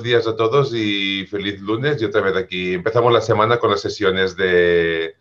días 0.00 0.26
a 0.26 0.36
todos 0.36 0.72
y 0.74 1.26
feliz 1.26 1.60
lunes. 1.60 2.00
Y 2.00 2.06
otra 2.06 2.22
vez 2.22 2.36
aquí 2.36 2.72
empezamos 2.72 3.12
la 3.12 3.20
semana 3.20 3.58
con 3.58 3.70
las 3.70 3.80
sesiones 3.80 4.36
de, 4.36 5.16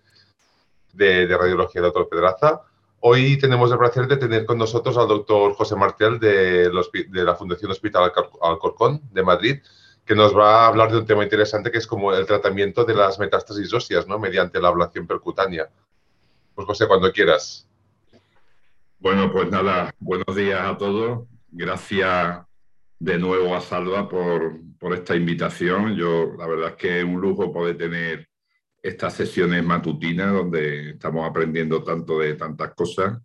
de, 0.93 1.37
radiología 1.37 1.81
del 1.81 1.91
doctor 1.91 2.07
Pedraza. 2.07 2.61
Hoy 3.01 3.37
tenemos 3.37 3.71
el 3.71 3.77
placer 3.77 4.07
de 4.07 4.17
tener 4.17 4.45
con 4.45 4.57
nosotros 4.57 4.97
al 4.97 5.07
doctor 5.07 5.53
José 5.53 5.75
Martel 5.75 6.19
de, 6.19 6.69
de 6.69 7.23
la 7.23 7.35
Fundación 7.35 7.71
Hospital 7.71 8.11
Alcorcón 8.41 9.01
de 9.11 9.23
Madrid, 9.23 9.59
que 10.05 10.15
nos 10.15 10.37
va 10.37 10.63
a 10.63 10.67
hablar 10.67 10.91
de 10.91 10.99
un 10.99 11.05
tema 11.05 11.23
interesante 11.23 11.71
que 11.71 11.79
es 11.79 11.87
como 11.87 12.13
el 12.13 12.25
tratamiento 12.25 12.85
de 12.85 12.93
las 12.93 13.19
metástasis 13.19 13.73
óseas, 13.73 14.07
¿no? 14.07 14.19
Mediante 14.19 14.61
la 14.61 14.69
ablación 14.69 15.07
percutánea. 15.07 15.69
Pues 16.53 16.67
José, 16.67 16.87
cuando 16.87 17.11
quieras. 17.11 17.67
Bueno, 18.99 19.31
pues 19.31 19.49
nada, 19.49 19.93
buenos 19.99 20.35
días 20.35 20.61
a 20.61 20.77
todos. 20.77 21.23
Gracias 21.51 22.50
de 23.01 23.17
nuevo 23.17 23.55
a 23.55 23.61
Salva 23.61 24.07
por, 24.07 24.59
por, 24.77 24.93
esta 24.93 25.15
invitación. 25.15 25.95
Yo, 25.95 26.35
la 26.37 26.45
verdad 26.45 26.69
es 26.69 26.75
que 26.75 26.99
es 26.99 27.03
un 27.03 27.19
lujo 27.19 27.51
poder 27.51 27.75
tener 27.75 28.29
estas 28.83 29.15
sesiones 29.15 29.63
matutinas 29.63 30.31
donde 30.31 30.91
estamos 30.91 31.27
aprendiendo 31.27 31.83
tanto 31.83 32.19
de 32.19 32.35
tantas 32.35 32.75
cosas. 32.75 33.17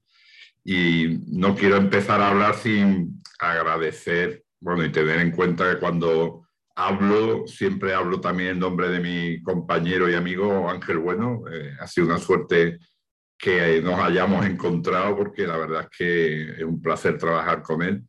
Y 0.64 1.18
no 1.26 1.54
quiero 1.54 1.76
empezar 1.76 2.22
a 2.22 2.30
hablar 2.30 2.54
sin 2.54 3.22
agradecer, 3.38 4.44
bueno, 4.60 4.82
y 4.82 4.90
tener 4.90 5.20
en 5.20 5.30
cuenta 5.30 5.70
que 5.70 5.78
cuando 5.78 6.46
hablo, 6.74 7.46
siempre 7.46 7.92
hablo 7.92 8.18
también 8.18 8.52
en 8.52 8.60
nombre 8.60 8.88
de 8.88 9.00
mi 9.00 9.42
compañero 9.42 10.08
y 10.08 10.14
amigo 10.14 10.70
Ángel 10.70 10.98
Bueno. 11.00 11.42
Eh, 11.52 11.72
ha 11.78 11.86
sido 11.86 12.06
una 12.06 12.18
suerte 12.18 12.78
que 13.36 13.82
nos 13.82 14.00
hayamos 14.00 14.46
encontrado 14.46 15.14
porque 15.18 15.46
la 15.46 15.58
verdad 15.58 15.82
es 15.82 15.98
que 15.98 16.42
es 16.52 16.64
un 16.64 16.80
placer 16.80 17.18
trabajar 17.18 17.60
con 17.60 17.82
él 17.82 18.02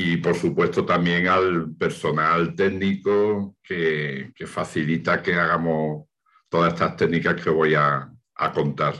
y 0.00 0.18
por 0.18 0.36
supuesto 0.36 0.86
también 0.86 1.26
al 1.26 1.74
personal 1.74 2.54
técnico 2.54 3.56
que, 3.60 4.32
facilita 4.46 5.20
que 5.20 5.34
hagamos 5.34 6.06
todas 6.48 6.72
estas 6.72 6.96
técnicas 6.96 7.42
que 7.42 7.50
voy 7.50 7.74
a, 7.74 8.08
contar. 8.54 8.94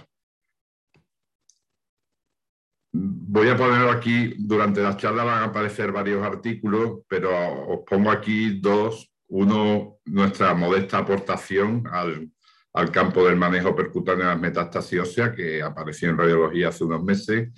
Voy 2.91 3.49
a 3.49 3.57
poner 3.57 3.89
aquí, 3.91 4.35
durante 4.39 4.83
la 4.83 4.97
charla 4.97 5.23
van 5.23 5.45
a 5.45 5.47
aparecer 5.47 5.93
varios 5.93 6.21
artículos, 6.27 7.03
pero 7.07 7.31
os 7.69 7.85
pongo 7.89 8.11
aquí 8.11 8.59
dos. 8.59 9.09
Uno, 9.29 9.99
nuestra 10.05 10.53
modesta 10.55 10.99
aportación 10.99 11.85
al, 11.93 12.29
al 12.73 12.91
campo 12.91 13.25
del 13.25 13.37
manejo 13.37 13.77
percutáneo 13.77 14.25
de 14.25 14.33
las 14.33 14.41
metástasis 14.41 14.99
óseas, 14.99 15.33
que 15.37 15.63
apareció 15.63 16.11
en 16.11 16.19
radiología 16.19 16.71
hace 16.71 16.83
unos 16.83 17.05
meses, 17.05 17.51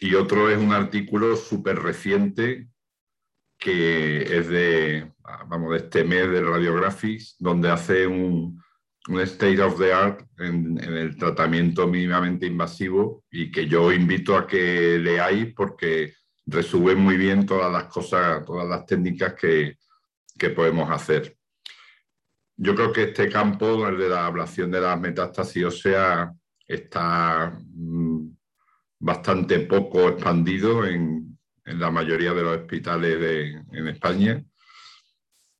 y 0.00 0.14
otro 0.16 0.50
es 0.50 0.58
un 0.58 0.74
artículo 0.74 1.34
súper 1.34 1.78
reciente 1.78 2.68
que 3.64 4.20
es 4.24 4.46
de, 4.48 5.10
vamos, 5.48 5.70
de 5.70 5.78
este 5.78 6.04
mes 6.04 6.30
de 6.30 6.42
Radiographics, 6.42 7.36
donde 7.38 7.70
hace 7.70 8.06
un, 8.06 8.62
un 9.08 9.20
state 9.20 9.58
of 9.62 9.78
the 9.78 9.90
art 9.90 10.20
en, 10.36 10.78
el 10.78 11.16
tratamiento 11.16 11.86
mínimamente 11.86 12.44
invasivo 12.44 13.24
y 13.30 13.50
que 13.50 13.66
yo 13.66 13.90
invito 13.90 14.36
a 14.36 14.46
que 14.46 14.98
leáis 14.98 15.54
porque 15.54 16.12
resume 16.44 16.94
muy 16.94 17.16
bien 17.16 17.46
todas 17.46 17.72
las 17.72 17.84
cosas, 17.84 18.44
todas 18.44 18.68
las 18.68 18.84
técnicas 18.84 19.32
que, 19.32 19.78
que 20.38 20.50
podemos 20.50 20.90
hacer. 20.90 21.34
Yo 22.58 22.74
creo 22.74 22.92
que 22.92 23.04
este 23.04 23.30
campo, 23.30 23.88
el 23.88 23.96
de 23.96 24.10
la 24.10 24.26
ablación 24.26 24.70
de 24.70 24.82
las 24.82 25.00
metástasis 25.00 25.64
óseas, 25.64 26.28
está 26.68 27.58
mm, 27.58 28.28
bastante 29.00 29.60
poco 29.60 30.10
expandido 30.10 30.84
en, 30.84 31.33
en 31.64 31.80
la 31.80 31.90
mayoría 31.90 32.32
de 32.34 32.42
los 32.42 32.58
hospitales 32.58 33.56
en 33.72 33.88
España. 33.88 34.44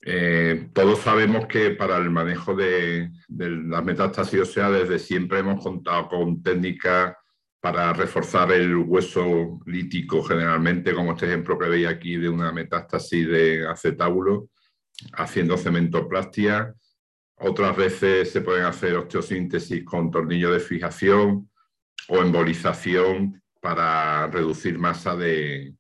Eh, 0.06 0.68
todos 0.74 0.98
sabemos 0.98 1.46
que 1.46 1.70
para 1.70 1.96
el 1.96 2.10
manejo 2.10 2.54
de, 2.54 3.10
las 3.28 3.84
metástasis 3.84 4.40
óseas 4.40 4.70
desde 4.70 4.98
siempre 4.98 5.38
hemos 5.38 5.62
contado 5.62 6.08
con 6.08 6.42
técnicas 6.42 7.16
para 7.58 7.90
reforzar 7.94 8.52
el 8.52 8.76
hueso 8.76 9.60
lítico 9.64 10.22
generalmente, 10.22 10.92
como 10.92 11.12
este 11.12 11.24
ejemplo 11.24 11.58
que 11.58 11.70
veis 11.70 11.86
aquí 11.86 12.18
de 12.18 12.28
una 12.28 12.52
metástasis 12.52 13.26
de 13.26 13.66
acetábulo, 13.66 14.50
haciendo 15.14 15.56
cementoplastia. 15.56 16.74
Otras 17.36 17.74
veces 17.74 18.30
se 18.30 18.42
pueden 18.42 18.66
hacer 18.66 18.96
osteosíntesis 18.96 19.82
con 19.84 20.10
tornillo 20.10 20.52
de 20.52 20.60
fijación 20.60 21.50
o 22.08 22.18
embolización 22.18 23.42
para 23.62 24.26
reducir 24.26 24.78
masa 24.78 25.16
de, 25.16 25.74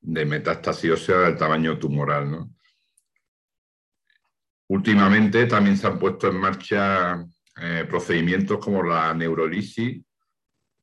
de 0.00 0.24
metástasis 0.24 0.90
ósea 0.90 1.18
del 1.20 1.36
tamaño 1.36 1.78
tumoral. 1.78 2.30
¿no? 2.30 2.50
Últimamente 4.68 5.46
también 5.46 5.76
se 5.76 5.86
han 5.86 5.98
puesto 5.98 6.28
en 6.28 6.36
marcha 6.36 7.24
eh, 7.60 7.86
procedimientos 7.88 8.58
como 8.58 8.82
la 8.82 9.14
neurolisis, 9.14 10.02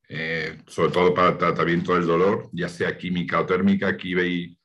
eh, 0.08 0.58
sobre 0.66 0.92
todo 0.92 1.14
para 1.14 1.38
tratamiento 1.38 1.94
del 1.94 2.06
dolor, 2.06 2.48
ya 2.52 2.68
sea 2.68 2.96
química 2.96 3.40
o 3.40 3.46
térmica. 3.46 3.88
Aquí 3.88 4.14
veis 4.14 4.58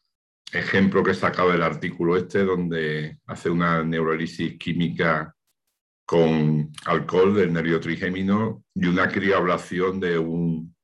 ejemplo 0.52 1.04
que 1.04 1.12
he 1.12 1.16
sacado 1.16 1.52
del 1.52 1.62
artículo 1.62 2.18
este, 2.18 2.44
donde 2.44 3.20
hace 3.28 3.50
una 3.50 3.84
neurolisis 3.84 4.58
química 4.58 5.36
con 6.06 6.72
alcohol 6.86 7.36
del 7.36 7.54
nervio 7.54 7.80
trigémino 7.80 8.64
y 8.74 8.86
una 8.88 9.08
crioablación 9.08 10.00
de 10.00 10.18
un 10.18 10.76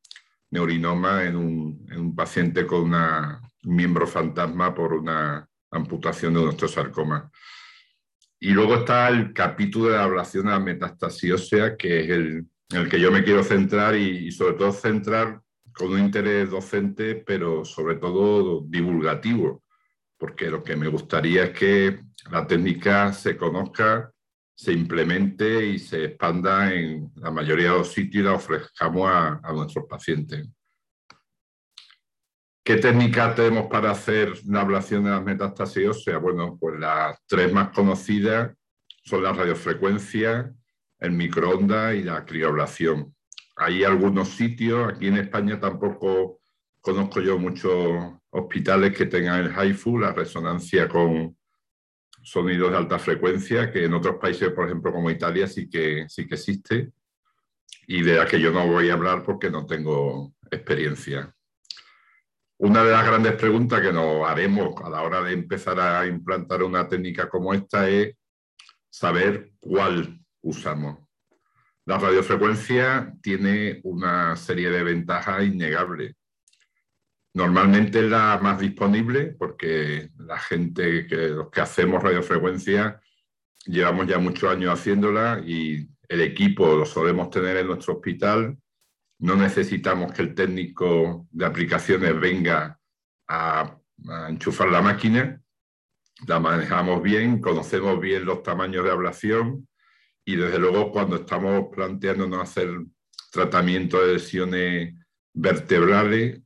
neurinoma 0.52 1.26
en 1.26 1.36
un 1.36 2.16
paciente 2.16 2.66
con 2.66 2.84
una 2.84 3.42
miembro 3.68 4.08
fantasma 4.08 4.74
por 4.74 4.94
una 4.94 5.48
amputación 5.72 6.34
de 6.34 6.42
nuestro 6.42 6.68
sarcoma. 6.68 7.30
Y 8.40 8.52
luego 8.52 8.76
está 8.76 9.10
el 9.10 9.34
capítulo 9.34 9.90
de 9.90 9.98
la 9.98 10.04
ablación 10.04 10.48
a 10.48 10.52
la 10.52 10.60
metástasis 10.60 11.34
ósea, 11.34 11.76
que 11.76 12.02
es 12.02 12.10
el, 12.10 12.46
el 12.70 12.90
que 12.90 13.00
yo 13.00 13.12
me 13.12 13.24
quiero 13.24 13.44
centrar 13.44 13.96
y, 13.96 14.32
sobre 14.32 14.54
todo 14.54 14.72
centrar 14.72 15.42
con 15.74 15.92
un 15.92 16.00
interés 16.00 16.50
docente, 16.50 17.16
pero 17.16 17.66
sobre 17.66 17.96
todo 17.96 18.64
divulgativo, 18.68 19.64
porque 20.18 20.50
lo 20.50 20.64
que 20.64 20.76
me 20.76 20.88
gustaría 20.88 21.46
es 21.46 21.50
que 21.52 22.00
la 22.32 22.46
técnica 22.48 23.12
se 23.14 23.38
conozca, 23.38 24.12
se 24.56 24.72
implemente 24.74 25.66
y 25.66 25.80
se 25.80 26.06
expanda 26.06 26.74
en 26.74 27.12
la 27.16 27.32
mayoría 27.32 27.72
de 27.72 27.78
los 27.80 27.92
sitios 27.92 28.22
y 28.22 28.26
la 28.26 28.34
ofrezcamos 28.34 29.10
a 29.12 29.52
nuestros 29.54 29.86
pacientes. 29.88 30.48
¿Qué 32.68 32.76
técnicas 32.76 33.34
tenemos 33.34 33.68
para 33.68 33.92
hacer 33.92 34.34
la 34.46 34.60
ablación 34.60 35.06
de 35.06 35.12
las 35.12 35.24
metástasis 35.24 35.88
óseas? 35.88 36.22
Bueno, 36.22 36.58
pues 36.60 36.78
las 36.78 37.18
tres 37.26 37.54
más 37.54 37.70
conocidas 37.70 38.54
son 39.06 39.24
la 39.24 39.32
radiofrecuencia, 39.32 40.54
el 41.00 41.12
microondas 41.14 41.96
y 41.96 42.04
la 42.04 42.26
crioablación. 42.26 43.16
Hay 43.56 43.86
algunos 43.86 44.28
sitios, 44.32 44.86
aquí 44.92 45.08
en 45.08 45.16
España 45.16 45.58
tampoco 45.58 46.42
conozco 46.82 47.22
yo 47.22 47.40
muchos 47.40 48.14
hospitales 48.32 48.94
que 48.98 49.06
tengan 49.06 49.46
el 49.46 49.54
HIFU, 49.56 50.00
la 50.00 50.12
resonancia 50.12 50.90
con 50.90 51.38
sonidos 52.22 52.72
de 52.72 52.78
alta 52.80 53.00
frecuencia, 53.00 53.72
que 53.72 53.86
en 53.86 53.94
otros 53.94 54.18
países, 54.18 54.52
por 54.52 54.66
ejemplo, 54.66 54.92
como 54.92 55.10
Italia, 55.10 55.48
sí 55.48 55.70
que, 55.70 56.04
sí 56.10 56.28
que 56.28 56.36
existe, 56.36 56.92
y 57.88 58.02
de 58.02 58.16
la 58.16 58.26
que 58.26 58.42
yo 58.42 58.52
no 58.52 58.68
voy 58.68 58.90
a 58.90 58.94
hablar 58.96 59.24
porque 59.24 59.50
no 59.50 59.66
tengo 59.66 60.34
experiencia. 60.52 61.34
Una 62.59 62.84
de 62.84 62.91
las 62.91 63.06
grandes 63.06 63.34
preguntas 63.34 63.81
que 63.81 63.94
nos 63.94 64.28
haremos 64.28 64.81
a 64.84 64.90
la 64.90 65.03
hora 65.03 65.22
de 65.22 65.34
empezar 65.34 65.79
a 65.79 66.07
implantar 66.07 66.63
una 66.63 66.88
técnica 66.88 67.29
como 67.29 67.53
esta 67.53 67.88
es 67.88 68.16
saber 68.90 69.51
cuál 69.59 70.19
usamos. 70.41 70.97
La 71.85 72.00
radiofrecuencia 72.00 73.13
tiene 73.22 73.79
una 73.84 74.35
serie 74.35 74.72
de 74.72 74.84
ventajas 74.84 75.44
innegables. 75.44 76.16
Normalmente 77.35 78.00
es 78.00 78.06
la 78.09 78.40
más 78.41 78.59
disponible 78.59 79.35
porque 79.38 80.09
la 80.18 80.39
gente 80.39 81.06
que 81.06 81.29
los 81.29 81.51
que 81.51 81.62
hacemos 81.62 82.01
radiofrecuencia 82.01 83.00
llevamos 83.65 84.07
ya 84.07 84.18
muchos 84.18 84.51
años 84.51 84.74
haciéndola 84.74 85.44
y 85.45 85.88
el 86.10 86.21
equipo 86.21 86.75
lo 86.75 86.86
solemos 86.86 87.30
tener 87.30 87.57
en 87.57 87.68
nuestro 87.68 87.94
hospital 87.95 88.57
no 89.19 89.36
necesitamos 89.36 90.14
que 90.14 90.22
el 90.22 90.36
técnico 90.36 91.28
de 91.31 91.46
aplicaciones 91.46 92.19
venga 92.19 92.80
a, 93.28 93.74
enchufar 94.30 94.69
la 94.69 94.81
máquina, 94.81 95.42
la 96.28 96.40
manejamos 96.40 97.02
bien, 97.02 97.42
conocemos 97.42 98.00
bien 98.00 98.25
los 98.25 98.44
tamaños 98.44 98.84
de 98.84 98.92
ablación 98.92 99.68
y 100.24 100.36
desde 100.36 100.60
luego 100.60 100.92
cuando 100.92 101.16
estamos 101.16 101.69
planteándonos 101.72 102.44
hacer 102.44 102.69
tratamiento 103.31 104.00
de 104.06 104.14
lesiones 104.14 104.94
vertebrales, 105.34 106.42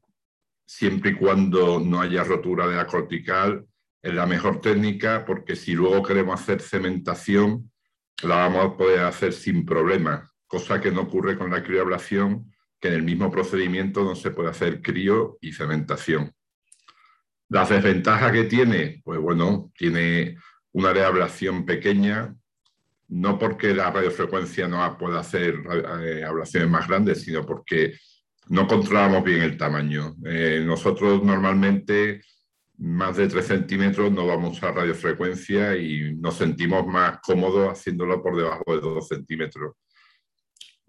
siempre 0.65 1.11
y 1.11 1.15
cuando 1.15 1.81
no 1.81 1.99
haya 1.99 2.23
rotura 2.23 2.67
de 2.67 2.77
la 2.77 2.87
cortical, 2.87 3.65
es 4.01 4.13
la 4.13 4.25
mejor 4.25 4.61
técnica 4.61 5.25
porque 5.25 5.57
si 5.57 5.73
luego 5.73 6.03
queremos 6.03 6.39
hacer 6.39 6.61
cementación, 6.61 7.69
la 8.23 8.35
vamos 8.35 8.65
a 8.65 8.77
poder 8.77 9.01
hacer 9.01 9.33
sin 9.33 9.65
problemas, 9.65 10.31
cosa 10.47 10.79
que 10.79 10.91
no 10.91 11.01
ocurre 11.01 11.37
con 11.37 11.51
la 11.51 11.63
crioablación, 11.63 12.50
que 12.81 12.87
en 12.87 12.95
el 12.95 13.03
mismo 13.03 13.31
procedimiento 13.31 14.03
no 14.03 14.15
se 14.15 14.31
puede 14.31 14.49
hacer 14.49 14.81
crío 14.81 15.37
y 15.39 15.53
cementación. 15.53 16.33
La 17.49 17.65
desventaja 17.65 18.31
que 18.31 18.45
tiene, 18.45 19.01
pues 19.03 19.19
bueno, 19.19 19.71
tiene 19.77 20.37
una 20.71 20.89
área 20.89 21.03
de 21.03 21.07
ablación 21.09 21.65
pequeña, 21.65 22.35
no 23.09 23.37
porque 23.37 23.75
la 23.75 23.91
radiofrecuencia 23.91 24.67
no 24.67 24.97
pueda 24.97 25.19
hacer 25.19 25.55
eh, 26.01 26.23
ablaciones 26.23 26.69
más 26.69 26.87
grandes, 26.87 27.21
sino 27.21 27.45
porque 27.45 27.93
no 28.47 28.67
controlamos 28.67 29.23
bien 29.23 29.41
el 29.41 29.57
tamaño. 29.57 30.15
Eh, 30.25 30.63
nosotros 30.65 31.21
normalmente 31.23 32.21
más 32.77 33.17
de 33.17 33.27
3 33.27 33.45
centímetros 33.45 34.11
no 34.11 34.25
vamos 34.25 34.63
a 34.63 34.71
radiofrecuencia 34.71 35.75
y 35.77 36.15
nos 36.15 36.37
sentimos 36.37 36.87
más 36.87 37.19
cómodos 37.21 37.69
haciéndolo 37.69 38.23
por 38.23 38.35
debajo 38.35 38.63
de 38.73 38.81
2 38.81 39.07
centímetros. 39.07 39.75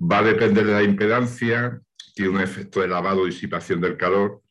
Va 0.05 0.19
a 0.19 0.23
depender 0.23 0.67
de 0.67 0.73
la 0.73 0.83
impedancia, 0.83 1.81
tiene 2.15 2.33
un 2.33 2.41
efecto 2.41 2.81
de 2.81 2.89
lavado 2.89 3.25
disipación 3.25 3.81
del 3.81 3.97
calor. 3.97 4.43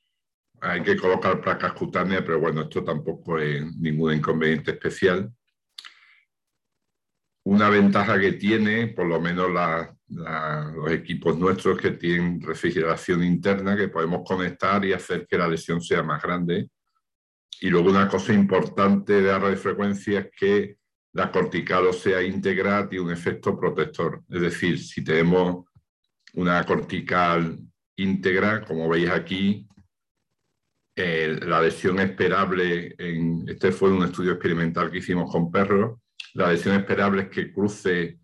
Hay 0.61 0.81
que 0.81 0.95
colocar 0.95 1.41
placas 1.41 1.73
cutáneas, 1.73 2.21
pero 2.21 2.39
bueno, 2.39 2.61
esto 2.61 2.83
tampoco 2.83 3.37
es 3.37 3.75
ningún 3.75 4.13
inconveniente 4.13 4.71
especial. 4.71 5.29
Una 7.43 7.69
ventaja 7.69 8.19
que 8.19 8.33
tiene, 8.33 8.87
por 8.87 9.07
lo 9.07 9.19
menos 9.19 9.49
los 10.07 10.91
equipos 10.91 11.37
nuestros 11.37 11.77
que 11.79 11.91
tienen 11.91 12.39
refrigeración 12.41 13.23
interna, 13.23 13.75
que 13.75 13.89
podemos 13.89 14.21
conectar 14.25 14.85
y 14.85 14.93
hacer 14.93 15.27
que 15.27 15.37
la 15.37 15.47
lesión 15.47 15.81
sea 15.81 16.03
más 16.03 16.21
grande. 16.21 16.69
Y 17.59 17.69
luego 17.69 17.89
una 17.89 18.07
cosa 18.07 18.31
importante 18.31 19.13
de 19.13 19.31
la 19.31 19.39
radiofrecuencia 19.39 20.19
es 20.19 20.29
que 20.37 20.77
la 21.13 21.31
cortical 21.31 21.87
o 21.87 21.93
sea 21.93 22.21
íntegra 22.21 22.87
tiene 22.87 23.05
un 23.05 23.11
efecto 23.11 23.59
protector. 23.59 24.23
Es 24.29 24.41
decir, 24.41 24.79
si 24.79 25.03
tenemos 25.03 25.65
una 26.33 26.63
cortical 26.63 27.59
íntegra, 27.97 28.63
como 28.63 28.87
veis 28.87 29.09
aquí, 29.09 29.67
eh, 30.95 31.39
la 31.41 31.61
lesión 31.61 31.99
esperable, 31.99 32.95
en, 32.97 33.45
este 33.47 33.71
fue 33.71 33.91
un 33.91 34.03
estudio 34.03 34.33
experimental 34.33 34.91
que 34.91 34.99
hicimos 34.99 35.31
con 35.31 35.51
perros, 35.51 35.99
la 36.33 36.51
lesión 36.51 36.75
esperable 36.75 37.23
es 37.23 37.29
que 37.29 37.51
cruce 37.51 38.19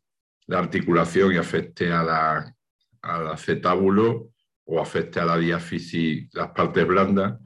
la 0.47 0.59
articulación 0.59 1.33
y 1.33 1.37
afecte 1.37 1.91
a 1.91 2.03
la, 2.03 2.55
al 3.01 3.27
acetábulo 3.27 4.31
o 4.65 4.81
afecte 4.81 5.19
a 5.19 5.25
la 5.25 5.37
diáfisis, 5.37 6.29
las 6.33 6.51
partes 6.51 6.87
blandas, 6.87 7.39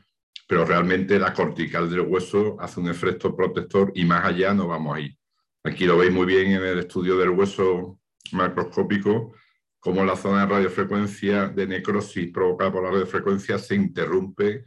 pero 0.48 0.66
realmente 0.66 1.18
la 1.18 1.34
cortical 1.34 1.90
del 1.90 2.02
hueso 2.02 2.58
hace 2.60 2.80
un 2.80 2.90
efecto 2.90 3.36
protector 3.36 3.92
y 3.96 4.06
más 4.06 4.26
allá 4.26 4.54
no 4.54 4.68
vamos 4.68 4.98
a 4.98 5.00
ir. 5.00 5.21
Aquí 5.64 5.86
lo 5.86 5.98
veis 5.98 6.12
muy 6.12 6.26
bien 6.26 6.52
en 6.54 6.64
el 6.64 6.80
estudio 6.80 7.18
del 7.18 7.30
hueso 7.30 8.00
macroscópico, 8.32 9.36
cómo 9.80 10.04
la 10.04 10.16
zona 10.16 10.46
de 10.46 10.54
radiofrecuencia 10.54 11.50
de 11.50 11.68
necrosis 11.68 12.32
provocada 12.32 12.72
por 12.72 12.84
la 12.84 12.92
radiofrecuencia 12.92 13.60
se 13.60 13.76
interrumpe 13.76 14.66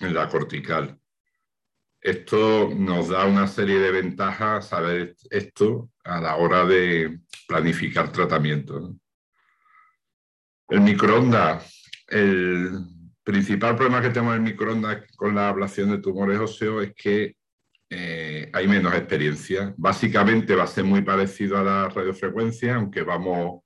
en 0.00 0.14
la 0.14 0.28
cortical. 0.28 0.98
Esto 1.98 2.70
nos 2.76 3.08
da 3.08 3.24
una 3.24 3.46
serie 3.46 3.78
de 3.78 3.90
ventajas 3.90 4.68
saber 4.68 5.16
esto 5.30 5.90
a 6.04 6.20
la 6.20 6.36
hora 6.36 6.66
de 6.66 7.20
planificar 7.48 8.12
tratamiento. 8.12 8.94
El 10.68 10.82
microondas, 10.82 11.88
el 12.08 12.70
principal 13.22 13.76
problema 13.76 14.02
que 14.02 14.10
tenemos 14.10 14.36
en 14.36 14.44
el 14.44 14.52
microondas 14.52 15.04
con 15.16 15.34
la 15.34 15.48
ablación 15.48 15.90
de 15.90 15.98
tumores 15.98 16.38
óseos 16.38 16.84
es 16.84 16.94
que 16.94 17.36
eh, 17.96 18.50
hay 18.52 18.66
menos 18.66 18.92
experiencia. 18.92 19.72
Básicamente 19.76 20.56
va 20.56 20.64
a 20.64 20.66
ser 20.66 20.82
muy 20.82 21.02
parecido 21.02 21.58
a 21.58 21.62
la 21.62 21.88
radiofrecuencia, 21.88 22.74
aunque 22.74 23.02
vamos 23.02 23.62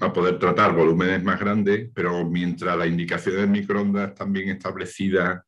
a 0.00 0.10
poder 0.10 0.38
tratar 0.38 0.74
volúmenes 0.74 1.22
más 1.22 1.38
grandes, 1.38 1.90
pero 1.94 2.24
mientras 2.24 2.74
la 2.74 2.86
indicación 2.86 3.36
del 3.36 3.50
microondas 3.50 4.08
están 4.08 4.32
bien 4.32 4.48
establecidas 4.48 5.42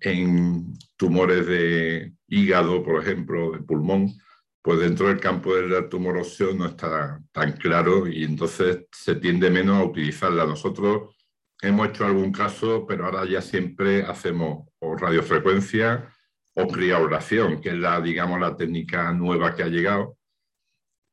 en 0.00 0.76
tumores 0.96 1.46
de 1.46 2.14
hígado, 2.26 2.82
por 2.82 3.00
ejemplo, 3.00 3.52
de 3.52 3.60
pulmón, 3.60 4.12
pues 4.60 4.80
dentro 4.80 5.06
del 5.06 5.20
campo 5.20 5.54
del 5.54 5.88
tumor 5.88 6.16
óseo 6.16 6.52
no 6.52 6.66
está 6.66 7.22
tan 7.30 7.52
claro 7.52 8.08
y 8.08 8.24
entonces 8.24 8.86
se 8.90 9.14
tiende 9.14 9.50
menos 9.50 9.76
a 9.76 9.84
utilizarla. 9.84 10.46
Nosotros 10.46 11.14
hemos 11.62 11.90
hecho 11.90 12.06
algún 12.06 12.32
caso, 12.32 12.84
pero 12.88 13.04
ahora 13.04 13.24
ya 13.24 13.40
siempre 13.40 14.02
hacemos 14.02 14.66
radiofrecuencia 14.80 16.10
o 16.54 16.68
crioablación, 16.68 17.60
que 17.60 17.70
es 17.70 17.74
la, 17.74 18.00
digamos, 18.00 18.40
la 18.40 18.56
técnica 18.56 19.12
nueva 19.12 19.54
que 19.54 19.62
ha 19.64 19.68
llegado, 19.68 20.16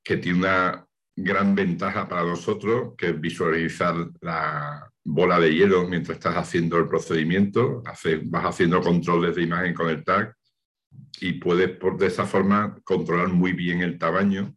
que 0.03 0.17
tiene 0.17 0.39
una 0.39 0.88
gran 1.15 1.55
ventaja 1.55 2.07
para 2.07 2.23
nosotros, 2.23 2.93
que 2.97 3.09
es 3.09 3.19
visualizar 3.19 3.95
la 4.21 4.89
bola 5.03 5.39
de 5.39 5.53
hielo 5.53 5.88
mientras 5.88 6.17
estás 6.17 6.35
haciendo 6.35 6.77
el 6.77 6.88
procedimiento, 6.88 7.81
vas 7.83 8.45
haciendo 8.45 8.81
controles 8.81 9.35
de 9.35 9.43
imagen 9.43 9.73
con 9.73 9.89
el 9.89 10.03
tag 10.03 10.35
y 11.19 11.33
puedes 11.33 11.69
por, 11.77 11.97
de 11.97 12.07
esa 12.07 12.25
forma 12.25 12.77
controlar 12.83 13.29
muy 13.29 13.53
bien 13.53 13.81
el 13.81 13.97
tamaño. 13.97 14.55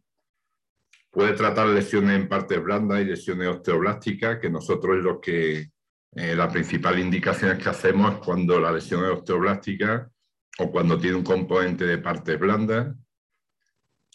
Puede 1.09 1.33
tratar 1.33 1.67
lesiones 1.67 2.19
en 2.19 2.27
partes 2.27 2.61
blandas 2.61 3.01
y 3.01 3.05
lesiones 3.05 3.47
osteoblásticas, 3.47 4.39
que 4.39 4.49
nosotros 4.49 4.97
lo 4.97 5.19
que 5.19 5.69
eh, 6.11 6.35
la 6.35 6.49
principal 6.49 6.99
indicación 6.99 7.57
que 7.57 7.69
hacemos 7.69 8.13
es 8.13 8.19
cuando 8.19 8.59
la 8.59 8.71
lesión 8.71 9.03
es 9.05 9.11
osteoblástica 9.11 10.09
o 10.59 10.71
cuando 10.71 10.97
tiene 10.97 11.17
un 11.17 11.23
componente 11.23 11.85
de 11.85 11.97
partes 11.97 12.39
blandas. 12.39 12.95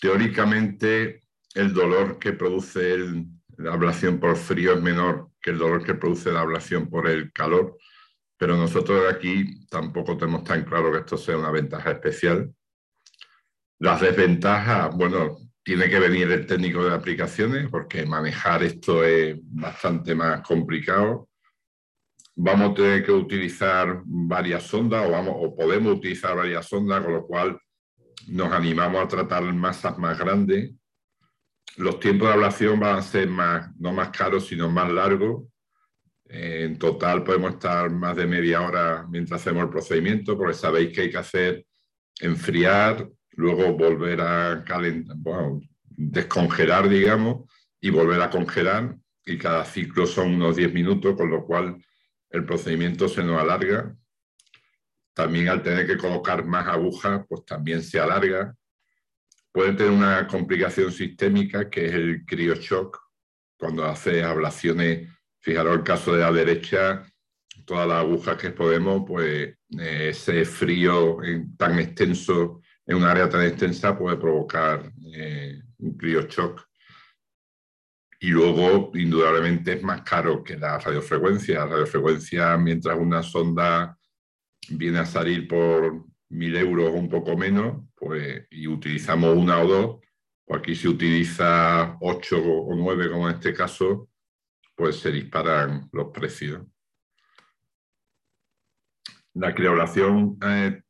Teóricamente, 0.01 1.23
el 1.55 1.75
dolor 1.75 2.19
que 2.19 2.33
produce 2.33 2.97
la 3.57 3.73
ablación 3.73 4.19
por 4.19 4.37
frío 4.37 4.75
es 4.75 4.83
menor 4.83 5.31
que 5.41 5.51
el 5.51 5.59
dolor 5.59 5.85
que 5.85 5.95
produce 5.95 6.33
la 6.33 6.41
ablación 6.41 6.89
por 6.89 7.09
el 7.09 7.33
calor, 7.33 7.79
pero 8.37 8.57
nosotros 8.57 9.13
aquí 9.13 9.67
tampoco 9.69 10.17
tenemos 10.17 10.45
tan 10.45 10.65
claro 10.65 10.93
que 10.93 10.99
esto 10.99 11.17
sea 11.17 11.37
una 11.37 11.51
ventaja 11.51 11.91
especial. 11.91 12.55
Las 13.79 14.01
desventajas, 14.01 14.95
bueno, 14.95 15.39
tiene 15.63 15.89
que 15.89 15.99
venir 15.99 16.31
el 16.31 16.47
técnico 16.47 16.85
de 16.85 16.95
aplicaciones 16.95 17.69
porque 17.71 18.05
manejar 18.05 18.63
esto 18.63 19.05
es 19.05 19.39
bastante 19.43 20.15
más 20.15 20.43
complicado. 20.43 21.30
Vamos 22.43 22.71
a 22.71 22.75
tener 22.75 23.05
que 23.05 23.13
utilizar 23.13 24.03
varias 24.05 24.63
sondas 24.63 25.07
o, 25.07 25.11
vamos, 25.11 25.35
o 25.37 25.55
podemos 25.55 25.97
utilizar 25.97 26.37
varias 26.37 26.67
sondas, 26.67 27.05
con 27.05 27.13
lo 27.13 27.27
cual 27.27 27.59
nos 28.29 28.53
animamos 28.53 29.03
a 29.03 29.09
tratar 29.09 29.43
masas 29.53 29.99
más 29.99 30.19
grandes 30.19 30.73
los 31.77 32.01
tiempos 32.01 32.29
de 32.29 32.35
ablación 32.35 32.81
van 32.81 32.97
a 32.97 33.03
ser 33.03 33.29
más, 33.29 33.71
no 33.79 33.93
más 33.93 34.11
caros, 34.11 34.47
sino 34.47 34.69
más 34.69 34.91
largos. 34.91 35.45
En 36.27 36.79
total 36.79 37.25
podemos 37.25 37.55
estar 37.55 37.91
más 37.91 38.17
de 38.17 38.27
media 38.27 38.61
hora 38.61 39.07
mientras 39.09 39.41
hacemos 39.41 39.65
el 39.65 39.71
procedimiento, 39.71 40.37
porque 40.37 40.55
sabéis 40.55 40.93
que 40.93 41.03
hay 41.03 41.11
que 41.11 41.19
hacer 41.19 41.67
enfriar, 42.21 43.09
luego 43.33 43.73
volver 43.73 44.21
a 44.21 44.65
calentar, 44.65 45.17
bueno, 45.19 45.61
descongelar, 45.89 46.89
digamos, 46.89 47.51
y 47.81 47.91
volver 47.91 48.21
a 48.21 48.31
congelar. 48.31 48.97
Y 49.25 49.39
cada 49.39 49.65
ciclo 49.65 50.07
son 50.07 50.35
unos 50.35 50.57
10 50.57 50.73
minutos, 50.73 51.17
con 51.17 51.31
lo 51.31 51.45
cual 51.45 51.83
el 52.31 52.45
procedimiento 52.45 53.09
se 53.09 53.23
nos 53.23 53.41
alarga. 53.41 53.95
También 55.15 55.49
al 55.49 55.63
tener 55.63 55.87
que 55.87 55.97
colocar 55.97 56.45
más 56.45 56.67
agujas, 56.67 57.25
pues 57.29 57.45
también 57.45 57.83
se 57.83 58.01
alarga 58.01 58.55
puede 59.53 59.73
tener 59.73 59.93
una 59.93 60.27
complicación 60.27 60.93
sistémica 60.93 61.69
que 61.69 61.87
es 61.87 61.93
el 61.95 62.25
crioshock, 62.25 62.99
cuando 63.59 63.85
hace 63.85 64.23
ablaciones, 64.23 65.09
fijaros 65.41 65.77
el 65.77 65.83
caso 65.83 66.15
de 66.15 66.21
la 66.21 66.33
derecha, 66.33 67.05
todas 67.67 67.87
las 67.87 67.99
agujas 67.99 68.37
que 68.37 68.51
podemos, 68.51 69.05
pues 69.07 69.57
eh, 69.79 70.09
ese 70.11 70.45
frío 70.45 71.19
tan 71.57 71.79
extenso 71.79 72.61
en 72.87 72.97
un 72.97 73.05
área 73.05 73.29
tan 73.29 73.43
extensa 73.43 73.97
puede 73.97 74.17
provocar 74.17 74.91
eh, 75.15 75.61
un 75.79 75.97
crioshock. 75.97 76.67
Y 78.23 78.29
luego, 78.29 78.91
indudablemente, 78.95 79.73
es 79.73 79.83
más 79.83 80.03
caro 80.03 80.45
que 80.45 80.59
la 80.59 80.79
radiofrecuencia. 80.79 81.61
La 81.61 81.67
radiofrecuencia, 81.67 82.57
mientras 82.59 82.99
una 82.99 83.23
sonda 83.23 83.99
viene 84.69 84.99
a 84.99 85.07
salir 85.07 85.49
por 85.49 86.05
mil 86.29 86.55
euros 86.55 86.91
o 86.91 86.93
un 86.93 87.09
poco 87.09 87.35
menos, 87.35 87.83
pues, 87.95 88.47
y 88.51 88.67
utilizamos 88.67 89.35
una 89.35 89.61
o 89.61 89.67
dos, 89.67 90.01
pues 90.45 90.61
aquí 90.61 90.75
se 90.75 90.89
utiliza 90.89 91.97
ocho 92.01 92.43
o 92.43 92.75
nueve, 92.75 93.11
como 93.11 93.27
en 93.29 93.37
este 93.37 93.55
caso, 93.55 94.11
pues 94.75 94.97
se 94.97 95.11
disparan 95.11 95.89
los 95.91 96.09
precios. 96.09 96.63
La 99.35 99.55
criolación 99.55 100.39
eh, 100.43 100.83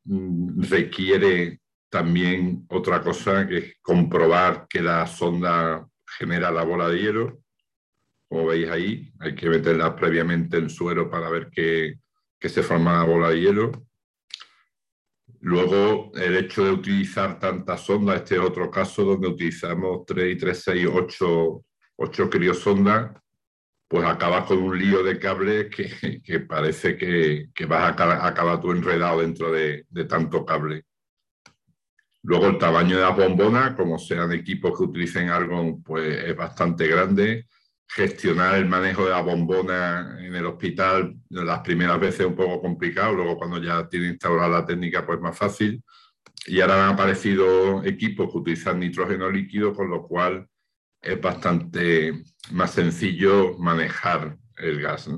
requiere 0.69 1.61
también 1.89 2.67
otra 2.71 3.01
cosa, 3.03 3.47
que 3.47 3.59
es 3.59 3.75
comprobar 3.83 4.67
que 4.69 4.81
la 4.81 5.07
sonda 5.07 5.87
genera 6.19 6.50
la 6.50 6.64
bola 6.64 6.88
de 6.88 6.99
hielo. 6.99 7.43
Como 8.29 8.47
veis 8.47 8.69
ahí, 8.71 9.12
hay 9.19 9.35
que 9.35 9.49
meterla 9.49 9.97
previamente 9.97 10.57
en 10.57 10.71
suero 10.71 11.11
para 11.11 11.29
ver 11.31 11.50
que, 11.50 11.95
que 12.38 12.49
se 12.49 12.62
forma 12.62 12.99
la 12.99 13.05
bola 13.05 13.31
de 13.31 13.40
hielo 13.40 13.90
Luego, 15.43 16.12
el 16.17 16.37
hecho 16.37 16.64
de 16.64 16.71
utilizar 16.71 17.38
tantas 17.38 17.81
sondas, 17.81 18.17
este 18.17 18.35
es 18.35 18.40
otro 18.43 18.71
caso 18.71 19.05
donde 19.05 19.29
utilizamos 19.29 20.05
3 20.07 20.35
y 20.35 20.38
3, 20.38 20.62
6, 20.62 20.87
8, 20.93 21.64
8 21.97 22.31
criosondas, 22.31 23.12
pues 23.88 24.05
acabas 24.05 24.45
con 24.45 24.59
un 24.59 24.79
lío 24.79 25.02
de 25.02 25.19
cable 25.19 25.71
que, 25.71 26.40
parece 26.49 26.97
que, 26.97 27.49
vas 27.67 27.99
a 27.99 28.26
acabar, 28.26 28.61
tú 28.61 28.71
enredado 28.71 29.21
dentro 29.21 29.50
de, 29.50 29.87
tanto 30.07 30.45
cable. 30.45 30.85
Luego 32.23 32.49
el 32.49 32.59
tamaño 32.59 32.97
de 32.97 33.03
la 33.03 33.11
bombona, 33.11 33.75
como 33.75 33.99
sean 33.99 34.33
equipos 34.33 34.77
que 34.77 34.85
utilicen 34.85 35.31
algo, 35.31 35.81
pues 35.83 36.25
es 36.25 36.37
bastante 36.37 36.87
grande. 36.87 37.47
Gestionar 37.89 38.57
el 38.57 38.67
manejo 38.67 39.05
de 39.05 39.11
la 39.11 39.23
bombona 39.23 40.19
en 40.21 40.35
el 40.35 40.47
hospital 40.47 41.17
las 41.31 41.61
primeras 41.61 41.99
veces 41.99 42.21
es 42.21 42.27
un 42.27 42.37
poco 42.37 42.61
complicado, 42.61 43.15
luego 43.15 43.39
cuando 43.39 43.59
ya 43.59 43.89
tiene 43.89 44.09
instalada 44.09 44.49
la 44.61 44.67
técnica 44.67 45.05
pues 45.05 45.21
más 45.21 45.37
fácil. 45.37 45.83
Y 46.47 46.61
ahora 46.61 46.85
han 46.85 46.95
aparecido 46.95 47.85
equipos 47.85 48.31
que 48.31 48.39
utilizan 48.39 48.81
nitrógeno 48.81 49.31
líquido, 49.31 49.75
con 49.75 49.91
lo 49.91 50.07
cual 50.07 50.47
es 51.00 51.21
bastante 51.21 52.23
más 52.53 52.73
sencillo 52.73 53.57
manejar 53.59 54.37
el 54.57 54.81
gas. 54.81 55.11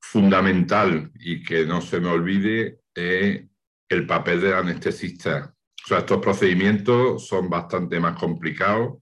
Fundamental 0.00 1.10
y 1.14 1.42
que 1.42 1.66
no 1.66 1.80
se 1.80 2.00
me 2.00 2.08
olvide 2.08 2.80
es 2.94 3.44
el 3.88 4.06
papel 4.06 4.40
del 4.40 4.54
anestesista. 4.54 5.54
O 5.84 5.88
sea, 5.88 5.98
estos 5.98 6.20
procedimientos 6.20 7.26
son 7.26 7.48
bastante 7.48 8.00
más 8.00 8.18
complicados, 8.18 8.98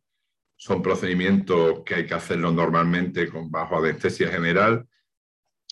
son 0.57 0.83
procedimientos 0.83 1.83
que 1.85 1.95
hay 1.95 2.07
que 2.07 2.15
hacerlo 2.15 2.53
normalmente 2.53 3.29
con 3.29 3.51
bajo 3.51 3.79
anestesia 3.79 4.29
general 4.31 4.87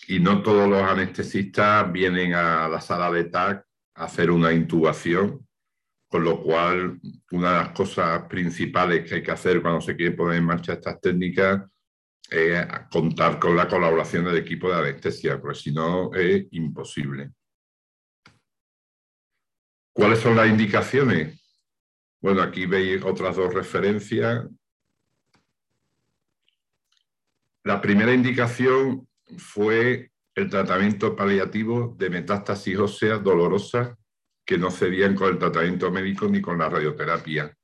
y 0.07 0.19
no 0.19 0.41
todos 0.41 0.67
los 0.67 0.81
anestesistas 0.81 1.91
vienen 1.91 2.33
a 2.33 2.67
la 2.67 2.81
sala 2.81 3.11
de 3.11 3.25
TAC 3.25 3.65
a 3.95 4.03
hacer 4.05 4.31
una 4.31 4.51
intubación, 4.51 5.47
con 6.07 6.23
lo 6.23 6.41
cual 6.41 6.99
una 7.31 7.51
de 7.51 7.57
las 7.59 7.69
cosas 7.69 8.23
principales 8.23 9.07
que 9.07 9.15
hay 9.15 9.23
que 9.23 9.31
hacer 9.31 9.61
cuando 9.61 9.81
se 9.81 9.95
quiere 9.95 10.15
poner 10.15 10.37
en 10.37 10.45
marcha 10.45 10.73
estas 10.73 10.99
técnicas 10.99 11.63
es 12.29 12.65
contar 12.91 13.39
con 13.39 13.55
la 13.55 13.67
colaboración 13.67 14.25
del 14.25 14.37
equipo 14.37 14.69
de 14.69 14.79
anestesia, 14.79 15.39
porque 15.39 15.59
si 15.59 15.71
no 15.71 16.13
es 16.13 16.47
imposible. 16.51 17.31
¿Cuáles 19.93 20.19
son 20.19 20.35
las 20.35 20.49
indicaciones? 20.49 21.39
Bueno, 22.19 22.41
aquí 22.41 22.65
veis 22.65 23.03
otras 23.03 23.35
dos 23.35 23.53
referencias. 23.53 24.45
La 27.63 27.79
primera 27.79 28.13
indicación 28.13 29.07
fue 29.37 30.11
el 30.35 30.49
tratamiento 30.49 31.15
paliativo 31.15 31.95
de 31.97 32.09
metástasis 32.09 32.77
ósea 32.77 33.19
dolorosa 33.19 33.95
que 34.43 34.57
no 34.57 34.71
cedían 34.71 35.15
con 35.15 35.29
el 35.29 35.37
tratamiento 35.37 35.91
médico 35.91 36.27
ni 36.27 36.41
con 36.41 36.57
la 36.57 36.69
radioterapia. 36.69 37.55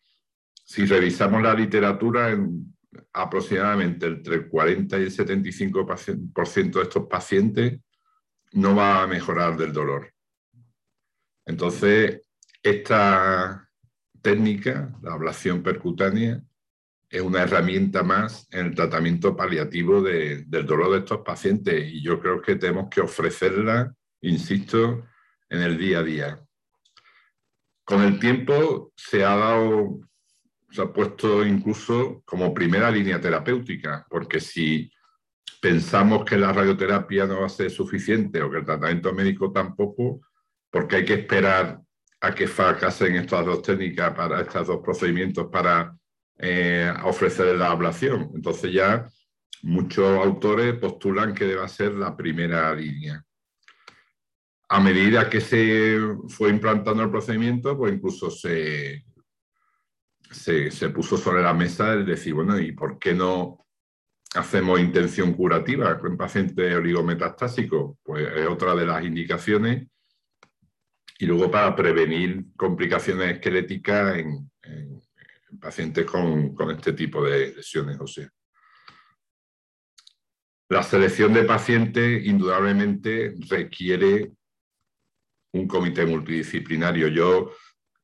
Si 0.63 0.85
revisamos 0.85 1.41
la 1.41 1.55
literatura, 1.55 2.29
en 2.29 2.73
aproximadamente 3.13 4.05
entre 4.05 4.35
el 4.35 4.47
40 4.47 4.99
y 4.99 5.03
el 5.03 5.11
75% 5.11 6.71
de 6.73 6.83
estos 6.83 7.07
pacientes 7.07 7.79
no 8.53 8.75
va 8.75 9.03
a 9.03 9.07
mejorar 9.07 9.57
del 9.57 9.73
dolor. 9.73 10.13
Entonces, 11.49 12.21
esta 12.61 13.67
técnica, 14.21 14.95
la 15.01 15.13
ablación 15.13 15.63
percutánea, 15.63 16.43
es 17.09 17.21
una 17.21 17.41
herramienta 17.41 18.03
más 18.03 18.47
en 18.51 18.67
el 18.67 18.75
tratamiento 18.75 19.35
paliativo 19.35 19.99
del 20.03 20.47
dolor 20.47 20.91
de 20.91 20.99
estos 20.99 21.21
pacientes 21.21 21.91
y 21.91 22.03
yo 22.03 22.19
creo 22.19 22.39
que 22.39 22.55
tenemos 22.55 22.87
que 22.91 23.01
ofrecerla, 23.01 23.91
insisto, 24.21 25.07
en 25.49 25.61
el 25.63 25.75
día 25.79 25.99
a 25.99 26.03
día. 26.03 26.39
Con 27.83 28.03
el 28.03 28.19
tiempo 28.19 28.93
se 28.95 29.25
ha 29.25 29.35
dado, 29.35 30.01
se 30.69 30.83
ha 30.83 30.93
puesto 30.93 31.43
incluso 31.43 32.21
como 32.25 32.53
primera 32.53 32.91
línea 32.91 33.19
terapéutica, 33.19 34.05
porque 34.07 34.39
si 34.39 34.91
pensamos 35.59 36.23
que 36.25 36.37
la 36.37 36.53
radioterapia 36.53 37.25
no 37.25 37.39
va 37.39 37.47
a 37.47 37.49
ser 37.49 37.71
suficiente 37.71 38.39
o 38.39 38.51
que 38.51 38.59
el 38.59 38.65
tratamiento 38.65 39.11
médico 39.13 39.51
tampoco, 39.51 40.21
porque 40.71 40.97
hay 40.97 41.05
que 41.05 41.13
esperar 41.15 41.81
a 42.21 42.35
que 42.35 42.47
fracasen 42.47 43.15
estas 43.15 43.45
dos 43.45 43.61
técnicas, 43.61 44.13
para 44.13 44.41
estos 44.41 44.67
dos 44.67 44.81
procedimientos 44.83 45.47
para 45.51 45.95
eh, 46.37 46.91
ofrecer 47.03 47.55
la 47.55 47.71
ablación. 47.71 48.31
Entonces 48.35 48.73
ya 48.73 49.07
muchos 49.63 50.17
autores 50.17 50.75
postulan 50.75 51.33
que 51.33 51.45
deba 51.45 51.67
ser 51.67 51.93
la 51.93 52.15
primera 52.15 52.73
línea. 52.73 53.23
A 54.69 54.79
medida 54.79 55.29
que 55.29 55.41
se 55.41 55.97
fue 56.27 56.49
implantando 56.49 57.03
el 57.03 57.09
procedimiento, 57.09 57.75
pues 57.75 57.93
incluso 57.93 58.29
se, 58.29 59.03
se, 60.29 60.89
puso 60.89 61.17
sobre 61.17 61.41
la 61.41 61.53
mesa 61.53 61.93
el 61.93 62.05
decir, 62.05 62.35
bueno, 62.35 62.59
¿y 62.59 62.73
por 62.73 62.99
qué 62.99 63.15
no 63.15 63.65
hacemos 64.35 64.79
intención 64.79 65.33
curativa 65.33 65.97
con 65.97 66.15
pacientes 66.15 66.75
oligometastásicos? 66.75 67.97
Pues 68.03 68.27
es 68.35 68.47
otra 68.47 68.75
de 68.75 68.85
las 68.85 69.03
indicaciones 69.03 69.87
y 71.21 71.25
luego 71.25 71.51
para 71.51 71.75
prevenir 71.75 72.45
complicaciones 72.55 73.33
esqueléticas 73.33 74.17
en, 74.17 74.49
pacientes 75.59 76.05
con, 76.05 76.55
este 76.71 76.93
tipo 76.93 77.23
de 77.25 77.53
lesiones. 77.53 77.97
La 80.69 80.81
selección 80.81 81.33
de 81.33 81.43
pacientes 81.43 82.25
indudablemente 82.25 83.33
requiere 83.49 84.31
un 85.51 85.67
comité 85.67 86.05
multidisciplinario. 86.05 87.09
Yo, 87.09 87.51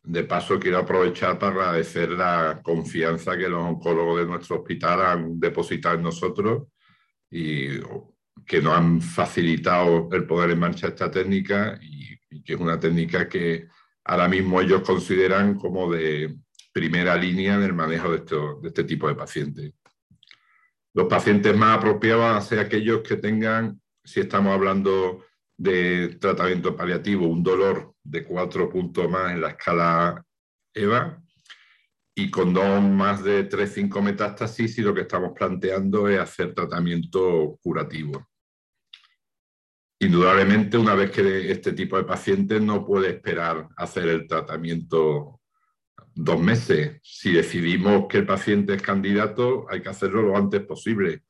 de 0.04 0.24
paso, 0.26 0.60
quiero 0.60 0.80
aprovechar 0.80 1.40
para 1.40 1.54
agradecer 1.54 2.10
la 2.10 2.60
confianza 2.62 3.38
que 3.38 3.48
los 3.48 3.64
oncólogos 3.64 4.20
de 4.20 4.26
nuestro 4.26 4.58
hospital 4.58 5.02
han 5.06 5.40
depositado 5.40 5.96
en 5.96 6.04
nosotros 6.04 6.68
y 7.32 7.80
que 8.46 8.62
nos 8.62 8.74
han 8.74 9.02
facilitado 9.02 10.10
el 10.12 10.26
poder 10.26 10.52
en 10.52 10.60
marcha 10.60 10.88
esta 10.88 11.10
técnica 11.10 11.80
que 12.44 12.54
es 12.54 12.60
una 12.60 12.80
técnica 12.80 13.30
que 13.30 13.68
ahora 14.04 14.28
mismo 14.28 14.62
ellos 14.62 14.82
consideran 14.82 15.56
como 15.56 15.92
de 15.92 16.36
primera 16.74 17.16
línea 17.16 17.56
en 17.56 17.64
el 17.64 17.74
manejo 17.74 18.12
de, 18.12 18.20
de 18.62 18.68
este 18.68 18.84
tipo 18.84 19.08
de 19.08 19.16
pacientes. 19.16 19.74
Los 20.94 21.08
pacientes 21.08 21.56
más 21.56 21.78
apropiados 21.78 22.24
van 22.24 22.38
a 22.38 22.42
ser 22.42 22.60
aquellos 22.60 23.02
que 23.02 23.18
tengan, 23.18 23.82
si 24.04 24.22
estamos 24.22 24.54
hablando 24.54 25.26
de 25.58 26.18
tratamiento 26.20 26.76
paliativo, 26.76 27.28
un 27.28 27.44
dolor 27.44 27.94
de 28.04 28.24
cuatro 28.24 28.70
puntos 28.70 29.10
más 29.10 29.32
en 29.32 29.42
la 29.42 29.50
escala 29.50 30.26
EVA 30.74 31.22
y 32.16 32.32
con 32.32 32.54
dos 32.54 32.82
más 32.82 33.24
de 33.24 33.50
3-5 33.50 34.02
metástasis 34.02 34.78
y 34.78 34.82
lo 34.82 34.94
que 34.94 35.02
estamos 35.02 35.34
planteando 35.36 36.08
es 36.08 36.20
hacer 36.20 36.54
tratamiento 36.54 37.60
curativo. 37.62 38.26
Indudablemente, 40.00 40.78
una 40.78 40.94
vez 40.94 41.12
que 41.12 41.52
este 41.52 41.72
tipo 41.72 41.98
de 41.98 42.04
pacientes 42.04 42.62
no 42.62 42.86
puede 42.86 43.10
esperar 43.10 43.70
hacer 43.78 44.08
el 44.10 44.28
tratamiento 44.28 45.40
dos 46.14 46.40
meses. 46.40 47.00
Si 47.02 47.32
decidimos 47.32 48.08
que 48.10 48.20
el 48.20 48.26
paciente 48.26 48.74
es 48.74 48.82
candidato, 48.82 49.66
hay 49.70 49.82
que 49.82 49.90
hacerlo 49.90 50.22
lo 50.22 50.38
antes 50.38 50.62
posible. 50.62 51.24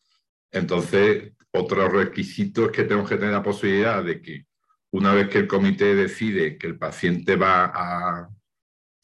Entonces, 0.52 1.34
otro 1.52 1.90
requisito 1.90 2.66
es 2.66 2.72
que 2.72 2.84
tenemos 2.84 3.10
que 3.10 3.18
tener 3.18 3.34
la 3.34 3.44
posibilidad 3.44 4.04
de 4.04 4.22
que 4.22 4.46
una 4.92 5.14
vez 5.14 5.30
que 5.30 5.40
el 5.40 5.48
comité 5.48 5.96
decide 5.96 6.58
que 6.58 6.68
el 6.68 6.78
paciente 6.78 7.36
va 7.36 7.66
a, 7.66 8.30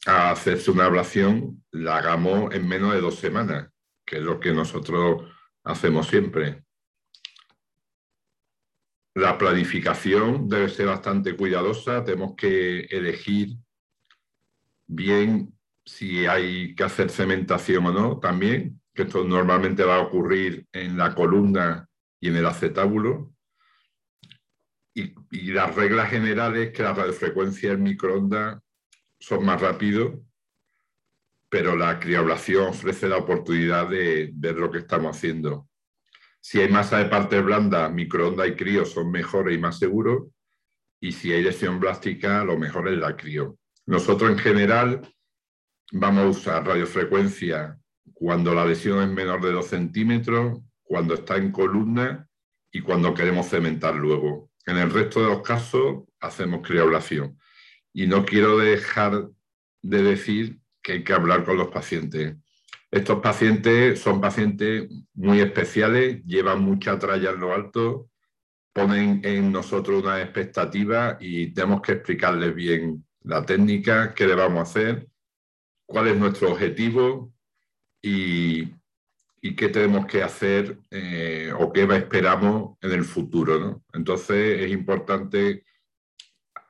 a 0.06 0.30
hacerse 0.30 0.70
una 0.70 0.86
ablación, 0.86 1.64
la 1.70 1.98
hagamos 1.98 2.54
en 2.54 2.66
menos 2.66 2.94
de 2.94 3.00
dos 3.00 3.16
semanas, 3.16 3.68
que 4.04 4.16
es 4.16 4.22
lo 4.22 4.40
que 4.40 4.52
nosotros 4.52 5.30
hacemos 5.64 6.08
siempre. 6.08 6.61
La 9.14 9.36
planificación 9.36 10.48
debe 10.48 10.68
ser 10.68 10.86
bastante 10.86 11.36
cuidadosa, 11.36 12.02
tenemos 12.02 12.34
que 12.34 12.80
elegir 12.84 13.56
bien 14.86 15.52
si 15.84 16.26
hay 16.26 16.74
que 16.74 16.84
hacer 16.84 17.10
cementación 17.10 17.86
o 17.86 17.92
no 17.92 18.18
también, 18.18 18.80
que 18.94 19.02
esto 19.02 19.24
normalmente 19.24 19.84
va 19.84 19.96
a 19.96 20.02
ocurrir 20.02 20.66
en 20.72 20.96
la 20.96 21.14
columna 21.14 21.88
y 22.20 22.28
en 22.28 22.36
el 22.36 22.46
acetábulo. 22.46 23.34
Y, 24.94 25.12
las 25.52 25.74
reglas 25.74 26.10
generales 26.10 26.72
que 26.72 26.82
la 26.82 26.92
radiofrecuencia 26.92 27.72
en 27.72 27.82
microondas 27.82 28.60
son 29.18 29.44
más 29.44 29.60
rápidos, 29.60 30.18
pero 31.48 31.76
la 31.76 31.98
criablación 31.98 32.68
ofrece 32.68 33.08
la 33.08 33.16
oportunidad 33.16 33.88
de 33.88 34.30
ver 34.34 34.56
lo 34.56 34.70
que 34.70 34.78
estamos 34.78 35.16
haciendo. 35.16 35.68
Si 36.44 36.60
hay 36.60 36.68
masa 36.68 36.98
de 36.98 37.04
partes 37.04 37.42
blandas, 37.42 37.92
microondas 37.92 38.48
y 38.48 38.56
crío 38.56 38.84
son 38.84 39.12
mejores 39.12 39.56
y 39.56 39.60
más 39.60 39.78
seguros. 39.78 40.24
Y 41.00 41.12
si 41.12 41.32
hay 41.32 41.42
lesión 41.42 41.78
blástica, 41.78 42.42
lo 42.44 42.58
mejor 42.58 42.88
es 42.88 42.98
la 42.98 43.16
crío. 43.16 43.56
Nosotros 43.86 44.28
en 44.28 44.38
general 44.38 45.00
vamos 45.92 46.24
a 46.24 46.28
usar 46.28 46.66
radiofrecuencia 46.66 47.78
cuando 48.12 48.54
la 48.54 48.66
lesión 48.66 49.02
es 49.02 49.08
menor 49.08 49.40
de 49.40 49.52
2 49.52 49.66
centímetros, 49.66 50.58
cuando 50.82 51.14
está 51.14 51.36
en 51.36 51.52
columna 51.52 52.28
y 52.72 52.80
cuando 52.80 53.14
queremos 53.14 53.48
cementar 53.48 53.94
luego. 53.94 54.50
En 54.66 54.78
el 54.78 54.90
resto 54.90 55.22
de 55.22 55.28
los 55.28 55.42
casos 55.42 56.02
hacemos 56.18 56.66
crioblación. 56.66 57.38
Y 57.92 58.08
no 58.08 58.24
quiero 58.24 58.58
dejar 58.58 59.28
de 59.80 60.02
decir 60.02 60.58
que 60.82 60.92
hay 60.92 61.04
que 61.04 61.12
hablar 61.12 61.44
con 61.44 61.56
los 61.56 61.68
pacientes. 61.68 62.36
Estos 62.92 63.20
pacientes 63.20 64.00
son 64.00 64.20
pacientes 64.20 64.86
muy 65.14 65.40
especiales, 65.40 66.22
llevan 66.26 66.60
mucha 66.60 66.98
tralla 66.98 67.30
en 67.30 67.40
lo 67.40 67.54
alto, 67.54 68.10
ponen 68.74 69.22
en 69.24 69.50
nosotros 69.50 70.02
una 70.02 70.20
expectativa 70.20 71.16
y 71.18 71.54
tenemos 71.54 71.80
que 71.80 71.92
explicarles 71.92 72.54
bien 72.54 73.02
la 73.22 73.46
técnica, 73.46 74.12
qué 74.12 74.26
le 74.26 74.34
vamos 74.34 74.58
a 74.58 74.62
hacer, 74.70 75.08
cuál 75.86 76.08
es 76.08 76.18
nuestro 76.18 76.52
objetivo 76.52 77.32
y, 78.02 78.74
qué 79.56 79.68
tenemos 79.70 80.04
que 80.06 80.22
hacer 80.22 80.78
eh, 80.90 81.50
o 81.58 81.72
qué 81.72 81.84
esperamos 81.84 82.76
en 82.82 82.92
el 82.92 83.04
futuro. 83.04 83.82
Entonces 83.94 84.60
es 84.60 84.70
importante 84.70 85.64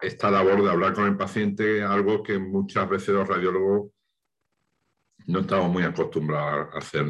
esta 0.01 0.31
labor 0.31 0.63
de 0.63 0.71
hablar 0.71 0.95
con 0.95 1.07
el 1.07 1.17
paciente, 1.17 1.83
algo 1.83 2.23
que 2.23 2.39
muchas 2.39 2.89
veces 2.89 3.09
los 3.09 3.29
radiólogos 3.29 3.92
no 5.27 5.41
estamos 5.41 5.71
muy 5.71 5.83
acostumbrados 5.83 6.75
a 6.75 6.79
hacer. 6.79 7.07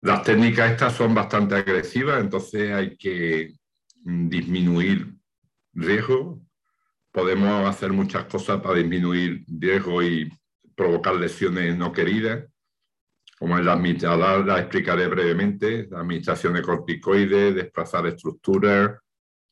Las 0.00 0.22
técnicas 0.22 0.72
estas 0.72 0.94
son 0.94 1.14
bastante 1.14 1.54
agresivas, 1.54 2.20
entonces 2.20 2.72
hay 2.72 2.96
que 2.96 3.54
disminuir 4.04 5.14
riesgo. 5.72 6.40
Podemos 7.12 7.68
hacer 7.68 7.92
muchas 7.92 8.24
cosas 8.24 8.60
para 8.60 8.76
disminuir 8.76 9.44
riesgo 9.46 10.02
y 10.02 10.30
provocar 10.74 11.14
lesiones 11.14 11.76
no 11.76 11.92
queridas, 11.92 12.46
como 13.38 13.58
la, 13.58 13.76
la, 13.76 14.38
la 14.38 14.60
explicaré 14.60 15.06
brevemente, 15.08 15.88
la 15.90 16.00
administración 16.00 16.54
de 16.54 16.62
corticoides, 16.62 17.54
desplazar 17.54 18.06
estructuras, 18.06 18.98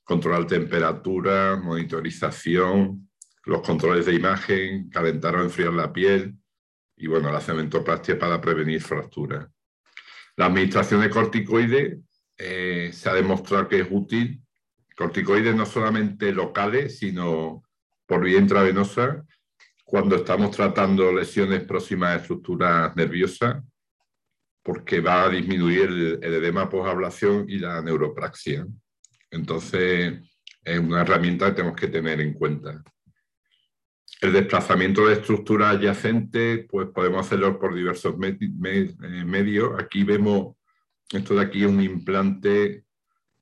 controlar 0.04 0.46
temperatura, 0.46 1.56
monitorización, 1.56 3.09
los 3.44 3.62
controles 3.62 4.06
de 4.06 4.14
imagen, 4.14 4.90
calentar 4.90 5.36
o 5.36 5.42
enfriar 5.42 5.72
la 5.72 5.92
piel 5.92 6.36
y 6.96 7.06
bueno, 7.06 7.32
la 7.32 7.40
cementoplastia 7.40 8.18
para 8.18 8.40
prevenir 8.40 8.82
fracturas. 8.82 9.48
La 10.36 10.46
administración 10.46 11.00
de 11.00 11.10
corticoides 11.10 11.98
eh, 12.36 12.90
se 12.92 13.08
ha 13.08 13.14
demostrado 13.14 13.68
que 13.68 13.80
es 13.80 13.86
útil. 13.90 14.42
Corticoides 14.96 15.54
no 15.54 15.64
solamente 15.64 16.32
locales, 16.32 16.98
sino 16.98 17.62
por 18.06 18.24
vía 18.24 18.38
intravenosa, 18.38 19.24
cuando 19.84 20.16
estamos 20.16 20.50
tratando 20.54 21.12
lesiones 21.12 21.64
próximas 21.64 22.10
a 22.10 22.16
estructuras 22.16 22.94
nerviosas, 22.96 23.62
porque 24.62 25.00
va 25.00 25.24
a 25.24 25.30
disminuir 25.30 25.88
el, 25.88 26.18
el 26.22 26.34
edema 26.34 26.68
posablación 26.68 27.46
y 27.48 27.58
la 27.58 27.80
neuropraxia. 27.80 28.66
Entonces, 29.30 30.20
es 30.62 30.78
una 30.78 31.00
herramienta 31.00 31.46
que 31.46 31.52
tenemos 31.52 31.80
que 31.80 31.88
tener 31.88 32.20
en 32.20 32.34
cuenta. 32.34 32.82
El 34.20 34.34
desplazamiento 34.34 35.06
de 35.06 35.14
estructuras 35.14 35.76
adyacentes, 35.76 36.66
pues 36.68 36.88
podemos 36.88 37.26
hacerlo 37.26 37.58
por 37.58 37.74
diversos 37.74 38.14
eh, 38.22 39.24
medios. 39.24 39.80
Aquí 39.80 40.04
vemos, 40.04 40.56
esto 41.10 41.34
de 41.34 41.40
aquí 41.40 41.62
es 41.62 41.70
un 41.70 41.80
implante 41.80 42.84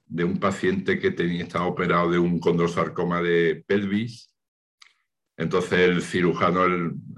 de 0.07 0.25
un 0.25 0.39
paciente 0.39 1.01
que 1.01 1.11
tenía, 1.11 1.43
estaba 1.43 1.67
operado 1.67 2.13
de 2.13 2.21
un 2.21 2.39
condrosarcoma 2.39 3.21
de 3.21 3.65
pelvis. 3.67 4.33
Entonces 5.37 5.81
el 5.81 6.01
cirujano 6.01 6.65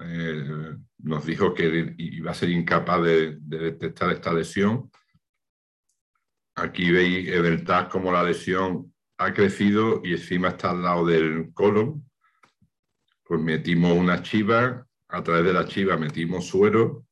eh, 0.05 0.77
nos 0.99 1.27
dijo 1.27 1.53
que 1.53 1.95
iba 1.99 2.31
a 2.31 2.35
ser 2.35 2.49
incapaz 2.49 3.03
de, 3.03 3.37
detectar 3.41 4.11
esta 4.11 4.33
lesión. 4.33 4.91
Aquí 6.55 6.91
veis 6.91 7.29
en 7.29 7.45
el 7.45 7.63
TAC 7.63 7.91
cómo 7.91 8.11
la 8.11 8.23
lesión 8.23 8.95
ha 9.19 9.35
crecido 9.35 10.01
y 10.03 10.13
encima 10.13 10.49
está 10.49 10.71
al 10.71 10.83
lado 10.83 11.07
del 11.07 11.53
colon 11.53 12.10
pues 13.31 13.41
metimos 13.41 13.93
una 13.93 14.25
chiva, 14.25 14.85
a 15.07 15.23
través 15.23 15.45
de 15.45 15.53
la 15.53 15.65
chiva 15.65 15.97
metimos 15.97 16.49
suero, 16.49 17.07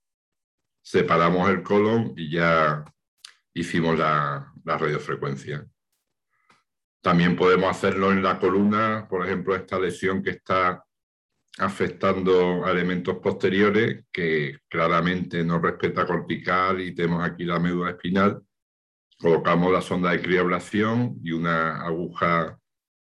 separamos 0.83 1.49
el 1.49 1.63
colon 1.63 2.13
y 2.17 2.29
ya 2.29 2.85
hicimos 3.55 3.97
la, 3.97 4.53
radiofrecuencia. 4.65 5.65
También 7.01 7.37
podemos 7.37 7.71
hacerlo 7.71 8.11
en 8.11 8.25
la 8.25 8.41
columna, 8.41 9.07
por 9.09 9.25
ejemplo, 9.25 9.55
esta 9.55 9.79
lesión 9.79 10.21
que 10.21 10.31
está 10.31 10.85
afectando 11.57 12.65
a 12.67 12.73
elementos 12.73 13.19
posteriores, 13.19 14.05
que 14.11 14.59
claramente 14.69 15.45
no 15.45 15.61
respeta 15.61 16.05
cortical 16.05 16.81
y 16.81 16.97
tenemos 16.97 17.25
aquí 17.25 17.45
la 17.45 17.61
médula 17.61 17.91
espinal. 17.91 18.43
Colocamos 19.21 19.73
la 19.73 19.83
sonda 19.83 20.11
de 20.11 20.21
crioblación 20.21 21.17
y 21.23 21.31
una 21.31 21.81
aguja 21.87 22.58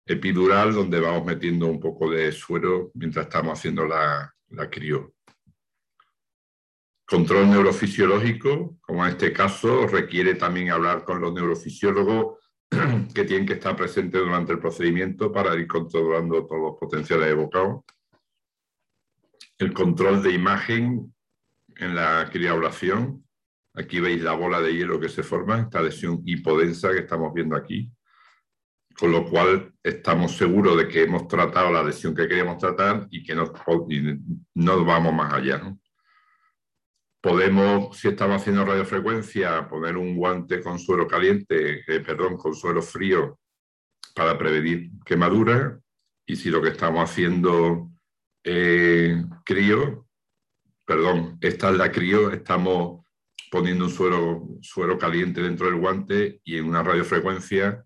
epidural 0.06 0.74
donde 0.74 1.00
vamos 1.00 1.24
metiendo 1.24 1.66
un 1.66 1.80
poco 1.80 2.10
de 2.10 2.32
suero 2.32 2.90
mientras 2.94 3.26
estamos 3.26 3.58
haciendo 3.58 3.86
la, 3.86 4.34
la 4.50 4.68
crio. 4.68 5.14
Control 7.06 7.50
neurofisiológico, 7.50 8.78
como 8.80 9.04
en 9.04 9.12
este 9.12 9.32
caso, 9.32 9.86
requiere 9.86 10.34
también 10.34 10.70
hablar 10.70 11.04
con 11.04 11.20
los 11.20 11.32
neurofisiólogos 11.32 12.38
que 13.14 13.24
tienen 13.24 13.46
que 13.46 13.54
estar 13.54 13.76
presentes 13.76 14.20
durante 14.20 14.52
el 14.52 14.58
procedimiento 14.58 15.30
para 15.30 15.54
ir 15.54 15.66
controlando 15.66 16.46
todos 16.46 16.62
los 16.62 16.78
potenciales 16.78 17.28
evocados. 17.28 17.82
El 19.58 19.72
control 19.72 20.22
de 20.22 20.32
imagen 20.32 21.14
en 21.76 21.94
la 21.94 22.28
criablación. 22.30 23.24
Aquí 23.74 24.00
veis 24.00 24.22
la 24.22 24.32
bola 24.32 24.60
de 24.60 24.74
hielo 24.74 25.00
que 25.00 25.08
se 25.08 25.22
forma, 25.22 25.60
esta 25.60 25.80
lesión 25.80 26.22
hipodensa 26.24 26.92
que 26.92 27.00
estamos 27.00 27.32
viendo 27.32 27.56
aquí 27.56 27.90
con 28.94 29.12
lo 29.12 29.28
cual 29.28 29.71
estamos 29.82 30.36
seguros 30.36 30.76
de 30.76 30.88
que 30.88 31.02
hemos 31.02 31.26
tratado 31.26 31.72
la 31.72 31.82
lesión 31.82 32.14
que 32.14 32.28
queríamos 32.28 32.58
tratar 32.58 33.08
y 33.10 33.22
que 33.22 33.34
no, 33.34 33.52
no 34.54 34.84
vamos 34.84 35.14
más 35.14 35.32
allá. 35.32 35.74
Podemos, 37.20 37.96
si 37.96 38.08
estamos 38.08 38.40
haciendo 38.40 38.64
radiofrecuencia, 38.64 39.68
poner 39.68 39.96
un 39.96 40.16
guante 40.16 40.60
con 40.60 40.78
suero 40.78 41.06
caliente, 41.06 41.84
eh, 41.86 42.00
perdón, 42.00 42.36
con 42.36 42.54
suero 42.54 42.82
frío 42.82 43.38
para 44.14 44.36
prevenir 44.36 44.90
quemadura. 45.04 45.78
Y 46.26 46.36
si 46.36 46.50
lo 46.50 46.62
que 46.62 46.70
estamos 46.70 47.08
haciendo 47.08 47.90
eh, 48.44 49.22
crío, 49.44 50.06
perdón, 50.84 51.38
esta 51.40 51.70
es 51.70 51.76
la 51.76 51.92
crío, 51.92 52.30
estamos 52.32 53.04
poniendo 53.50 53.84
un 53.84 53.90
suero, 53.90 54.48
suero 54.60 54.98
caliente 54.98 55.42
dentro 55.42 55.66
del 55.66 55.76
guante 55.76 56.40
y 56.44 56.56
en 56.56 56.64
una 56.64 56.82
radiofrecuencia 56.82 57.84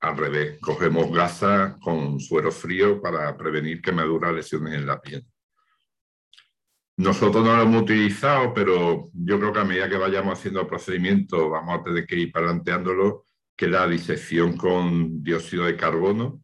al 0.00 0.16
revés, 0.16 0.58
cogemos 0.60 1.10
gasa 1.10 1.76
con 1.80 2.20
suero 2.20 2.52
frío 2.52 3.00
para 3.00 3.36
prevenir 3.36 3.80
quemaduras, 3.80 4.34
lesiones 4.34 4.74
en 4.74 4.86
la 4.86 5.00
piel. 5.00 5.24
Nosotros 6.98 7.44
no 7.44 7.54
lo 7.56 7.62
hemos 7.62 7.82
utilizado, 7.82 8.54
pero 8.54 9.10
yo 9.12 9.38
creo 9.38 9.52
que 9.52 9.60
a 9.60 9.64
medida 9.64 9.88
que 9.88 9.98
vayamos 9.98 10.38
haciendo 10.38 10.62
el 10.62 10.66
procedimiento 10.66 11.50
vamos 11.50 11.78
a 11.78 11.82
tener 11.82 12.06
que 12.06 12.16
ir 12.16 12.32
planteándolo, 12.32 13.24
que 13.54 13.68
la 13.68 13.86
disección 13.86 14.56
con 14.56 15.22
dióxido 15.22 15.64
de 15.64 15.76
carbono, 15.76 16.42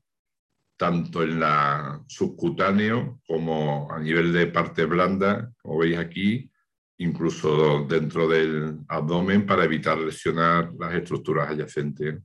tanto 0.76 1.22
en 1.22 1.40
la 1.40 2.02
subcutáneo 2.06 3.20
como 3.26 3.90
a 3.90 3.98
nivel 3.98 4.32
de 4.32 4.46
parte 4.48 4.84
blanda, 4.84 5.50
como 5.62 5.78
veis 5.78 5.96
aquí, 5.96 6.50
incluso 6.98 7.84
dentro 7.84 8.28
del 8.28 8.78
abdomen 8.88 9.46
para 9.46 9.64
evitar 9.64 9.98
lesionar 9.98 10.72
las 10.78 10.92
estructuras 10.94 11.50
adyacentes. 11.50 12.20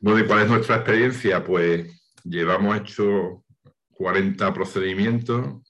Bueno, 0.00 0.24
¿cuál 0.28 0.42
es 0.42 0.48
nuestra 0.48 0.76
experiencia? 0.76 1.42
Pues 1.42 2.14
llevamos 2.22 2.76
hecho 2.76 3.44
40 3.94 4.54
procedimientos. 4.54 5.60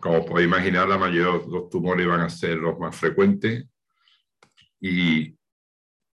como 0.00 0.24
podéis 0.26 0.48
imaginar, 0.48 0.88
la 0.88 0.98
mayoría 0.98 1.38
de 1.38 1.52
los 1.52 1.70
tumores 1.70 2.04
van 2.04 2.20
a 2.22 2.28
ser 2.28 2.56
los 2.56 2.76
más 2.80 2.96
frecuentes. 2.96 3.64
Y 4.80 5.38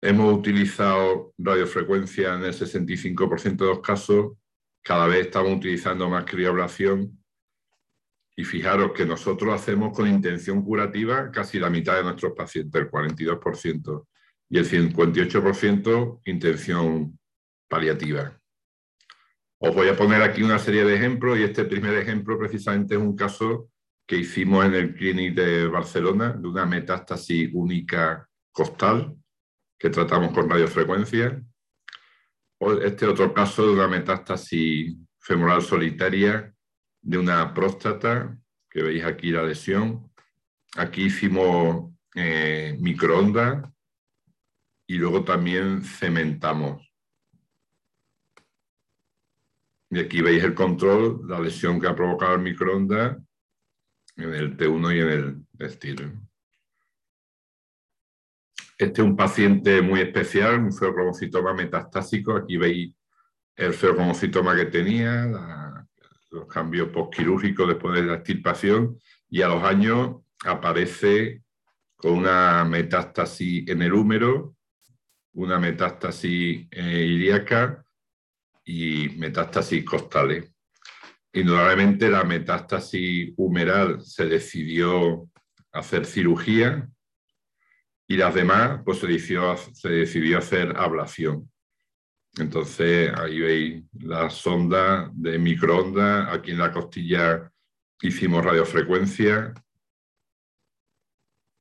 hemos 0.01 0.37
utilizado 0.37 1.33
radiofrecuencia 1.39 2.35
en 2.35 2.43
el 2.43 2.53
65% 2.53 3.65
de 3.65 3.71
los 3.71 3.81
casos. 3.81 4.33
Cada 4.83 5.07
vez 5.07 5.27
estamos 5.27 5.53
utilizando 5.53 6.11
más 6.11 6.25
crioblación. 6.25 7.23
Y 8.35 8.43
fijaros 8.43 8.91
que 8.93 9.07
nosotros 9.07 9.55
hacemos 9.55 9.97
con 9.97 10.09
intención 10.09 10.65
curativa 10.65 11.31
casi 11.31 11.61
la 11.61 11.71
mitad 11.71 11.99
de 11.99 12.03
nuestros 12.03 12.33
pacientes, 12.33 12.83
el 12.83 12.91
42% 12.91 14.07
y 14.53 14.59
el 14.59 14.69
58% 14.69 16.21
intención 16.27 17.19
paliativa. 17.71 18.39
Os 19.59 19.75
voy 19.75 19.89
a 19.89 19.97
poner 19.97 20.21
aquí 20.21 20.43
una 20.43 20.59
serie 20.59 20.85
de 20.85 20.95
ejemplos 20.95 21.39
y 21.39 21.43
este 21.45 21.65
primer 21.65 21.95
ejemplo 21.95 22.39
precisamente 22.39 22.95
es 22.95 23.01
un 23.01 23.17
caso 23.17 23.71
que 24.07 24.19
hicimos 24.19 24.67
en 24.67 24.75
el 24.75 24.95
Clinic 24.95 25.35
de 25.35 25.69
Barcelona 25.69 26.35
de 26.35 26.47
una 26.47 26.67
metástasis 26.67 27.49
única 27.55 28.29
costal 28.53 29.17
que 29.79 29.89
tratamos 29.89 30.35
con 30.35 30.51
radiofrecuencia. 30.51 31.43
Este 32.83 33.07
otro 33.07 33.33
caso 33.33 33.67
de 33.67 33.73
una 33.73 33.89
metástasis 33.89 34.95
femoral 35.19 35.63
solitaria 35.63 36.53
de 37.01 37.17
una 37.17 37.55
próstata, 37.55 38.37
que 38.69 38.83
veis 38.83 39.03
aquí 39.03 39.31
la 39.31 39.45
lesión. 39.45 40.13
Aquí 40.77 41.05
hicimos 41.05 41.91
eh, 42.15 42.77
microondas 42.79 43.72
y 44.93 44.99
luego 44.99 45.25
también 45.25 45.83
cementamos. 45.83 46.87
Y 49.89 49.99
aquí 49.99 50.21
veis 50.21 50.45
el 50.45 50.55
control, 50.55 51.27
la 51.27 51.41
lesión 51.41 51.81
que 51.81 51.89
ha 51.89 51.97
provocado 51.97 52.35
el 52.35 52.43
microondas 52.43 53.17
en 54.17 54.35
el 54.35 54.55
T1 54.55 54.95
y 54.95 55.01
en 55.01 55.09
el 55.09 55.47
estilo. 55.61 56.13
Este 58.77 59.01
es 59.01 59.09
un 59.09 59.17
paciente 59.17 59.81
muy 59.81 60.03
especial, 60.03 60.61
un 60.61 60.75
feocromocitoma 60.75 61.55
metastásico. 61.55 62.37
Aquí 62.37 62.59
veis 62.59 62.95
el 63.57 63.73
feocomocitoma 63.73 64.55
que 64.55 64.67
tenía, 64.67 65.87
los 66.33 66.47
cambios 66.49 66.91
postquirúrgicos 66.91 67.67
después 67.67 67.95
de 67.95 68.03
la 68.03 68.17
extirpación, 68.17 68.99
y 69.31 69.41
a 69.41 69.49
los 69.49 69.65
años 69.65 70.17
aparece 70.45 71.45
con 71.97 72.13
una 72.13 72.63
metástasis 72.67 73.67
en 73.69 73.81
el 73.81 73.95
húmero, 73.95 74.55
una 75.35 75.59
metástasis 75.59 76.69
eh, 76.71 77.05
ilíaca 77.07 77.85
y 78.65 79.09
metástasis 79.17 79.85
costales. 79.85 80.53
Indudablemente 81.33 82.11
la 82.11 82.25
metástasis 82.25 83.33
humeral 83.37 84.03
se 84.03 84.27
decidió 84.27 85.29
hacer 85.73 86.05
cirugía 86.05 86.89
y 88.07 88.17
las 88.17 88.35
demás 88.35 88.83
pues 88.85 88.99
se 88.99 89.07
decidió, 89.07 89.57
se 89.57 89.89
decidió 89.89 90.39
hacer 90.39 90.77
ablación. 90.77 91.51
Entonces 92.37 93.11
ahí 93.15 93.41
veis 93.41 93.85
la 94.01 94.29
sonda 94.31 95.11
de 95.15 95.39
microondas, 95.39 96.29
aquí 96.31 96.51
en 96.51 96.59
la 96.59 96.73
costilla 96.73 97.51
hicimos 98.01 98.45
radiofrecuencia 98.45 99.55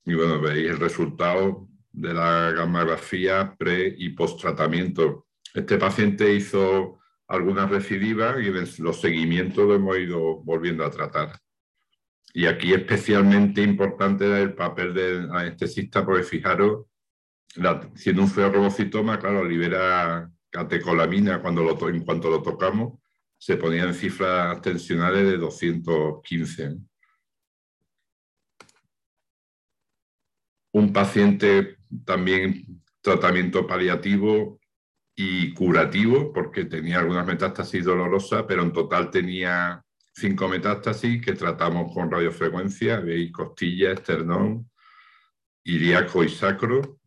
y 0.04 0.14
bueno, 0.14 0.42
veis 0.42 0.70
el 0.70 0.80
resultado 0.80 1.68
de 1.92 2.14
la 2.14 2.52
gammagrafía 2.52 3.56
pre 3.58 3.94
y 3.98 4.10
post 4.10 4.42
tratamiento. 4.42 5.28
Este 5.54 5.78
paciente 5.78 6.34
hizo 6.34 7.00
algunas 7.28 7.70
recidivas 7.70 8.42
y 8.42 8.48
en 8.48 8.68
los 8.80 9.02
seguimientos 9.02 9.66
lo 9.66 9.76
hemos 9.76 9.98
ido 9.98 10.38
volviendo 10.44 10.86
a 10.86 10.92
tratar. 10.92 11.40
Y 12.34 12.46
aquí 12.46 12.74
especialmente 12.74 13.62
importante 13.62 14.42
el 14.42 14.54
papel 14.54 14.94
del 14.94 15.32
anestesista, 15.32 16.06
porque 16.06 16.24
fijaros, 16.24 16.86
siendo 17.96 18.22
un 18.22 18.30
feorrobocitoma, 18.30 19.20
claro, 19.20 19.44
libera 19.44 20.32
catecolamina 20.50 21.42
cuando 21.42 21.64
lo 21.64 21.90
en 21.90 22.04
cuanto 22.04 22.30
lo 22.30 22.42
tocamos, 22.42 23.00
se 23.38 23.58
ponía 23.58 23.84
en 23.84 23.94
cifras 23.94 24.62
tensionales 24.62 25.26
de 25.26 25.38
215. 25.38 26.78
Un 30.74 30.94
paciente 30.94 31.81
también 32.06 32.84
tratamiento 33.02 33.66
paliativo 33.66 34.60
y 35.16 35.54
curativo, 35.54 36.32
porque 36.34 36.66
tenía 36.66 37.00
algunas 37.00 37.26
metástasis 37.26 37.84
dolorosas, 37.86 38.44
pero 38.48 38.64
en 38.64 38.72
total 38.72 39.10
tenía 39.12 39.84
cinco 40.14 40.48
metástasis 40.48 41.24
que 41.24 41.34
tratamos 41.34 41.94
con 41.94 42.12
radiofrecuencia, 42.12 43.00
veis 43.00 43.32
costilla, 43.32 43.92
esternón, 43.92 44.70
ilíaco 45.64 46.24
y 46.24 46.30
sacro. 46.30 47.00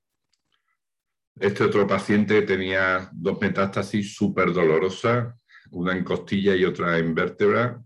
Este 1.37 1.65
otro 1.65 1.87
paciente 1.87 2.43
tenía 2.43 3.09
dos 3.13 3.41
metástasis 3.41 4.15
súper 4.15 4.53
dolorosas, 4.53 5.35
una 5.71 5.97
en 5.97 6.05
costilla 6.05 6.55
y 6.55 6.65
otra 6.65 6.99
en 6.99 7.15
vértebra. 7.15 7.83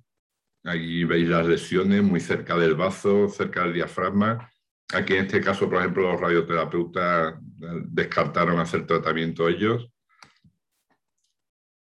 Aquí 0.64 1.04
veis 1.04 1.28
las 1.28 1.46
lesiones 1.46 2.02
muy 2.02 2.20
cerca 2.20 2.56
del 2.56 2.74
bazo, 2.74 3.28
cerca 3.28 3.62
del 3.62 3.74
diafragma. 3.74 4.50
Aquí 4.94 5.14
en 5.14 5.27
este 5.27 5.40
caso, 5.40 5.68
por 5.68 5.79
ejemplo, 5.79 6.12
los 6.12 6.20
radioterapeutas 6.20 7.35
descartaron 7.87 8.59
hacer 8.59 8.87
tratamiento 8.87 9.48
ellos. 9.48 9.90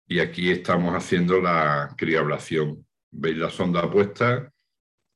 Y 0.07 0.19
aquí 0.21 0.51
estamos 0.51 0.95
haciendo 0.95 1.41
la 1.41 1.95
criablación. 1.97 2.87
Veis 3.11 3.37
la 3.37 3.51
sonda 3.51 3.91
puesta 3.91 4.53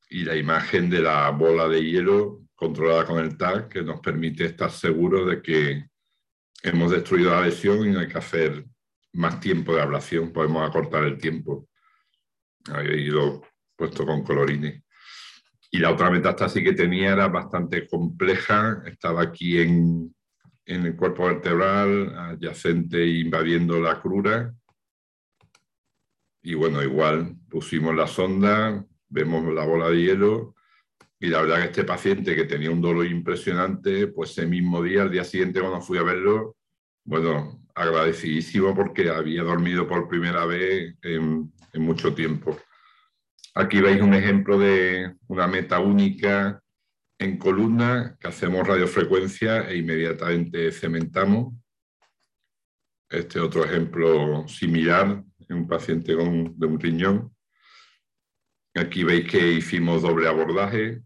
y 0.09 0.25
la 0.25 0.37
imagen 0.37 0.91
de 0.91 1.01
la 1.01 1.31
bola 1.31 1.67
de 1.69 1.83
hielo 1.83 2.43
controlada 2.55 3.05
con 3.05 3.19
el 3.19 3.37
TAC 3.37 3.69
que 3.69 3.83
nos 3.83 4.01
permite 4.01 4.45
estar 4.45 4.71
seguros 4.71 5.29
de 5.29 5.43
que 5.43 5.87
hemos 6.63 6.91
destruido 6.91 7.31
la 7.31 7.43
lesión 7.43 7.87
y 7.87 7.91
no 7.91 8.01
hay 8.01 8.09
que 8.09 8.19
hacer 8.19 8.65
más 9.15 9.41
tiempo 9.41 9.75
de 9.75 9.83
ablación, 9.83 10.33
podemos 10.33 10.69
acortar 10.69 11.05
el 11.05 11.19
tiempo. 11.19 11.69
Había 12.71 12.97
ido 12.97 13.43
puesto 13.77 14.07
con 14.07 14.23
colorines. 14.23 14.82
Y 15.73 15.79
la 15.79 15.91
otra 15.91 16.11
metástasis 16.11 16.63
que 16.63 16.75
tenía 16.75 17.15
era 17.15 17.27
bastante 17.27 17.89
compleja, 17.89 18.83
estaba 18.87 19.23
aquí 19.23 19.59
en, 19.59 20.15
en 20.67 20.87
el 20.87 20.95
cuerpo 20.95 21.25
vertebral, 21.25 22.15
adyacente 22.17 23.05
invadiendo 23.05 23.81
la 23.81 24.01
crura, 24.01 24.55
y 26.43 26.55
bueno, 26.55 26.83
igual 26.83 27.37
pusimos 27.49 27.95
la 27.95 28.07
sonda, 28.07 28.85
vemos 29.09 29.55
la 29.55 29.65
bola 29.65 29.89
de 29.89 30.03
hielo 30.03 30.55
y 31.21 31.29
la 31.29 31.41
verdad 31.43 31.59
que 31.59 31.65
este 31.67 31.85
paciente 31.85 32.35
que 32.35 32.45
tenía 32.45 32.71
un 32.71 32.81
dolor 32.81 33.07
impresionante, 33.07 34.09
pues 34.09 34.31
ese 34.31 34.47
mismo 34.47 34.83
día, 34.83 35.03
al 35.03 35.11
día 35.11 35.23
siguiente 35.23 35.61
cuando 35.61 35.81
fui 35.81 35.99
a 35.99 36.03
verlo, 36.03 36.57
bueno, 37.05 37.65
agradecidísimo 37.75 38.75
porque 38.75 39.09
había 39.09 39.45
dormido 39.45 39.87
por 39.87 40.09
primera 40.09 40.45
vez 40.45 40.97
en 41.03 41.53
mucho 41.75 42.13
tiempo. 42.13 42.59
Aquí 43.55 43.81
veis 43.81 44.01
un 44.01 44.15
ejemplo 44.15 44.59
de 44.59 45.15
una 45.29 45.47
meta 45.47 45.79
única 45.79 46.63
en 47.19 47.39
columna 47.39 48.17
que 48.19 48.29
hacemos 48.29 48.67
radiofrecuencia 48.67 49.69
e 49.69 49.77
inmediatamente 49.77 50.73
cementamos. 50.73 51.55
Este 53.11 53.39
otro 53.39 53.65
ejemplo 53.65 54.49
similar 54.49 55.23
un 55.53 55.67
paciente 55.67 56.15
de 56.15 56.67
un 56.67 56.81
riñón. 56.81 57.35
Aquí 58.75 59.05
veis 59.05 59.31
que 59.31 59.53
hicimos 59.53 60.03
doble 60.03 60.29
abordaje 60.29 61.03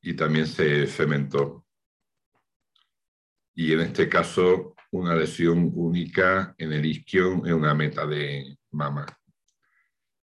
y 0.00 0.14
también 0.14 0.46
se 0.46 0.86
cementó. 0.86 1.66
Y 3.54 3.72
en 3.72 3.80
este 3.80 4.08
caso, 4.08 4.74
una 4.92 5.14
lesión 5.14 5.72
única 5.74 6.54
en 6.56 6.72
el 6.72 6.86
isquion 6.86 7.46
en 7.46 7.54
una 7.54 7.74
meta 7.74 8.06
de 8.06 8.56
mama. 8.70 9.06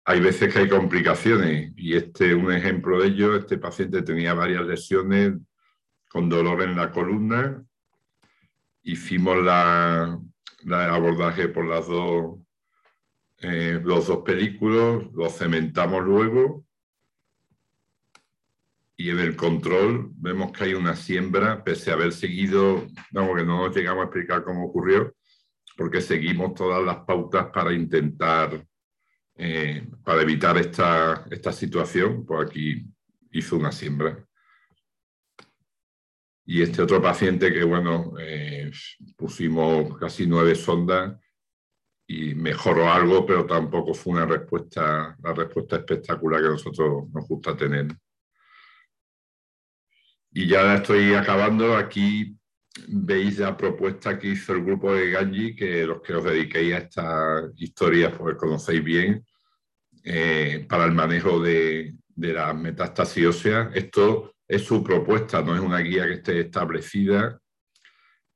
Hay 0.05 0.19
veces 0.19 0.53
que 0.53 0.59
hay 0.59 0.69
complicaciones 0.69 1.73
y 1.75 1.95
este 1.95 2.29
es 2.29 2.35
un 2.35 2.51
ejemplo 2.51 3.01
de 3.01 3.07
ello. 3.07 3.35
Este 3.35 3.57
paciente 3.57 4.03
tenía 4.03 4.33
varias 4.33 4.65
lesiones 4.65 5.33
con 6.09 6.29
dolor 6.29 6.61
en 6.61 6.75
la 6.75 6.91
columna. 6.91 7.63
Hicimos 8.83 9.43
la, 9.43 10.19
el 10.63 10.73
abordaje 10.73 11.47
por 11.47 11.65
las 11.65 11.87
dos, 11.87 12.39
eh, 13.39 13.81
los 13.83 14.07
dos 14.07 14.19
películas, 14.19 15.11
lo 15.13 15.29
cementamos 15.29 16.03
luego 16.03 16.65
y 18.97 19.09
en 19.09 19.19
el 19.19 19.35
control 19.35 20.11
vemos 20.15 20.51
que 20.51 20.65
hay 20.65 20.73
una 20.73 20.95
siembra, 20.95 21.63
pese 21.63 21.91
a 21.91 21.95
haber 21.95 22.13
seguido, 22.13 22.87
vamos, 23.11 23.37
que 23.37 23.43
no 23.43 23.65
nos 23.65 23.75
llegamos 23.75 24.03
a 24.03 24.05
explicar 24.05 24.43
cómo 24.43 24.65
ocurrió, 24.65 25.13
porque 25.75 26.01
seguimos 26.01 26.53
todas 26.53 26.83
las 26.83 26.97
pautas 27.05 27.47
para 27.47 27.73
intentar, 27.73 28.65
eh, 29.37 29.87
para 30.03 30.21
evitar 30.21 30.57
esta, 30.57 31.25
esta 31.29 31.51
situación, 31.51 32.25
pues 32.25 32.47
aquí 32.47 32.85
hizo 33.31 33.57
una 33.57 33.71
siembra. 33.71 34.25
Y 36.45 36.61
este 36.61 36.81
otro 36.81 37.01
paciente 37.01 37.51
que, 37.51 37.63
bueno, 37.63 38.13
eh, 38.19 38.71
pusimos 39.17 39.97
casi 39.97 40.27
nueve 40.27 40.55
sondas 40.55 41.19
y 42.07 42.35
mejoró 42.35 42.91
algo, 42.91 43.25
pero 43.25 43.45
tampoco 43.45 43.93
fue 43.93 44.13
una 44.13 44.25
respuesta, 44.25 45.17
la 45.21 45.33
respuesta 45.33 45.77
espectacular 45.77 46.41
que 46.41 46.47
a 46.47 46.51
nosotros 46.51 47.09
nos 47.11 47.27
gusta 47.27 47.57
tener. 47.57 47.87
Y 50.31 50.47
ya 50.47 50.75
estoy 50.75 51.13
acabando. 51.13 51.75
Aquí 51.75 52.34
veis 52.87 53.39
la 53.39 53.55
propuesta 53.55 54.17
que 54.19 54.29
hizo 54.29 54.53
el 54.53 54.63
grupo 54.63 54.93
de 54.93 55.11
Ganji, 55.11 55.55
que 55.55 55.85
los 55.85 56.01
que 56.01 56.13
os 56.13 56.23
dediquéis 56.23 56.73
a 56.73 56.77
estas 56.77 57.51
historias, 57.57 58.13
pues 58.17 58.35
conocéis 58.35 58.83
bien, 58.83 59.25
eh, 60.03 60.65
para 60.67 60.85
el 60.85 60.91
manejo 60.91 61.39
de, 61.41 61.95
de 62.07 62.33
la 62.33 62.53
metástasis 62.53 63.25
ósea. 63.25 63.71
Esto 63.73 64.35
es 64.47 64.63
su 64.63 64.83
propuesta, 64.83 65.41
no 65.41 65.55
es 65.55 65.61
una 65.61 65.79
guía 65.79 66.05
que 66.05 66.13
esté 66.13 66.39
establecida. 66.41 67.39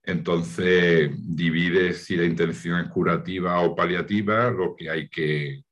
Entonces 0.03 1.11
divide 1.15 1.93
si 1.93 2.15
la 2.15 2.25
intención 2.25 2.79
es 2.79 2.87
curativa 2.87 3.59
o 3.59 3.75
paliativa, 3.75 4.49
lo 4.49 4.75
que 4.75 4.89
hay 4.89 5.09
que, 5.09 5.63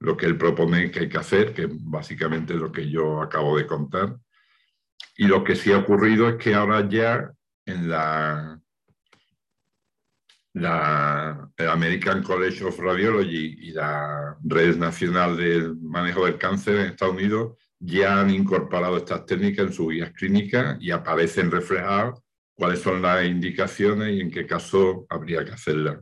lo 0.00 0.16
que 0.16 0.26
él 0.26 0.36
propone 0.36 0.90
que 0.90 1.00
hay 1.00 1.08
que 1.08 1.18
hacer, 1.18 1.52
que 1.54 1.68
básicamente 1.70 2.54
es 2.54 2.60
lo 2.60 2.72
que 2.72 2.90
yo 2.90 3.22
acabo 3.22 3.56
de 3.56 3.66
contar. 3.66 4.16
Y 5.16 5.26
lo 5.26 5.44
que 5.44 5.54
sí 5.54 5.70
ha 5.70 5.78
ocurrido 5.78 6.28
es 6.28 6.36
que 6.36 6.54
ahora 6.54 6.88
ya 6.88 7.32
en 7.66 7.88
la, 7.88 8.60
la 10.54 11.50
American 11.58 12.22
College 12.22 12.64
of 12.64 12.78
Radiology 12.78 13.56
y 13.60 13.72
la 13.72 14.36
Red 14.42 14.76
Nacional 14.76 15.36
del 15.36 15.76
Manejo 15.76 16.26
del 16.26 16.38
Cáncer 16.38 16.76
en 16.76 16.86
Estados 16.86 17.14
Unidos 17.14 17.56
ya 17.78 18.20
han 18.20 18.30
incorporado 18.30 18.96
estas 18.96 19.26
técnicas 19.26 19.66
en 19.66 19.72
sus 19.72 19.92
guías 19.92 20.12
clínicas 20.12 20.76
y 20.80 20.90
aparecen 20.90 21.50
reflejadas 21.50 22.20
cuáles 22.54 22.80
son 22.80 23.02
las 23.02 23.24
indicaciones 23.26 24.14
y 24.14 24.20
en 24.20 24.30
qué 24.30 24.46
caso 24.46 25.06
habría 25.08 25.44
que 25.44 25.52
hacerlas. 25.52 25.98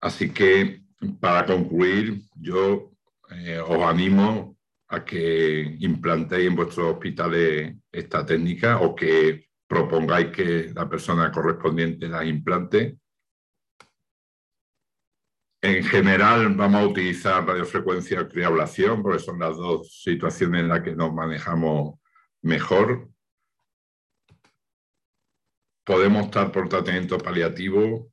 Así 0.00 0.30
que, 0.30 0.82
para 1.20 1.44
concluir, 1.46 2.22
yo 2.34 2.92
eh, 3.30 3.58
os 3.58 3.82
animo 3.82 4.56
a 4.88 5.04
que 5.04 5.76
implantéis 5.80 6.48
en 6.48 6.56
vuestros 6.56 6.94
hospitales 6.94 7.74
esta 7.92 8.24
técnica 8.24 8.80
o 8.80 8.94
que 8.94 9.45
propongáis 9.66 10.30
que 10.30 10.72
la 10.74 10.88
persona 10.88 11.30
correspondiente 11.30 12.08
la 12.08 12.24
implante 12.24 12.98
En 15.62 15.82
general 15.82 16.54
vamos 16.54 16.80
a 16.80 16.86
utilizar 16.86 17.44
radiofrecuencia 17.44 18.20
o 18.20 18.28
criablación 18.28 19.02
porque 19.02 19.18
son 19.18 19.40
las 19.40 19.56
dos 19.56 20.00
situaciones 20.02 20.60
en 20.62 20.68
las 20.68 20.82
que 20.82 20.94
nos 20.94 21.12
manejamos 21.12 21.98
mejor. 22.42 23.08
Podemos 25.84 26.26
estar 26.26 26.52
por 26.52 26.68
tratamiento 26.68 27.18
paliativo. 27.18 28.12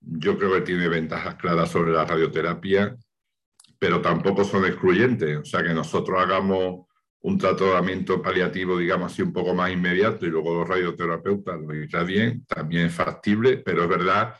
Yo 0.00 0.36
creo 0.36 0.52
que 0.54 0.60
tiene 0.62 0.88
ventajas 0.88 1.36
claras 1.36 1.70
sobre 1.70 1.92
la 1.92 2.04
radioterapia, 2.04 2.96
pero 3.78 4.02
tampoco 4.02 4.44
son 4.44 4.66
excluyentes. 4.66 5.38
O 5.38 5.44
sea, 5.44 5.62
que 5.62 5.72
nosotros 5.72 6.20
hagamos 6.20 6.86
un 7.22 7.38
tratamiento 7.38 8.20
paliativo, 8.20 8.78
digamos 8.78 9.12
así, 9.12 9.22
un 9.22 9.32
poco 9.32 9.54
más 9.54 9.70
inmediato 9.70 10.26
y 10.26 10.30
luego 10.30 10.54
los 10.54 10.68
radioterapeutas 10.68 11.60
lo 11.60 11.74
irradien, 11.74 12.44
también 12.46 12.86
es 12.86 12.94
factible, 12.94 13.58
pero 13.58 13.84
es 13.84 13.88
verdad 13.88 14.34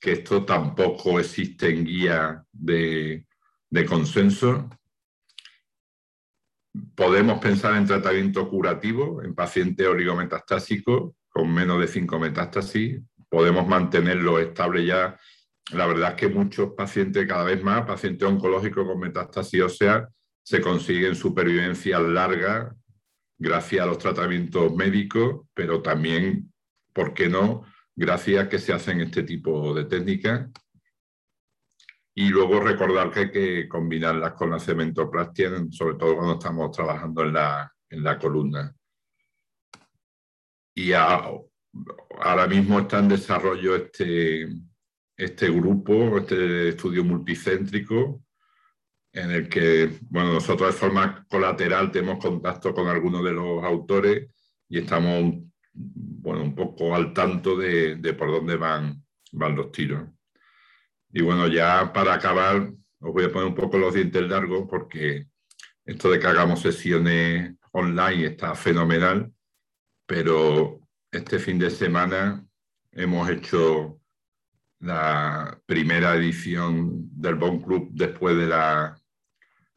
que 0.00 0.12
esto 0.12 0.44
tampoco 0.44 1.20
existe 1.20 1.68
en 1.68 1.84
guía 1.84 2.44
de, 2.50 3.24
consenso. 3.86 4.68
Podemos 6.94 7.38
pensar 7.38 7.76
en 7.76 7.86
tratamiento 7.86 8.48
curativo 8.48 9.22
en 9.22 9.34
pacientes 9.34 9.86
oligometastásicos 9.86 11.12
con 11.28 11.52
menos 11.52 11.80
de 11.80 11.86
5 11.86 12.18
metástasis. 12.18 13.00
Podemos 13.28 13.66
mantenerlo 13.68 14.38
estable 14.38 14.84
ya. 14.84 15.16
La 15.72 15.86
verdad 15.86 16.10
es 16.10 16.16
que 16.16 16.28
muchos 16.28 16.72
pacientes, 16.72 17.26
cada 17.26 17.44
vez 17.44 17.62
más, 17.62 17.86
pacientes 17.86 18.26
oncológicos 18.26 18.86
con 18.86 18.98
metástasis 18.98 19.62
ósea, 19.62 20.08
se 20.42 20.60
consiguen 20.60 21.14
supervivencia 21.14 21.98
larga 22.00 22.74
gracias 23.38 23.82
a 23.82 23.86
los 23.86 23.98
tratamientos 23.98 24.74
médicos, 24.74 25.46
pero 25.54 25.82
también, 25.82 26.52
¿por 26.92 27.12
qué 27.14 27.28
no?, 27.28 27.64
gracias 27.94 28.44
a 28.44 28.48
que 28.48 28.58
se 28.58 28.72
hacen 28.72 29.00
este 29.00 29.22
tipo 29.22 29.74
de 29.74 29.84
técnicas. 29.84 30.48
Y 32.14 32.28
luego 32.28 32.60
recordar 32.60 33.10
que 33.10 33.20
hay 33.20 33.30
que 33.30 33.68
combinarlas 33.68 34.34
con 34.34 34.50
la 34.50 34.60
cementoplastia, 34.60 35.50
sobre 35.70 35.96
todo 35.96 36.16
cuando 36.16 36.34
estamos 36.34 36.70
trabajando 36.70 37.22
en 37.22 37.32
la, 37.32 37.72
en 37.88 38.04
la 38.04 38.18
columna. 38.18 38.74
Y 40.74 40.92
ahora 40.92 42.46
mismo 42.48 42.80
está 42.80 42.98
en 42.98 43.08
desarrollo 43.08 43.76
este, 43.76 44.46
este 45.16 45.50
grupo, 45.50 46.18
este 46.18 46.70
estudio 46.70 47.02
multicéntrico, 47.04 48.22
en 49.12 49.30
el 49.30 49.48
que, 49.48 49.98
bueno, 50.08 50.32
nosotros 50.32 50.72
de 50.72 50.78
forma 50.78 51.26
colateral 51.28 51.90
tenemos 51.90 52.18
contacto 52.18 52.72
con 52.74 52.88
algunos 52.88 53.22
de 53.22 53.32
los 53.32 53.62
autores 53.62 54.28
y 54.68 54.78
estamos 54.78 55.34
bueno, 55.74 56.42
un 56.42 56.54
poco 56.54 56.94
al 56.94 57.12
tanto 57.12 57.56
de, 57.56 57.96
por 58.16 58.30
dónde 58.30 58.56
van, 58.56 59.04
van 59.32 59.56
los 59.56 59.70
tiros. 59.70 60.08
Y 61.12 61.22
bueno, 61.22 61.46
ya 61.48 61.92
para 61.92 62.14
acabar, 62.14 62.72
os 63.00 63.12
voy 63.12 63.24
a 63.24 63.32
poner 63.32 63.48
un 63.48 63.54
poco 63.54 63.78
los 63.78 63.94
dientes 63.94 64.22
largos 64.22 64.66
porque 64.68 65.26
esto 65.84 66.10
de 66.10 66.18
que 66.18 66.26
hagamos 66.26 66.60
sesiones 66.60 67.54
online 67.72 68.26
está 68.26 68.54
fenomenal, 68.54 69.30
pero 70.06 70.80
este 71.10 71.38
fin 71.38 71.58
de 71.58 71.70
semana 71.70 72.46
hemos 72.92 73.28
hecho 73.28 74.00
la 74.80 75.60
primera 75.66 76.14
edición 76.16 77.08
del 77.12 77.34
Bon 77.34 77.60
Club 77.60 77.90
después 77.92 78.36
de 78.36 78.46
la, 78.46 79.01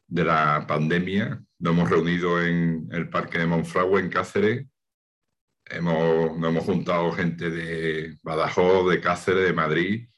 de 0.06 0.24
la 0.24 0.64
pandemia. 0.66 1.42
Nos 1.58 1.72
hemos 1.72 1.90
reunido 1.90 2.42
en 2.42 2.88
el 2.92 3.08
Parque 3.08 3.38
de 3.38 3.46
Monfragüe, 3.46 4.00
en 4.00 4.10
Cáceres, 4.10 4.66
Hemos, 5.68 6.38
nos 6.38 6.50
hemos 6.50 6.64
juntado 6.64 7.10
gente 7.10 7.50
de 7.50 8.16
Badajoz, 8.22 8.88
de 8.88 9.00
Cáceres, 9.00 9.46
de 9.46 9.52
Madrid, 9.52 10.08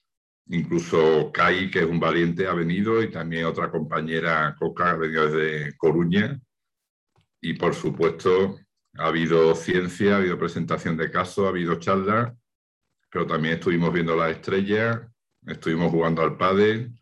incluso 0.48 1.32
Kai, 1.32 1.70
que 1.70 1.80
es 1.80 1.86
un 1.86 1.98
valiente, 1.98 2.46
ha 2.46 2.52
venido 2.52 3.02
y 3.02 3.10
también 3.10 3.46
otra 3.46 3.70
compañera, 3.70 4.54
Coca, 4.58 4.90
ha 4.90 4.96
venido 4.96 5.30
desde 5.30 5.74
Coruña. 5.78 6.38
Y 7.40 7.54
por 7.54 7.74
supuesto, 7.74 8.58
ha 8.98 9.06
habido 9.06 9.54
ciencia, 9.54 10.14
ha 10.14 10.18
habido 10.18 10.38
presentación 10.38 10.98
de 10.98 11.10
casos, 11.10 11.46
ha 11.46 11.48
habido 11.48 11.76
charlas, 11.76 12.34
pero 13.10 13.26
también 13.26 13.54
estuvimos 13.54 13.90
viendo 13.90 14.16
las 14.16 14.32
estrellas, 14.32 15.00
estuvimos 15.46 15.90
jugando 15.90 16.20
al 16.20 16.36
pádel, 16.36 16.92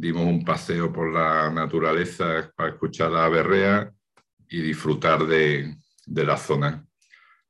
dimos 0.00 0.24
un 0.24 0.42
paseo 0.42 0.90
por 0.90 1.12
la 1.12 1.50
naturaleza 1.50 2.50
para 2.56 2.70
escuchar 2.70 3.10
la 3.10 3.28
berrea 3.28 3.92
y 4.48 4.62
disfrutar 4.62 5.26
de, 5.26 5.76
de 6.06 6.24
la 6.24 6.38
zona. 6.38 6.86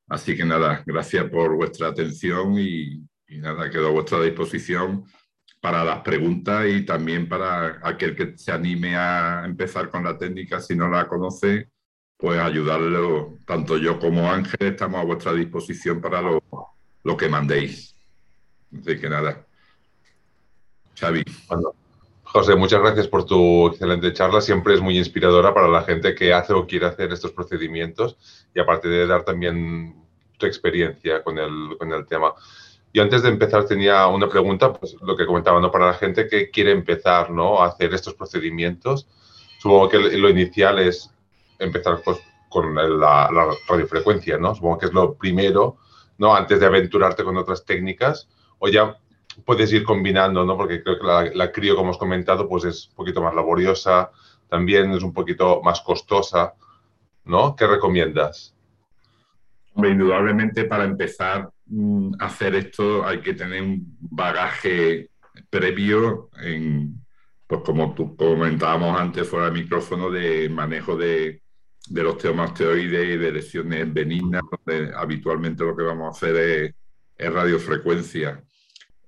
Así 0.09 0.37
que 0.37 0.45
nada, 0.45 0.83
gracias 0.85 1.31
por 1.31 1.55
vuestra 1.55 1.89
atención 1.89 2.59
y, 2.59 3.07
nada, 3.29 3.71
quedo 3.71 3.89
a 3.89 3.93
vuestra 3.93 4.21
disposición 4.21 5.05
para 5.61 5.85
las 5.85 6.01
preguntas 6.01 6.67
y 6.69 6.85
también 6.85 7.29
para 7.29 7.79
aquel 7.85 8.17
que 8.17 8.37
se 8.37 8.51
anime 8.51 8.97
a 8.97 9.45
empezar 9.45 9.89
con 9.89 10.03
la 10.03 10.19
técnica 10.19 10.61
si 10.61 10.75
no 10.75 10.89
la 10.89 11.07
conoce, 11.07 11.71
pues 12.17 12.41
ayudarlo. 12.41 13.39
Tanto 13.47 13.79
yo 13.79 14.01
como 14.01 14.29
Ángel 14.29 14.73
estamos 14.73 15.01
a 15.01 15.05
vuestra 15.05 15.33
disposición 15.33 16.01
para 16.01 16.21
lo, 16.21 16.43
lo 17.05 17.17
que 17.17 17.29
mandéis. 17.29 17.95
Así 18.77 18.99
que 18.99 19.09
nada. 19.09 19.47
Xavi. 20.99 21.23
José, 22.33 22.55
muchas 22.55 22.81
gracias 22.81 23.09
por 23.09 23.25
tu 23.25 23.67
excelente 23.67 24.13
charla. 24.13 24.41
Siempre 24.41 24.75
es 24.75 24.81
muy 24.81 24.97
inspiradora 24.97 25.53
para 25.53 25.67
la 25.67 25.83
gente 25.83 26.15
que 26.15 26.33
hace 26.33 26.53
o 26.53 26.65
quiere 26.65 26.87
hacer 26.87 27.13
estos 27.13 27.33
procedimientos 27.33 28.17
y 28.55 28.61
aparte 28.61 28.89
de 28.89 29.05
dar 29.05 29.25
también 29.25 29.97
tu 30.39 30.47
experiencia 30.47 31.25
con 31.25 31.39
el, 31.39 31.77
con 31.77 31.93
el 31.93 32.07
tema. 32.07 32.33
Y 32.93 33.01
antes 33.01 33.23
de 33.23 33.31
empezar 33.31 33.65
tenía 33.65 34.07
una 34.07 34.29
pregunta, 34.29 34.73
pues 34.73 34.97
lo 35.03 35.17
que 35.17 35.27
comentaba, 35.27 35.61
¿no? 35.61 35.73
Para 35.73 35.87
la 35.87 35.95
gente 35.95 36.29
que 36.29 36.51
quiere 36.51 36.71
empezar, 36.71 37.31
¿no? 37.31 37.63
A 37.63 37.67
hacer 37.67 37.93
estos 37.95 38.15
procedimientos, 38.15 39.09
supongo 39.59 39.89
que 39.89 39.99
lo 39.99 40.29
inicial 40.29 40.79
es 40.79 41.11
empezar 41.59 42.01
pues, 42.05 42.19
con 42.49 42.73
la, 42.77 43.29
la, 43.29 43.57
radiofrecuencia, 43.69 44.39
¿no? 44.39 44.55
Supongo 44.55 44.79
que 44.79 44.87
es 44.87 44.93
lo 44.93 45.15
primero, 45.15 45.79
¿no? 46.19 46.33
Antes 46.33 46.61
de 46.61 46.67
aventurarte 46.67 47.25
con 47.25 47.37
otras 47.37 47.65
técnicas, 47.65 48.29
o 48.61 48.69
ya 48.69 48.97
puedes 49.45 49.73
ir 49.73 49.85
combinando, 49.85 50.45
¿no? 50.45 50.57
Porque 50.57 50.83
creo 50.83 50.99
que 50.99 51.07
la, 51.07 51.25
la 51.35 51.53
crío, 51.53 51.75
como 51.75 51.89
hemos 51.89 51.99
comentado, 51.99 52.49
pues 52.49 52.65
es 52.65 52.89
un 52.89 52.95
poquito 52.95 53.23
más 53.23 53.35
laboriosa, 53.35 54.11
también 54.49 54.93
es 54.93 55.03
un 55.03 55.13
poquito 55.13 55.61
más 55.63 55.81
costosa, 55.81 56.55
¿no? 57.25 57.55
¿Qué 57.55 57.67
recomiendas? 57.67 58.55
indudablemente 59.77 60.65
para 60.65 60.85
empezar 60.85 61.51
mm, 61.67 62.15
a 62.19 62.27
hacer 62.27 62.55
esto 62.55 63.07
hay 63.07 63.21
que 63.21 63.35
tener 63.35 63.63
un 63.63 63.97
bagaje 64.01 65.11
previo 65.49 66.29
en, 66.43 67.03
pues 67.47 67.63
como 67.65 67.95
tú 67.95 68.17
comentábamos 68.17 68.99
antes 69.01 69.27
fuera 69.27 69.47
del 69.47 69.63
micrófono, 69.63 70.11
de 70.11 70.49
manejo 70.49 70.97
de, 70.97 71.43
de 71.89 72.03
los 72.03 72.19
teomasteroides 72.19 73.15
y 73.15 73.17
de 73.17 73.33
lesiones 73.33 73.93
benignas, 73.93 74.43
donde 74.51 74.93
habitualmente 74.95 75.65
lo 75.65 75.77
que 75.77 75.85
vamos 75.85 76.07
a 76.07 76.11
hacer 76.11 76.75
es 77.17 77.33
radiofrecuencia. 77.33 78.43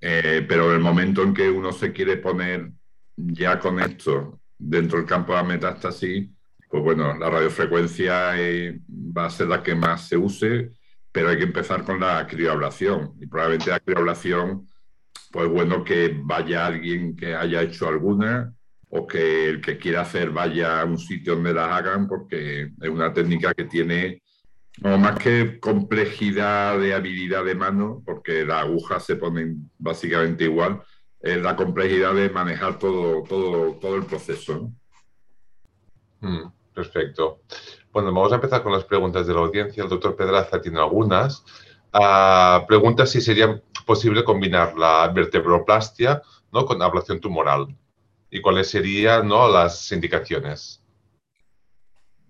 Eh, 0.04 0.44
pero 0.48 0.74
el 0.74 0.80
momento 0.80 1.22
en 1.22 1.32
que 1.32 1.48
uno 1.48 1.72
se 1.72 1.92
quiere 1.92 2.16
poner 2.16 2.72
ya 3.16 3.60
con 3.60 3.78
esto 3.78 4.40
dentro 4.58 4.98
del 4.98 5.06
campo 5.06 5.32
de 5.32 5.38
la 5.38 5.44
metástasis, 5.44 6.28
pues 6.68 6.82
bueno, 6.82 7.16
la 7.16 7.30
radiofrecuencia 7.30 8.32
eh, 8.36 8.80
va 8.88 9.26
a 9.26 9.30
ser 9.30 9.46
la 9.46 9.62
que 9.62 9.76
más 9.76 10.08
se 10.08 10.16
use, 10.16 10.72
pero 11.12 11.28
hay 11.28 11.36
que 11.36 11.44
empezar 11.44 11.84
con 11.84 12.00
la 12.00 12.26
crioablación. 12.26 13.14
Y 13.20 13.26
probablemente 13.26 13.70
la 13.70 13.78
crioablación, 13.78 14.66
pues 15.30 15.48
bueno, 15.48 15.84
que 15.84 16.18
vaya 16.24 16.66
alguien 16.66 17.14
que 17.14 17.36
haya 17.36 17.62
hecho 17.62 17.88
alguna 17.88 18.52
o 18.88 19.06
que 19.06 19.50
el 19.50 19.60
que 19.60 19.78
quiera 19.78 20.00
hacer 20.00 20.30
vaya 20.30 20.80
a 20.80 20.84
un 20.84 20.98
sitio 20.98 21.34
donde 21.36 21.54
las 21.54 21.68
hagan, 21.68 22.08
porque 22.08 22.72
es 22.80 22.88
una 22.88 23.12
técnica 23.12 23.54
que 23.54 23.64
tiene 23.64 24.21
no 24.78 24.98
más 24.98 25.18
que 25.18 25.61
complejidad 25.61 26.78
de 26.78 26.94
habilidad 26.94 27.44
de 27.44 27.54
mano, 27.54 28.02
porque 28.04 28.44
las 28.44 28.62
agujas 28.64 29.04
se 29.04 29.16
ponen 29.16 29.70
básicamente 29.78 30.44
igual, 30.44 30.82
la 31.20 31.54
complejidad 31.54 32.14
de 32.14 32.30
manejar 32.30 32.78
todo, 32.78 33.22
todo, 33.22 33.74
todo 33.74 33.96
el 33.96 34.04
proceso. 34.04 34.72
Mm, 36.20 36.46
perfecto. 36.74 37.42
Bueno, 37.92 38.12
vamos 38.12 38.32
a 38.32 38.37
empezar 38.37 38.62
con 38.62 38.72
las 38.72 38.85
preguntas 38.85 39.26
de 39.26 39.35
la 39.35 39.40
audiencia. 39.40 39.82
El 39.82 39.88
doctor 39.88 40.16
Pedraza 40.16 40.61
tiene 40.61 40.80
algunas. 40.80 41.44
Uh, 41.92 42.66
pregunta 42.66 43.04
si 43.04 43.20
sería 43.20 43.61
posible 43.85 44.24
combinar 44.24 44.76
la 44.78 45.08
vertebroplastia 45.08 46.22
¿no? 46.50 46.64
con 46.64 46.80
ablación 46.80 47.20
tumoral 47.20 47.66
y 48.30 48.40
cuáles 48.40 48.70
serían 48.70 49.28
¿no? 49.28 49.48
las 49.48 49.92
indicaciones. 49.92 50.81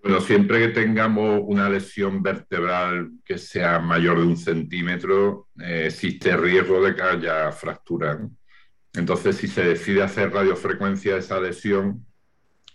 Bueno, 0.03 0.21
siempre 0.21 0.59
que 0.59 0.69
tengamos 0.69 1.43
una 1.47 1.69
lesión 1.69 2.23
vertebral 2.25 3.13
que 3.25 3.39
sea 3.39 3.79
mayor 3.79 4.19
de 4.19 4.27
un 4.27 4.37
centímetro, 4.37 5.49
eh, 5.61 5.85
existe 5.87 6.37
riesgo 6.37 6.83
de 6.83 6.97
que 6.97 7.03
haya 7.03 7.53
fractura. 7.53 8.19
Entonces, 8.95 9.37
si 9.37 9.47
se 9.47 9.63
decide 9.63 10.03
hacer 10.03 10.33
radiofrecuencia 10.33 11.13
de 11.13 11.21
esa 11.21 11.41
lesión, 11.41 12.05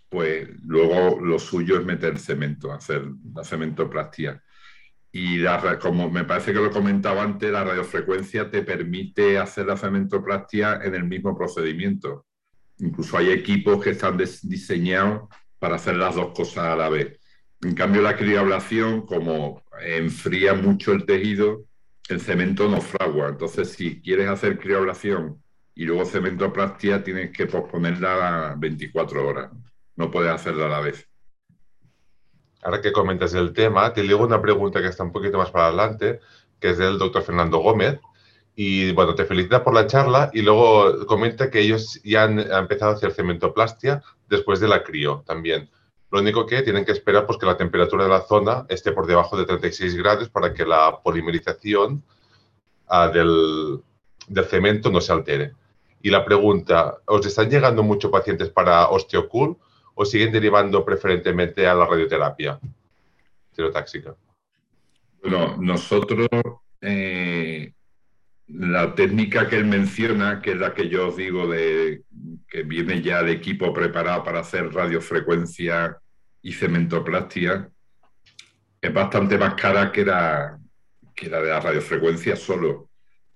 pues 0.09 0.47
luego 0.63 1.19
lo 1.19 1.37
suyo 1.37 1.77
es 1.77 1.85
meter 1.85 2.17
cemento, 2.17 2.71
hacer 2.71 3.03
la 3.33 3.43
cementoplastia. 3.43 4.41
Y 5.11 5.43
como 5.81 6.09
me 6.09 6.23
parece 6.23 6.53
que 6.53 6.59
lo 6.59 6.67
he 6.67 6.71
comentado 6.71 7.19
antes, 7.19 7.51
la, 7.51 7.63
radiofrecuencia 7.63 8.49
te 8.49 8.61
permite 8.63 9.37
hacer 9.37 9.65
la 9.65 9.75
cementoplastia 9.75 10.79
en 10.83 10.95
el 10.95 11.03
mismo 11.03 11.35
procedimiento. 11.35 12.25
Incluso 12.79 13.17
hay 13.17 13.31
equipos 13.31 13.83
que 13.83 13.91
están 13.91 14.17
diseñados 14.17 15.27
para 15.59 15.75
hacer 15.75 15.95
las 15.95 16.15
dos 16.15 16.33
cosas 16.33 16.65
a 16.65 16.75
la 16.75 16.89
vez. 16.89 17.16
En 17.61 17.73
cambio, 17.73 18.01
la 18.01 18.15
crioablación, 18.15 19.05
como 19.05 19.63
enfría 19.81 20.53
mucho 20.53 20.91
el 20.91 21.05
tejido, 21.05 21.65
el 22.09 22.21
cemento 22.21 22.69
no 22.69 22.81
fragua. 22.81 23.29
Entonces, 23.29 23.69
si 23.69 24.01
quieres 24.01 24.29
hacer 24.29 24.59
crioablación 24.59 25.41
y 25.75 25.85
luego 25.85 26.05
cementoplastia, 26.05 27.03
tienes 27.03 27.31
que 27.31 27.47
posponerla 27.47 28.51
a 28.51 28.55
24 28.55 29.27
horas. 29.27 29.51
No 29.95 30.11
puedes 30.11 30.31
hacerla 30.31 30.67
a 30.67 30.69
la 30.69 30.79
vez. 30.81 31.07
Ahora 32.61 32.81
que 32.81 32.91
comentas 32.91 33.33
el 33.33 33.53
tema, 33.53 33.93
te 33.93 34.01
digo 34.01 34.23
una 34.23 34.41
pregunta 34.41 34.81
que 34.81 34.87
está 34.87 35.03
un 35.03 35.11
poquito 35.11 35.37
más 35.37 35.51
para 35.51 35.67
adelante, 35.67 36.19
que 36.59 36.71
es 36.71 36.77
del 36.77 36.97
doctor 36.97 37.23
Fernando 37.23 37.59
Gómez. 37.59 37.99
Y 38.55 38.91
bueno, 38.93 39.13
te 39.13 39.25
felicita 39.25 39.63
por 39.63 39.73
la 39.73 39.85
charla 39.85 40.31
y 40.33 40.41
luego 40.41 41.05
comenta 41.05 41.51
que 41.51 41.59
ellos 41.59 42.01
ya 42.03 42.23
han, 42.23 42.39
empezado 42.39 42.91
a 42.91 42.95
hacer 42.95 43.11
cementoplastia 43.11 44.01
después 44.27 44.59
de 44.59 44.67
la 44.67 44.83
crío 44.83 45.23
también. 45.27 45.69
Lo 46.17 46.23
único 46.23 46.47
que 46.47 46.63
tienen 46.63 46.83
que 46.83 46.93
esperar 46.93 47.27
pues, 47.27 47.37
que 47.37 47.45
la 47.45 47.55
temperatura 47.55 48.05
de 48.05 48.09
la 48.09 48.21
zona 48.21 48.65
esté 48.69 48.91
por 48.91 49.05
debajo 49.05 49.37
de 49.37 49.45
36 49.45 49.95
grados 49.95 50.29
para 50.29 50.51
que 50.51 50.65
la 50.65 50.99
polimerización 51.03 52.03
ah, 52.87 53.07
del, 53.07 53.83
cemento 54.49 54.89
no 54.89 54.99
se 54.99 55.13
altere. 55.13 55.53
Y 56.01 56.09
la 56.09 56.25
pregunta, 56.25 56.97
¿os 57.05 57.23
están 57.23 57.51
llegando 57.51 57.83
muchos 57.83 58.09
pacientes 58.09 58.49
para 58.49 58.87
osteocool 58.87 59.57
o 59.93 60.05
siguen 60.05 60.31
derivando 60.31 60.83
preferentemente 60.83 61.67
a 61.67 61.75
la 61.75 61.85
radioterapia 61.85 62.59
tirotáxica? 63.53 64.15
Bueno, 65.21 65.55
nosotros 65.59 66.27
eh, 66.81 67.73
la 68.47 68.95
técnica 68.95 69.47
que 69.47 69.57
él 69.57 69.65
menciona, 69.65 70.41
que 70.41 70.53
es 70.53 70.57
la 70.57 70.73
que 70.73 70.89
yo 70.89 71.09
os 71.09 71.17
digo 71.17 71.45
de 71.45 72.01
que 72.49 72.63
viene 72.63 73.03
ya 73.03 73.21
de 73.21 73.33
equipo 73.33 73.71
preparado 73.71 74.23
para 74.23 74.39
hacer 74.39 74.73
radiofrecuencia 74.73 75.99
y 76.47 76.53
cementoplastia, 76.53 77.69
es 78.79 78.93
bastante 78.93 79.37
más 79.37 79.55
cara 79.55 79.91
que 79.91 80.05
la, 80.05 80.57
que 81.13 81.29
la 81.29 81.41
de 81.41 81.49
la 81.49 81.59
radiofrecuencia 81.59 82.37
solo. 82.37 82.89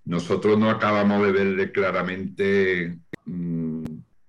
Nosotros 0.06 0.58
no 0.58 0.69
acabamos 0.69 1.21
de 1.21 1.32
verle 1.34 1.71
claramente 1.74 3.00
mm, 3.26 3.84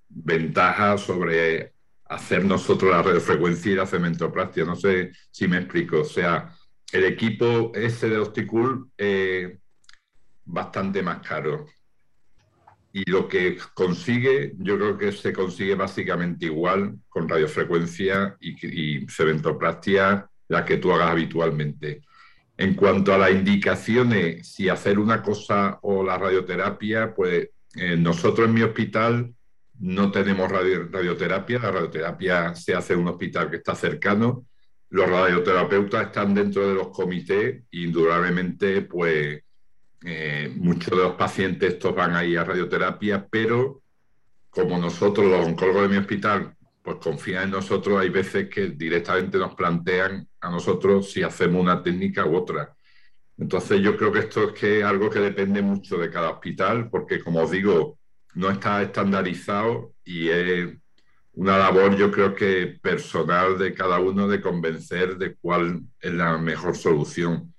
ventajas 0.09 1.01
sobre 1.01 1.75
hacer 2.07 2.45
nosotros 2.45 2.91
la 2.91 3.03
radiofrecuencia 3.03 3.71
y 3.71 3.77
la 3.77 3.87
cementoplastia. 3.87 4.65
No 4.65 4.75
sé 4.75 5.13
si 5.31 5.47
me 5.47 5.59
explico. 5.59 6.01
O 6.01 6.05
sea, 6.05 6.53
el 6.91 7.05
equipo 7.05 7.71
ese 7.77 8.09
de 8.09 8.19
Osticool 8.19 8.91
eh, 8.99 9.59
bastante 10.45 11.05
más 11.05 11.25
caro. 11.25 11.67
Y 12.93 13.11
lo 13.11 13.27
que 13.27 13.59
consigue, 13.75 14.55
yo 14.59 14.77
creo 14.77 14.99
que 14.99 15.13
se 15.13 15.33
consigue 15.33 15.75
básicamente 15.75 16.47
igual 16.47 16.97
con 17.09 17.29
radiofrecuencia 17.29 18.37
y, 18.39 19.01
y 19.01 19.07
cementoplastia, 19.09 20.29
la 20.49 20.65
que 20.65 20.77
tú 20.77 20.93
hagas 20.93 21.11
habitualmente. 21.11 22.03
En 22.57 22.75
cuanto 22.75 23.15
a 23.15 23.19
las 23.19 23.31
indicaciones, 23.31 24.47
si 24.47 24.69
hacer 24.69 24.99
una 24.99 25.23
cosa 25.23 25.79
o 25.83 26.05
la 26.05 26.19
radioterapia, 26.19 27.15
pues 27.15 27.49
eh, 27.75 27.97
nosotros 27.97 28.47
en 28.47 28.55
mi 28.55 28.63
hospital 28.63 29.35
no 29.81 30.13
tenemos 30.13 30.51
radioterapia, 30.51 31.59
la 31.59 31.71
radioterapia 31.71 32.55
se 32.55 32.75
hace 32.75 32.93
en 32.93 33.01
un 33.01 33.09
hospital 33.09 33.51
que 33.51 33.57
está 33.57 33.75
cercano, 33.75 34.47
los 34.91 35.09
radioterapeutas 35.09 36.07
están 36.07 36.35
dentro 36.35 36.69
de 36.69 36.75
los 36.75 36.89
comités 36.89 37.63
y 37.71 37.85
indudablemente 37.85 38.83
pues 38.83 39.43
eh, 40.05 40.53
muchos 40.57 40.97
de 40.97 41.05
los 41.05 41.15
pacientes 41.15 41.75
estos 41.75 41.95
van 41.95 42.15
ahí 42.17 42.37
a 42.37 42.45
radioterapia, 42.45 43.27
pero 43.31 43.83
como 44.51 44.79
nosotros, 44.79 45.27
los 45.27 45.47
oncólogos 45.47 45.83
de 45.83 45.89
mi 45.89 45.97
hospital, 45.97 46.55
pues 46.83 46.97
confían 46.97 47.45
en 47.45 47.51
nosotros, 47.53 48.01
hay 48.01 48.11
veces 48.11 48.49
que 48.49 48.71
directamente 48.71 49.39
nos 49.39 49.55
plantean 49.55 50.29
a 50.41 50.51
nosotros 50.51 51.11
si 51.11 51.23
hacemos 51.23 51.63
una 51.63 51.83
técnica 51.83 52.27
u 52.27 52.37
otra. 52.37 52.75
Entonces 53.39 53.81
yo 53.81 53.97
creo 53.97 54.13
que 54.13 54.19
esto 54.21 54.49
es 54.49 54.53
que 54.53 54.85
algo 54.85 55.09
que 55.09 55.21
depende 55.21 55.63
mucho 55.63 55.97
de 55.97 56.11
cada 56.11 56.31
hospital, 56.31 56.91
porque 56.91 57.23
como 57.23 57.41
os 57.41 57.51
digo, 57.51 57.99
no 58.35 58.51
está 58.51 58.83
estandarizado 58.83 59.95
y 60.05 60.29
es 60.29 60.75
una 61.35 61.59
labor 61.59 61.97
yo 61.97 62.11
creo 62.11 62.35
que 62.35 62.79
personal 62.83 63.59
de 63.59 63.73
cada 63.73 63.99
uno 63.99 64.29
de 64.29 64.41
convencer 64.41 65.17
de 65.17 65.37
cuál 65.37 65.83
es 66.01 66.13
la 66.13 66.37
mejor 66.39 66.77
solución 66.77 67.52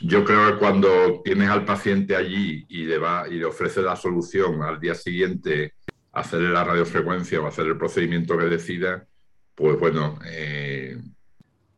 yo 0.00 0.24
creo 0.24 0.52
que 0.52 0.58
cuando 0.58 1.22
tienes 1.24 1.48
al 1.48 1.64
paciente 1.64 2.14
allí 2.14 2.66
y 2.68 2.84
le, 2.84 2.98
va, 2.98 3.28
y 3.28 3.34
le 3.34 3.44
ofrece 3.44 3.82
la 3.82 3.96
solución 3.96 4.62
al 4.62 4.78
día 4.78 4.94
siguiente, 4.94 5.74
hacerle 6.12 6.50
la 6.50 6.64
radiofrecuencia 6.64 7.40
o 7.40 7.46
hacer 7.46 7.66
el 7.66 7.78
procedimiento 7.78 8.38
que 8.38 8.44
decida, 8.44 9.06
pues 9.54 9.78
bueno, 9.78 10.18
eh, 10.24 10.96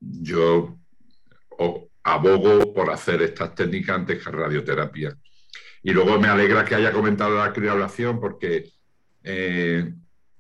yo 0.00 0.76
abogo 2.02 2.72
por 2.74 2.90
hacer 2.90 3.22
estas 3.22 3.54
técnicas 3.54 3.96
antes 3.96 4.22
que 4.22 4.30
radioterapia. 4.30 5.16
Y 5.83 5.92
luego 5.92 6.18
me 6.20 6.28
alegra 6.28 6.64
que 6.64 6.74
haya 6.74 6.92
comentado 6.92 7.38
la 7.38 7.52
criolación 7.52 8.20
porque 8.20 8.70
eh, 9.22 9.92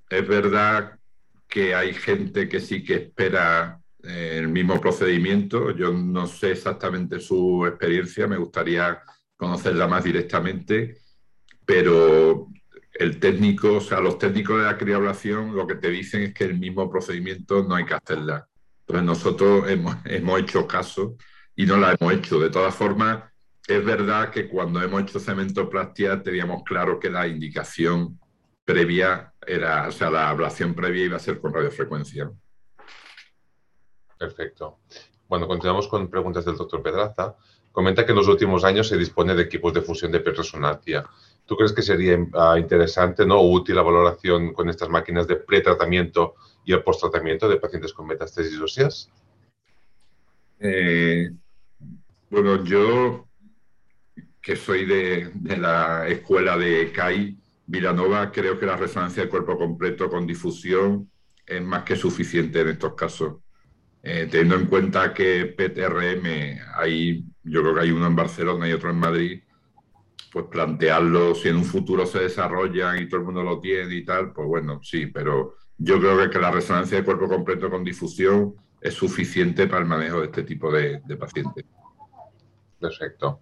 es 0.08 0.28
verdad 0.28 0.98
que 1.48 1.74
hay 1.74 1.94
gente 1.94 2.48
que 2.48 2.60
sí 2.60 2.84
que 2.84 2.94
espera 2.94 3.79
el 4.04 4.48
mismo 4.48 4.80
procedimiento. 4.80 5.70
Yo 5.72 5.92
no 5.92 6.26
sé 6.26 6.52
exactamente 6.52 7.20
su 7.20 7.66
experiencia, 7.66 8.26
me 8.26 8.36
gustaría 8.36 9.00
conocerla 9.36 9.86
más 9.86 10.04
directamente, 10.04 10.98
pero 11.64 12.48
el 12.92 13.18
técnico, 13.18 13.76
o 13.76 13.80
sea, 13.80 14.00
los 14.00 14.18
técnicos 14.18 14.58
de 14.58 14.64
la 14.64 14.76
criablación 14.76 15.54
lo 15.54 15.66
que 15.66 15.76
te 15.76 15.90
dicen 15.90 16.22
es 16.22 16.34
que 16.34 16.44
el 16.44 16.58
mismo 16.58 16.90
procedimiento 16.90 17.62
no 17.64 17.74
hay 17.74 17.84
que 17.84 17.94
hacerla. 17.94 18.46
Entonces 18.80 19.04
nosotros 19.04 19.70
hemos, 19.70 19.96
hemos 20.04 20.40
hecho 20.40 20.66
caso 20.66 21.16
y 21.54 21.64
no 21.64 21.76
la 21.76 21.96
hemos 21.98 22.12
hecho. 22.12 22.38
De 22.40 22.50
todas 22.50 22.74
formas, 22.74 23.24
es 23.66 23.84
verdad 23.84 24.30
que 24.30 24.48
cuando 24.48 24.82
hemos 24.82 25.02
hecho 25.02 25.20
cementoplastia 25.20 26.22
teníamos 26.22 26.62
claro 26.64 26.98
que 26.98 27.08
la 27.08 27.28
indicación 27.28 28.18
previa 28.64 29.32
era, 29.46 29.88
o 29.88 29.92
sea, 29.92 30.10
la 30.10 30.28
ablación 30.28 30.74
previa 30.74 31.04
iba 31.04 31.16
a 31.16 31.20
ser 31.20 31.40
con 31.40 31.54
radiofrecuencia. 31.54 32.30
Perfecto. 34.20 34.80
Bueno, 35.30 35.48
continuamos 35.48 35.88
con 35.88 36.10
preguntas 36.10 36.44
del 36.44 36.58
doctor 36.58 36.82
Pedraza. 36.82 37.36
Comenta 37.72 38.04
que 38.04 38.12
en 38.12 38.18
los 38.18 38.28
últimos 38.28 38.64
años 38.64 38.86
se 38.86 38.98
dispone 38.98 39.34
de 39.34 39.44
equipos 39.44 39.72
de 39.72 39.80
fusión 39.80 40.12
de 40.12 40.18
resonancia. 40.18 41.06
¿Tú 41.46 41.56
crees 41.56 41.72
que 41.72 41.80
sería 41.80 42.18
ah, 42.34 42.58
interesante 42.58 43.24
¿no? 43.24 43.40
o 43.40 43.50
útil 43.50 43.76
la 43.76 43.82
valoración 43.82 44.52
con 44.52 44.68
estas 44.68 44.90
máquinas 44.90 45.26
de 45.26 45.36
pretratamiento 45.36 46.34
y 46.66 46.74
el 46.74 46.82
posttratamiento 46.82 47.48
de 47.48 47.56
pacientes 47.56 47.94
con 47.94 48.08
metástasis 48.08 48.60
óseas? 48.60 49.08
Eh, 50.58 51.30
bueno, 52.28 52.62
yo 52.62 53.26
que 54.42 54.54
soy 54.54 54.84
de, 54.84 55.30
de, 55.34 55.56
la 55.56 56.06
escuela 56.08 56.58
de 56.58 56.92
CAI 56.92 57.38
Villanova, 57.66 58.30
creo 58.30 58.58
que 58.58 58.66
la 58.66 58.76
resonancia 58.76 59.22
del 59.22 59.30
cuerpo 59.30 59.56
completo 59.56 60.10
con 60.10 60.26
difusión 60.26 61.10
es 61.46 61.62
más 61.62 61.84
que 61.84 61.96
suficiente 61.96 62.60
en 62.60 62.68
estos 62.68 62.92
casos. 62.94 63.36
Eh, 64.02 64.28
teniendo 64.30 64.56
en 64.56 64.66
cuenta 64.66 65.12
que 65.12 65.46
PTRM, 65.46 66.58
hay, 66.74 67.22
yo 67.44 67.60
creo 67.60 67.74
que 67.74 67.80
hay 67.80 67.90
uno 67.90 68.06
en 68.06 68.16
Barcelona 68.16 68.68
y 68.68 68.72
otro 68.72 68.90
en 68.90 68.96
Madrid, 68.96 69.42
pues 70.32 70.46
plantearlo, 70.46 71.34
si 71.34 71.48
en 71.48 71.56
un 71.56 71.64
futuro 71.64 72.06
se 72.06 72.20
desarrollan 72.20 72.98
y 72.98 73.08
todo 73.08 73.20
el 73.20 73.26
mundo 73.26 73.42
lo 73.42 73.60
tiene 73.60 73.94
y 73.94 74.04
tal, 74.04 74.32
pues 74.32 74.48
bueno, 74.48 74.80
sí, 74.82 75.06
pero 75.06 75.56
yo 75.76 75.98
creo 75.98 76.30
que, 76.30 76.38
la 76.38 76.50
resonancia 76.50 76.98
de 76.98 77.04
cuerpo 77.04 77.28
completo 77.28 77.68
con 77.68 77.84
difusión 77.84 78.54
es 78.80 78.94
suficiente 78.94 79.66
para 79.66 79.82
el 79.82 79.88
manejo 79.88 80.20
de 80.20 80.26
este 80.26 80.44
tipo 80.44 80.72
de, 80.72 81.02
de 81.04 81.16
pacientes. 81.16 81.64
Perfecto. 82.78 83.40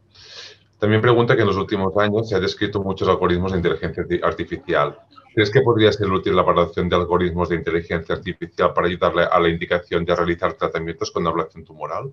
También 0.78 1.00
pregunta 1.00 1.34
que 1.34 1.42
en 1.42 1.48
los 1.48 1.56
últimos 1.56 1.96
años 1.96 2.28
se 2.28 2.36
han 2.36 2.42
descrito 2.42 2.82
muchos 2.82 3.08
algoritmos 3.08 3.52
de 3.52 3.58
inteligencia 3.58 4.04
artificial. 4.22 4.98
¿Crees 5.38 5.52
que 5.52 5.62
podría 5.62 5.92
ser 5.92 6.10
útil 6.10 6.34
la 6.34 6.42
valoración 6.42 6.88
de 6.88 6.96
algoritmos 6.96 7.48
de 7.48 7.54
inteligencia 7.54 8.16
artificial 8.16 8.74
para 8.74 8.88
ayudarle 8.88 9.22
a 9.22 9.38
la 9.38 9.48
indicación 9.48 10.04
de 10.04 10.16
realizar 10.16 10.54
tratamientos 10.54 11.12
con 11.12 11.24
ablación 11.28 11.64
tumoral? 11.64 12.12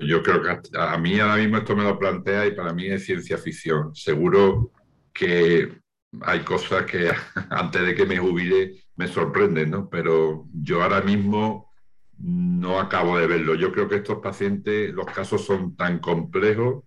Yo 0.00 0.24
creo 0.24 0.42
que 0.42 0.76
a 0.76 0.98
mí 0.98 1.20
ahora 1.20 1.36
mismo 1.36 1.58
esto 1.58 1.76
me 1.76 1.84
lo 1.84 1.96
plantea 1.96 2.46
y 2.46 2.50
para 2.50 2.72
mí 2.72 2.88
es 2.88 3.04
ciencia 3.04 3.38
ficción. 3.38 3.94
Seguro 3.94 4.72
que 5.12 5.78
hay 6.22 6.40
cosas 6.40 6.84
que 6.84 7.12
antes 7.50 7.86
de 7.86 7.94
que 7.94 8.06
me 8.06 8.18
jubile 8.18 8.82
me 8.96 9.06
sorprenden, 9.06 9.70
¿no? 9.70 9.88
Pero 9.88 10.48
yo 10.52 10.82
ahora 10.82 11.00
mismo 11.00 11.70
no 12.18 12.80
acabo 12.80 13.16
de 13.18 13.28
verlo. 13.28 13.54
Yo 13.54 13.70
creo 13.70 13.88
que 13.88 13.94
estos 13.94 14.18
pacientes, 14.18 14.92
los 14.92 15.06
casos 15.06 15.46
son 15.46 15.76
tan 15.76 16.00
complejos 16.00 16.82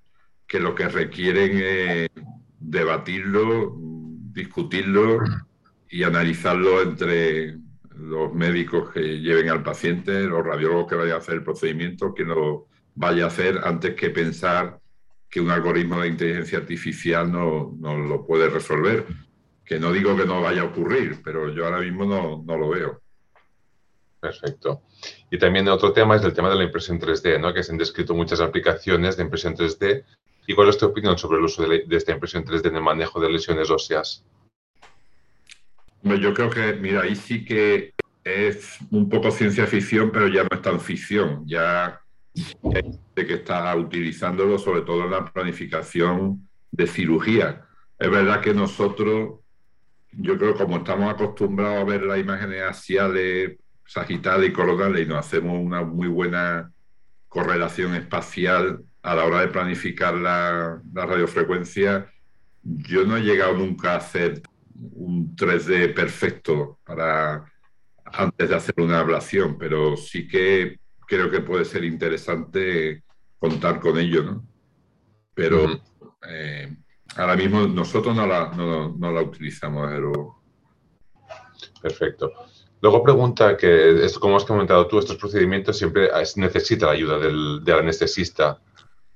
que 0.46 0.60
lo 0.60 0.76
que 0.76 0.90
requieren 0.90 1.62
es 1.64 2.10
debatirlo, 2.60 3.76
discutirlo 3.78 5.20
y 5.90 6.04
analizarlo 6.04 6.82
entre 6.82 7.58
los 7.96 8.34
médicos 8.34 8.92
que 8.92 9.20
lleven 9.20 9.50
al 9.50 9.64
paciente, 9.64 10.22
los 10.22 10.46
radiólogos 10.46 10.88
que 10.88 10.96
vayan 10.96 11.16
a 11.16 11.18
hacer 11.18 11.36
el 11.36 11.44
procedimiento, 11.44 12.14
que 12.14 12.24
lo 12.24 12.68
vaya 12.96 13.26
a 13.26 13.28
hacer 13.28 13.60
antes 13.64 13.96
que 13.96 14.10
pensar 14.10 14.80
que 15.30 15.42
un 15.42 15.52
algoritmo 15.52 16.02
de 16.02 16.08
inteligencia 16.08 16.58
artificial 16.58 17.32
no, 17.32 17.76
no, 17.80 17.98
lo 17.98 18.26
puede 18.26 18.50
resolver. 18.50 19.06
Que 19.64 19.80
no 19.80 19.92
digo 19.92 20.18
que 20.18 20.26
no 20.26 20.42
vaya 20.42 20.62
a 20.62 20.66
ocurrir, 20.66 21.22
pero 21.24 21.54
yo 21.54 21.66
ahora 21.66 21.82
mismo 21.82 22.06
no, 22.06 22.44
no 22.44 22.58
lo 22.58 22.70
veo. 22.70 23.02
Perfecto. 24.20 24.82
Y 25.30 25.38
también 25.38 25.68
otro 25.70 25.94
tema 25.94 26.16
es 26.16 26.24
el 26.24 26.34
tema 26.34 26.50
de 26.50 26.56
la 26.56 26.64
impresión 26.64 27.00
3D, 27.00 27.40
¿no? 27.40 27.54
que 27.54 27.64
se 27.64 27.72
han 27.72 27.78
descrito 27.78 28.14
muchas 28.14 28.42
aplicaciones 28.42 29.16
de 29.16 29.24
impresión 29.24 29.56
3D. 29.56 30.04
¿Y 30.50 30.56
cuál 30.56 30.70
es 30.70 30.80
tu 30.80 30.88
opinión 30.88 31.16
sobre 31.16 31.38
el 31.38 31.44
uso 31.44 31.62
de, 31.62 31.86
esta 31.92 32.12
impresión 32.12 32.44
3D 32.44 32.70
en 32.70 32.78
el 32.78 32.82
manejo 32.82 33.20
de 33.20 33.30
lesiones 33.30 33.70
óseas? 33.70 34.26
Yo 36.02 36.34
creo 36.34 36.50
que, 36.50 36.74
mira, 36.74 37.04
ahí 37.04 37.16
sí 37.16 37.46
que 37.46 37.94
es 38.24 38.80
un 38.90 39.08
poco 39.10 39.30
ciencia 39.30 39.68
ficción, 39.68 40.10
pero 40.12 40.28
ya 40.28 40.42
no 40.42 40.50
es 40.50 40.62
tan 40.64 40.80
ficción. 40.80 41.44
Ya 41.46 42.02
hay 42.34 42.82
gente 42.82 43.28
que 43.28 43.34
está 43.36 43.76
utilizándolo, 43.76 44.58
sobre 44.58 44.82
todo 44.82 45.04
en 45.04 45.12
la 45.12 45.24
planificación 45.26 46.50
de 46.72 46.88
cirugía. 46.88 47.68
Es 48.00 48.10
verdad 48.10 48.42
que 48.42 48.56
nosotros, 48.56 49.42
yo 50.14 50.36
creo 50.40 50.56
como 50.56 50.78
estamos 50.78 51.14
acostumbrados 51.14 51.82
a 51.82 51.84
ver 51.84 52.02
las 52.02 52.18
imágenes 52.18 52.64
axiales 52.64 53.60
sagital 53.86 54.44
y 54.44 54.52
coronal 54.52 54.98
y 54.98 55.06
nos 55.06 55.20
hacemos 55.20 55.60
una 55.64 55.84
muy 55.84 56.08
buena 56.08 56.72
correlación 57.28 57.94
espacial 57.94 58.84
a 59.02 59.16
la 59.16 59.26
hora 59.26 59.42
de 59.42 59.48
planificar 59.48 60.14
la, 60.16 60.82
radiofrecuencia, 60.94 62.12
yo 62.64 63.06
no 63.06 63.18
he 63.18 63.22
llegado 63.22 63.54
nunca 63.54 63.94
a 63.94 63.98
hacer 63.98 64.42
un 64.76 65.36
3D 65.36 65.94
perfecto 65.94 66.80
para 66.86 67.46
antes 68.06 68.50
de 68.50 68.56
hacer 68.56 68.76
una 68.78 69.00
ablación, 69.00 69.58
pero 69.58 69.96
sí 69.96 70.28
que 70.28 70.80
creo 71.08 71.30
que 71.30 71.42
puede 71.42 71.66
ser 71.66 71.84
interesante 71.84 73.04
contar 73.38 73.80
con 73.80 73.98
ello, 73.98 74.24
¿no? 74.24 74.48
Pero 75.34 75.82
eh, 76.28 76.76
ahora 77.16 77.36
mismo 77.36 77.68
nosotros 77.68 78.16
no 78.16 78.26
la, 78.26 78.52
no, 78.56 78.96
no 78.98 79.12
la 79.12 79.22
utilizamos, 79.22 79.90
pero... 79.90 80.36
Perfecto. 81.82 82.32
Luego 82.82 83.04
pregunta 83.04 83.58
que, 83.58 84.08
como 84.20 84.38
has 84.38 84.46
comentado 84.46 84.88
tú, 84.88 85.00
estos 85.00 85.18
procedimientos 85.18 85.78
siempre 85.78 86.10
necesitan 86.38 86.88
la 86.88 86.96
ayuda 86.96 87.20
del, 87.20 87.62
anestesista, 87.68 88.62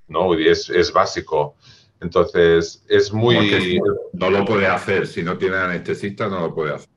¿no? 0.07 0.37
Y 0.37 0.47
es, 0.47 0.91
básico. 0.93 1.55
Entonces, 1.99 2.83
es 2.89 3.13
muy... 3.13 3.79
No, 4.13 4.29
lo 4.29 4.45
puede 4.45 4.67
hacer. 4.67 5.07
Si 5.07 5.23
no 5.23 5.37
tiene 5.37 5.57
anestesista, 5.57 6.27
no 6.27 6.41
lo 6.41 6.53
puede 6.53 6.73
hacer. 6.73 6.89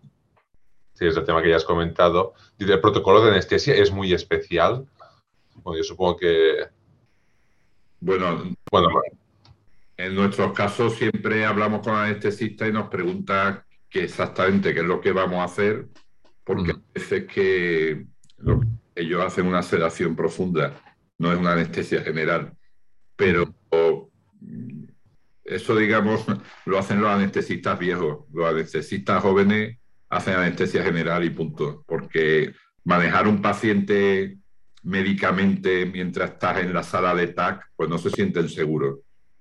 Sí, 0.95 1.07
es 1.07 1.17
el 1.17 1.25
tema 1.25 1.43
que 1.43 1.51
ya 1.51 1.57
has 1.57 1.65
comentado. 1.65 2.35
El 2.59 2.81
protocolo 2.81 3.23
de 3.23 3.31
anestesia 3.31 3.75
es 3.75 3.91
muy 3.91 4.13
especial. 4.13 4.87
Bueno, 5.57 5.79
yo 5.79 5.85
supongo 5.85 6.17
que... 6.17 6.69
Bueno, 8.01 8.55
bueno, 8.71 8.89
en 9.97 10.15
nuestros 10.15 10.53
casos 10.53 10.95
siempre 10.95 11.45
hablamos 11.45 11.81
con 11.81 11.95
el 11.95 12.01
anestesista 12.01 12.67
y 12.67 12.73
nos 12.73 12.89
pregunta 12.89 13.67
qué 13.89 14.05
exactamente 14.05 14.75
qué 14.75 14.81
es 14.81 14.87
lo 14.87 15.01
que 15.01 15.13
vamos 15.13 15.39
a 15.39 15.45
hacer 15.45 15.89
porque 16.47 16.71
a 16.71 16.81
veces 16.95 17.27
que 17.27 18.07
ellos 18.95 19.25
hacen 19.25 19.47
una 19.47 19.63
sedación 19.63 20.15
profunda, 20.15 20.81
no 21.19 21.33
es 21.33 21.39
una 21.39 21.53
anestesia 21.53 22.03
general, 22.03 22.57
pero 23.17 23.55
eso, 25.45 25.77
digamos, 25.77 26.25
lo 26.65 26.79
hacen 26.79 27.01
los 27.01 27.11
anestesistas 27.11 27.79
viejos. 27.79 28.25
Los 28.33 28.47
anestesistas 28.47 29.23
jóvenes 29.23 29.79
hacen 30.09 30.35
anestesia 30.35 30.83
general 30.83 31.25
y 31.25 31.31
punto, 31.31 31.85
porque 31.87 32.53
manejar 32.85 33.27
un 33.27 33.41
paciente 33.41 34.39
médicamente 34.83 35.87
mientras 35.87 36.33
estás 36.33 36.59
en 36.61 36.73
la 36.73 36.83
sala 36.83 37.15
de 37.15 37.29
TAC, 37.29 37.65
pues 37.75 37.89
no 37.89 37.99
se 37.99 38.11
sienten 38.11 38.49
seguros. 38.49 39.01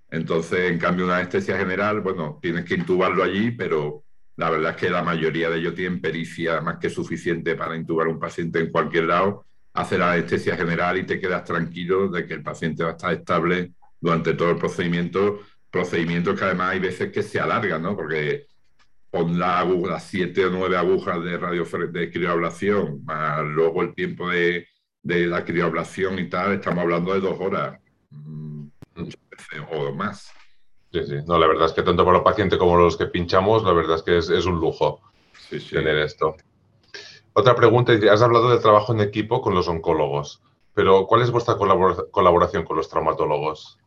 Entonces, 0.09 0.71
en 0.71 0.79
cambio, 0.79 1.05
una 1.05 1.17
anestesia 1.17 1.57
general, 1.57 2.01
bueno, 2.01 2.39
tienes 2.41 2.65
que 2.65 2.75
intubarlo 2.75 3.23
allí, 3.23 3.51
pero 3.51 4.03
la 4.37 4.49
verdad 4.49 4.71
es 4.71 4.77
que 4.77 4.89
la 4.89 5.03
mayoría 5.03 5.49
de 5.49 5.57
ellos 5.57 5.75
tienen 5.75 6.01
pericia 6.01 6.61
más 6.61 6.77
que 6.77 6.89
suficiente 6.89 7.55
para 7.55 7.75
intubar 7.75 8.07
un 8.07 8.19
paciente 8.19 8.59
en 8.59 8.71
cualquier 8.71 9.05
lado, 9.05 9.45
hacer 9.75 9.99
la 9.99 10.13
anestesia 10.13 10.57
general 10.57 10.97
y 10.97 11.05
te 11.05 11.19
quedas 11.19 11.43
tranquilo 11.43 12.07
de 12.07 12.25
que 12.25 12.33
el 12.33 12.43
paciente 12.43 12.83
va 12.83 12.91
a 12.91 12.93
estar 12.93 13.13
estable 13.13 13.73
durante 13.99 14.33
todo 14.33 14.51
el 14.51 14.57
procedimiento. 14.57 15.41
Procedimientos 15.69 16.39
que 16.39 16.45
además 16.45 16.71
hay 16.71 16.79
veces 16.79 17.11
que 17.11 17.21
se 17.21 17.39
alargan, 17.39 17.81
¿no? 17.81 17.95
Porque 17.95 18.47
con 19.11 19.37
la 19.37 19.63
las 19.63 20.03
siete 20.03 20.45
o 20.45 20.49
nueve 20.49 20.77
agujas 20.77 21.23
de 21.23 21.37
radio 21.37 21.63
de 21.63 22.11
crioablación, 22.11 23.03
más 23.05 23.43
luego 23.45 23.81
el 23.81 23.93
tiempo 23.93 24.29
de, 24.29 24.67
de 25.03 25.27
la 25.27 25.45
crioablación 25.45 26.19
y 26.19 26.27
tal, 26.29 26.53
estamos 26.53 26.81
hablando 26.81 27.13
de 27.13 27.19
dos 27.19 27.39
horas 27.39 27.79
mm, 28.09 28.67
o 29.71 29.93
más. 29.93 30.31
Sí, 30.91 31.03
sí. 31.05 31.15
No, 31.27 31.37
la 31.37 31.47
verdad 31.47 31.65
es 31.67 31.73
que 31.73 31.83
tanto 31.83 32.03
para 32.03 32.17
los 32.17 32.25
pacientes 32.25 32.57
como 32.57 32.77
los 32.77 32.97
que 32.97 33.07
pinchamos, 33.07 33.63
la 33.63 33.73
verdad 33.73 33.97
es 33.97 34.03
que 34.03 34.17
es, 34.17 34.45
un 34.45 34.59
lujo 34.59 35.01
tener 35.69 35.97
esto. 35.97 36.35
Otra 37.37 37.53
pregunta, 37.53 37.91
has 38.09 38.21
hablado 38.21 38.49
del 38.49 38.61
trabajo 38.61 38.93
en 38.93 39.01
equipo 39.01 39.41
con 39.41 39.53
los 39.53 39.67
oncólogos, 39.67 40.41
pero 40.73 41.05
¿cuál 41.05 41.21
es 41.21 41.31
vuestra 41.31 41.57
colaboración 41.57 42.63
con 42.63 42.77
los 42.77 42.87
traumatólogos? 42.87 43.77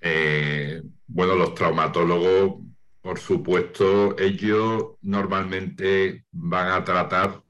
Eh, 0.00 0.82
bueno, 1.06 1.34
los 1.34 1.54
traumatólogos, 1.54 2.54
por 3.02 3.18
supuesto, 3.18 4.18
ellos 4.18 4.92
normalmente 5.02 6.24
van 6.32 6.68
a 6.68 6.82
tratar 6.84 7.42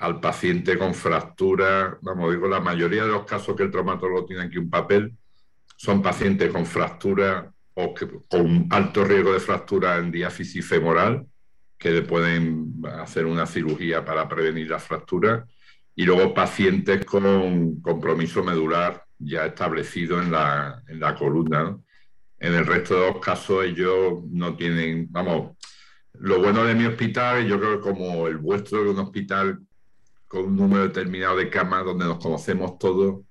al 0.00 0.18
paciente 0.18 0.76
con 0.76 0.92
fractura, 0.92 1.98
vamos, 2.02 2.32
digo, 2.32 2.48
la 2.48 2.58
mayoría 2.58 3.04
de 3.04 3.12
los 3.12 3.26
casos 3.26 3.54
que 3.54 3.62
el 3.62 3.70
traumatólogo 3.70 4.26
tiene 4.26 4.42
aquí 4.42 4.58
un 4.58 4.70
papel, 4.70 5.16
son 5.76 6.02
pacientes 6.02 6.50
con 6.50 6.66
fractura 6.66 7.52
o 7.74 7.94
con 8.28 8.66
alto 8.70 9.04
riesgo 9.04 9.34
de 9.34 9.40
fractura 9.40 9.98
en 9.98 10.10
diáfisis 10.10 10.68
femoral, 10.68 11.28
que 11.78 12.02
pueden 12.02 12.82
hacer 12.98 13.26
una 13.26 13.46
cirugía 13.46 14.04
para 14.04 14.28
prevenir 14.28 14.68
la 14.68 14.78
fractura, 14.78 15.46
y 15.94 16.04
luego 16.04 16.34
pacientes 16.34 17.04
con 17.04 17.80
compromiso 17.80 18.42
medular 18.44 19.04
ya 19.18 19.46
establecido 19.46 20.20
en 20.20 20.30
la, 20.30 20.82
en 20.86 21.00
la 21.00 21.14
columna. 21.14 21.76
En 22.38 22.54
el 22.54 22.66
resto 22.66 22.94
de 22.94 23.12
los 23.12 23.20
casos 23.20 23.64
ellos 23.64 24.22
no 24.30 24.54
tienen, 24.54 25.08
vamos, 25.10 25.56
lo 26.14 26.40
bueno 26.40 26.64
de 26.64 26.74
mi 26.74 26.84
hospital, 26.84 27.46
yo 27.46 27.58
creo 27.58 27.80
que 27.80 27.88
como 27.88 28.28
el 28.28 28.38
vuestro, 28.38 28.84
es 28.84 28.90
un 28.90 28.98
hospital 28.98 29.60
con 30.28 30.44
un 30.44 30.56
número 30.56 30.84
determinado 30.84 31.36
de 31.36 31.50
camas 31.50 31.84
donde 31.84 32.04
nos 32.04 32.18
conocemos 32.18 32.78
todos, 32.78 33.22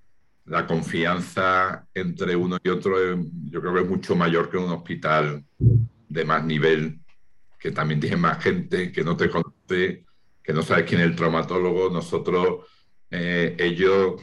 la 0.46 0.66
confianza 0.66 1.86
entre 1.94 2.36
uno 2.36 2.58
y 2.64 2.70
otro 2.70 2.98
yo 3.50 3.62
creo 3.62 3.74
que 3.74 3.82
es 3.82 3.90
mucho 3.90 4.16
mayor 4.16 4.50
que 4.50 4.58
un 4.58 4.72
hospital 4.72 5.44
de 5.58 6.26
más 6.26 6.44
nivel, 6.44 7.00
que 7.68 7.74
también 7.74 8.00
tiene 8.00 8.16
más 8.16 8.42
gente, 8.42 8.94
que 8.94 9.04
no 9.04 9.18
te 9.18 9.30
conoce, 9.30 10.06
que 10.42 10.54
no 10.54 10.62
sabes 10.62 10.86
quién 10.86 11.02
es 11.02 11.08
el 11.08 11.18
traumatólogo. 11.18 11.90
Nosotros, 11.90 12.66
eh, 13.12 13.58
ellos, 13.60 14.22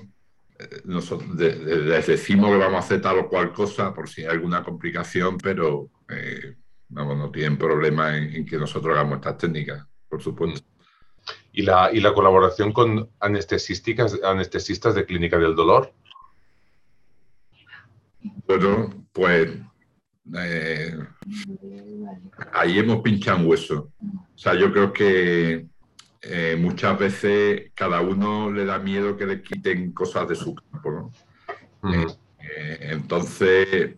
eh, 0.58 1.82
les 1.84 2.06
decimos 2.06 2.50
que 2.50 2.56
vamos 2.56 2.76
a 2.76 2.86
hacer 2.86 3.02
tal 3.02 3.18
o 3.18 3.28
cual 3.28 3.52
cosa 3.52 3.92
por 3.92 4.08
si 4.08 4.22
hay 4.22 4.28
alguna 4.28 4.64
complicación, 4.64 5.36
pero 5.36 5.90
eh, 6.08 6.56
no 6.88 7.30
tienen 7.30 7.58
problema 7.58 8.16
en, 8.16 8.46
que 8.46 8.56
nosotros 8.56 8.94
hagamos 8.94 9.16
estas 9.16 9.36
técnicas, 9.36 9.86
por 10.08 10.22
supuesto. 10.22 10.66
¿Y 11.52 11.60
la, 11.64 11.90
y 11.92 12.00
la 12.00 12.14
colaboración 12.14 12.72
con 12.72 13.10
anestesistas 13.20 14.94
de 14.94 15.04
clínica 15.04 15.36
del 15.36 15.54
dolor? 15.54 15.92
Bueno, 18.46 18.88
pues 19.12 19.50
eh, 20.32 20.96
ahí 22.52 22.78
hemos 22.78 23.02
pinchado 23.02 23.38
un 23.38 23.46
hueso. 23.46 23.92
O 24.00 24.38
sea, 24.38 24.54
yo 24.54 24.72
creo 24.72 24.92
que 24.92 25.66
eh, 26.22 26.56
muchas 26.58 26.98
veces 26.98 27.72
cada 27.74 28.00
uno 28.00 28.50
le 28.50 28.64
da 28.64 28.78
miedo 28.78 29.16
que 29.16 29.26
le 29.26 29.42
quiten 29.42 29.92
cosas 29.92 30.28
de 30.28 30.34
su 30.34 30.54
campo, 30.54 30.90
¿no? 30.90 31.12
Eh, 31.92 32.78
entonces, 32.80 33.96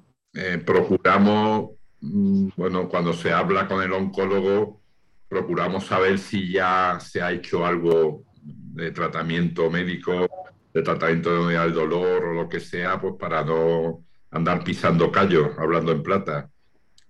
procuramos, 0.64 1.70
mm, 2.00 2.48
bueno, 2.56 2.88
cuando 2.88 3.12
se 3.12 3.32
habla 3.32 3.68
con 3.68 3.82
el 3.82 3.92
oncólogo, 3.92 4.80
procuramos 5.28 5.86
saber 5.86 6.18
si 6.18 6.52
ya 6.52 6.98
se 7.00 7.22
ha 7.22 7.32
hecho 7.32 7.64
algo 7.64 8.24
de 8.42 8.90
tratamiento 8.90 9.70
médico, 9.70 10.28
de 10.74 10.82
tratamiento 10.82 11.46
del 11.46 11.72
dolor 11.72 12.24
o 12.24 12.34
lo 12.34 12.48
que 12.48 12.60
sea, 12.60 13.00
pues 13.00 13.14
para 13.18 13.44
no 13.44 14.05
andar 14.36 14.62
pisando 14.64 15.10
callos, 15.10 15.50
hablando 15.58 15.92
en 15.92 16.02
plata. 16.02 16.50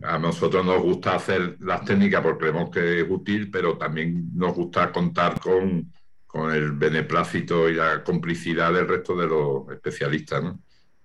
A 0.02 0.18
nosotros 0.18 0.64
nos 0.64 0.82
gusta 0.82 1.14
hacer 1.14 1.56
las 1.60 1.84
técnicas 1.84 2.22
porque 2.22 2.40
creemos 2.40 2.70
que 2.70 3.00
es 3.00 3.06
útil, 3.08 3.50
pero 3.50 3.78
también 3.78 4.30
nos 4.34 4.54
gusta 4.54 4.92
contar 4.92 5.40
con, 5.40 5.92
con 6.26 6.52
el 6.52 6.72
beneplácito 6.72 7.68
y 7.68 7.74
la 7.74 8.04
complicidad 8.04 8.72
del 8.72 8.88
resto 8.88 9.16
de 9.16 9.26
los 9.26 9.68
especialistas. 9.70 10.44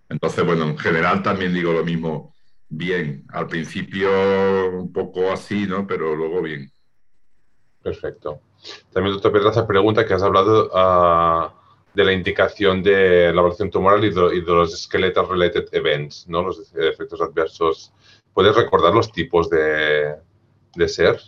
Entonces, 0.09 0.45
bueno, 0.45 0.65
en 0.65 0.78
general 0.78 1.24
también 1.24 1.53
digo 1.53 1.72
lo 1.72 1.86
mismo. 1.86 2.34
Bien, 2.67 3.26
al 3.30 3.47
principio 3.47 4.09
un 4.72 4.91
poco 4.91 5.32
así, 5.32 5.65
¿no? 5.67 5.88
Pero 5.88 6.15
luego 6.15 6.41
bien. 6.41 6.72
Perfecto. 7.82 8.41
También 8.91 9.13
doctor 9.13 9.32
Pedraza 9.32 9.65
pregunta 9.65 10.05
que 10.05 10.13
has 10.13 10.24
hablado, 10.24 10.67
uh, 10.67 11.51
de 11.93 12.05
la 12.05 12.13
indicación 12.13 12.81
de 12.81 13.25
la 13.25 13.41
evaluación 13.41 13.69
tumoral 13.69 14.03
y 14.05 14.09
de, 14.09 14.41
los 14.41 14.83
skeletal 14.83 15.27
related 15.27 15.65
events, 15.71 16.27
¿no? 16.27 16.43
los 16.43 16.73
efectos 16.75 17.21
adversos. 17.21 17.93
¿Puedes 18.33 18.55
recordar 18.55 18.93
los 18.93 19.11
tipos 19.11 19.49
de, 19.49 20.15
de 20.75 20.87
SER? 20.87 21.19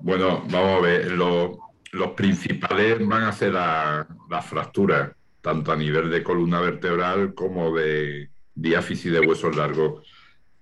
Bueno, 0.00 0.42
vamos 0.50 0.78
a 0.78 0.80
ver, 0.80 1.12
los 1.12 2.10
principales 2.16 3.06
van 3.06 3.22
a 3.22 3.32
ser 3.32 3.52
las 3.52 4.06
la 4.28 4.42
fracturas, 4.42 5.12
tanto 5.40 5.70
a 5.70 5.76
nivel 5.76 6.10
de 6.10 6.24
columna 6.24 6.60
vertebral 6.60 7.34
como 7.34 7.72
de 7.72 8.30
diáfisis 8.54 9.12
de 9.12 9.20
huesos 9.20 9.54
largos. 9.54 10.04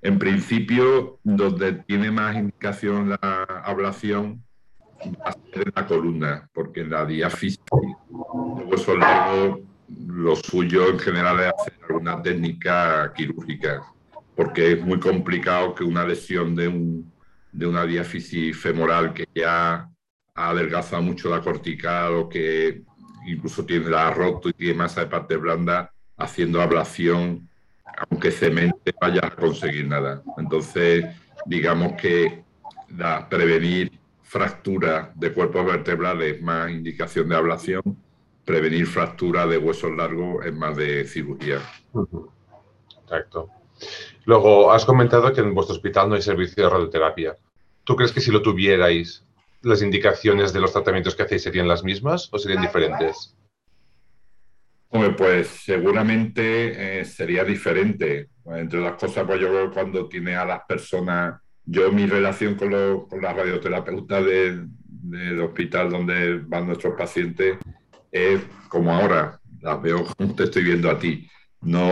En 0.03 0.19
principio, 0.19 1.21
donde 1.23 1.73
tiene 1.73 2.11
más 2.11 2.37
indicación 2.37 3.11
la 3.11 3.63
ablación 3.65 4.45
va 5.07 5.31
a 5.31 5.33
ser 5.33 5.69
en 5.69 5.73
la 5.75 5.87
columna, 5.87 6.51
porque 6.53 6.81
en 6.81 6.91
la 6.91 7.07
diáfisis 7.07 7.61
de 8.71 8.77
huesos 8.77 8.99
largos 8.99 9.61
lo 10.07 10.37
suyo 10.37 10.89
en 10.89 10.99
general 10.99 11.41
es 11.41 11.53
hacer 11.59 11.75
alguna 11.89 12.23
técnica 12.23 13.13
quirúrgica, 13.15 13.83
porque 14.37 14.73
es 14.73 14.85
muy 14.85 15.01
complicado 15.01 15.75
que 15.75 15.83
una 15.83 16.07
lesión 16.07 16.55
de, 16.55 16.69
un, 16.69 17.13
de 17.51 17.67
una 17.67 17.85
diáfisis 17.85 18.57
femoral 18.57 19.13
que 19.13 19.27
ya 19.35 19.89
adelgaza 20.35 21.01
mucho 21.01 21.29
la 21.29 21.41
cortical 21.41 22.15
o 22.15 22.29
que 22.29 22.83
incluso 23.27 23.65
tiene 23.65 23.91
la 23.91 24.11
roto 24.11 24.49
y 24.49 24.53
tiene 24.53 24.75
masa 24.75 25.01
de 25.01 25.07
parte 25.09 25.37
blanda, 25.37 25.93
haciendo 26.17 26.61
ablación 26.61 27.49
aunque 28.09 28.31
cemente 28.31 28.95
vaya 29.01 29.21
a 29.25 29.31
conseguir 29.31 29.87
nada. 29.87 30.23
Entonces, 30.39 31.05
digamos 31.45 32.01
que 32.01 32.43
la, 32.97 33.29
prevenir 33.29 33.93
fracturas 34.23 35.09
de 35.19 35.33
cuerpos 35.33 35.67
vertebrales 35.67 36.37
es 36.37 36.43
más 36.43 36.71
indicación 36.71 37.29
de 37.29 37.37
ablación, 37.37 37.83
prevenir 38.45 38.87
fracturas 38.87 39.49
de 39.49 39.59
huesos 39.59 39.91
largos 39.97 40.45
es 40.45 40.55
más 40.55 40.77
de 40.77 41.05
cirugía. 41.07 41.61
Exacto. 43.03 43.49
Luego, 44.25 44.73
has 44.73 44.85
comentado 44.85 45.33
que 45.33 45.41
en 45.41 45.55
vuestro 45.55 45.75
hospital 45.75 46.09
no 46.09 46.15
hay 46.15 46.23
servicio 46.23 46.65
de 46.65 46.71
radioterapia. 46.71 47.37
¿Tú 47.85 47.97
crees 47.97 48.13
que 48.13 48.21
si 48.21 48.31
lo 48.31 48.43
tuvierais, 48.43 49.25
las 49.63 49.83
indicaciones 49.83 50.53
de 50.53 50.61
los 50.61 50.73
tratamientos 50.73 51.15
que 51.15 51.23
hacéis 51.23 51.43
serían 51.43 51.69
las 51.69 51.85
mismas 51.85 52.29
o 52.33 52.39
serían 52.39 52.63
diferentes? 52.63 53.35
pues 55.17 55.49
seguramente 55.49 57.01
eh, 57.01 57.05
sería 57.05 57.45
diferente. 57.45 58.31
Entre 58.47 58.81
las 58.81 58.95
cosas, 58.95 59.25
pues 59.25 59.41
yo 59.41 59.71
cuando 59.73 60.09
tiene 60.09 60.35
a 60.35 60.45
las 60.45 60.63
personas, 60.67 61.41
yo 61.65 61.93
mi 61.93 62.07
relación 62.07 62.57
con, 62.57 62.71
los, 62.71 63.07
con 63.07 63.23
las 63.23 63.37
radioterapeutas 63.37 64.25
del 64.25 65.41
hospital 65.41 65.91
donde 65.91 66.39
van 66.39 66.67
nuestros 66.67 66.95
pacientes 66.97 67.59
es 68.11 68.41
como 68.69 68.93
ahora, 68.93 69.41
las 69.61 69.81
veo 69.83 70.05
como 70.05 70.35
te 70.35 70.45
estoy 70.45 70.65
viendo 70.65 70.91
a 70.91 70.99
ti. 70.99 71.29
No, 71.61 71.91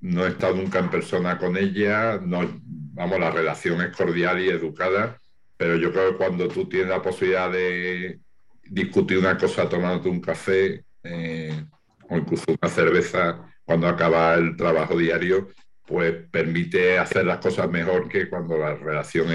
no 0.00 0.26
he 0.26 0.28
estado 0.28 0.56
nunca 0.56 0.78
en 0.80 0.90
persona 0.90 1.38
con 1.38 1.56
ella, 1.56 2.18
no, 2.20 2.60
vamos, 2.64 3.20
la 3.20 3.30
relación 3.30 3.80
es 3.80 3.96
cordial 3.96 4.40
y 4.40 4.48
educada, 4.48 5.18
pero 5.56 5.76
yo 5.76 5.92
creo 5.92 6.10
que 6.10 6.16
cuando 6.16 6.48
tú 6.48 6.68
tienes 6.68 6.88
la 6.88 7.02
posibilidad 7.02 7.50
de 7.50 8.18
discutir 8.64 9.18
una 9.18 9.38
cosa 9.38 9.68
tomándote 9.68 10.08
un 10.08 10.20
café, 10.20 10.84
eh, 11.04 11.64
o 12.08 12.16
incluso 12.16 12.44
una 12.48 12.70
cerveza 12.70 13.52
cuando 13.64 13.86
acaba 13.86 14.34
el 14.34 14.56
trabajo 14.56 14.96
diario, 14.96 15.48
pues 15.86 16.14
permite 16.30 16.98
hacer 16.98 17.24
las 17.24 17.38
cosas 17.38 17.70
mejor 17.70 18.08
que 18.08 18.28
cuando 18.28 18.56
la 18.56 18.74
relación 18.74 19.28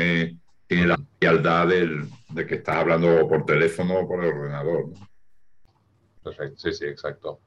tiene 0.67 0.87
la 0.87 0.99
frialdad 1.19 1.67
de 1.67 2.45
que 2.45 2.55
estás 2.55 2.77
hablando 2.77 3.27
por 3.27 3.45
teléfono 3.45 3.99
o 3.99 4.07
por 4.07 4.23
el 4.23 4.31
ordenador. 4.31 4.85
Perfecto, 6.29 6.57
sí, 6.57 6.73
sí, 6.73 6.85
exacto. 6.85 7.39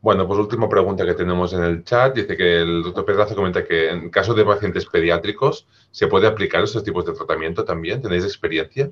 Bueno, 0.00 0.26
pues 0.26 0.38
última 0.38 0.68
pregunta 0.68 1.06
que 1.06 1.14
tenemos 1.14 1.52
en 1.54 1.64
el 1.64 1.82
chat. 1.84 2.14
Dice 2.14 2.36
que 2.36 2.60
el 2.60 2.82
doctor 2.82 3.04
Pedraza 3.06 3.34
comenta 3.34 3.64
que 3.64 3.88
en 3.88 4.10
caso 4.10 4.34
de 4.34 4.44
pacientes 4.44 4.84
pediátricos, 4.86 5.66
¿se 5.90 6.06
puede 6.06 6.26
aplicar 6.26 6.62
esos 6.62 6.84
tipos 6.84 7.06
de 7.06 7.14
tratamiento 7.14 7.64
también? 7.64 8.02
¿Tenéis 8.02 8.24
experiencia? 8.24 8.90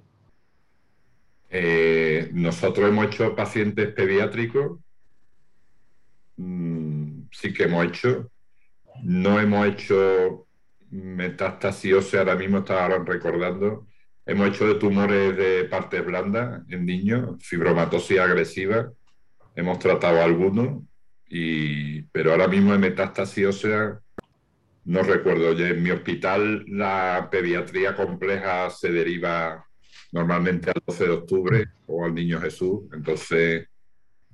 Eh, 1.51 2.31
nosotros 2.33 2.89
hemos 2.89 3.07
hecho 3.07 3.37
pacientes 3.37 3.93
pediátricos 3.93 4.79
Mm, 6.37 7.29
sí 7.31 7.53
que 7.53 7.65
hemos 7.65 7.87
hecho. 7.87 8.31
No 9.03 9.41
hemos 9.41 9.67
hecho 9.67 10.47
metástasis 10.91 11.95
ósea, 11.95 12.21
ahora 12.21 12.37
mismo 12.37 12.59
estaba 12.59 12.99
recordando. 12.99 13.87
Hemos 14.27 14.49
hecho 14.49 14.67
de 14.67 14.75
tumores 14.77 15.37
de 15.37 15.65
partes 15.65 16.05
blandas 16.05 16.63
en 16.69 16.87
niños, 16.87 17.37
fibromatosis 17.41 18.19
agresiva. 18.19 18.93
Hemos 19.55 19.79
tratado 19.79 20.23
algunos, 20.23 20.83
y, 21.29 22.03
pero 22.05 22.33
ahora 22.33 22.49
mismo 22.49 22.75
en 22.75 22.81
metástasis 22.81 23.47
ósea 23.47 24.01
no 24.85 25.03
recuerdo. 25.03 25.53
En 25.53 25.83
mi 25.83 25.91
hospital 25.91 26.65
la 26.69 27.29
pediatría 27.31 27.95
compleja 27.95 28.71
se 28.71 28.91
deriva 28.91 29.65
normalmente 30.13 30.71
al 30.71 30.83
12 30.87 31.05
de 31.05 31.11
octubre 31.11 31.67
o 31.87 32.05
al 32.05 32.15
Niño 32.15 32.41
Jesús. 32.41 32.83
Entonces, 32.93 33.67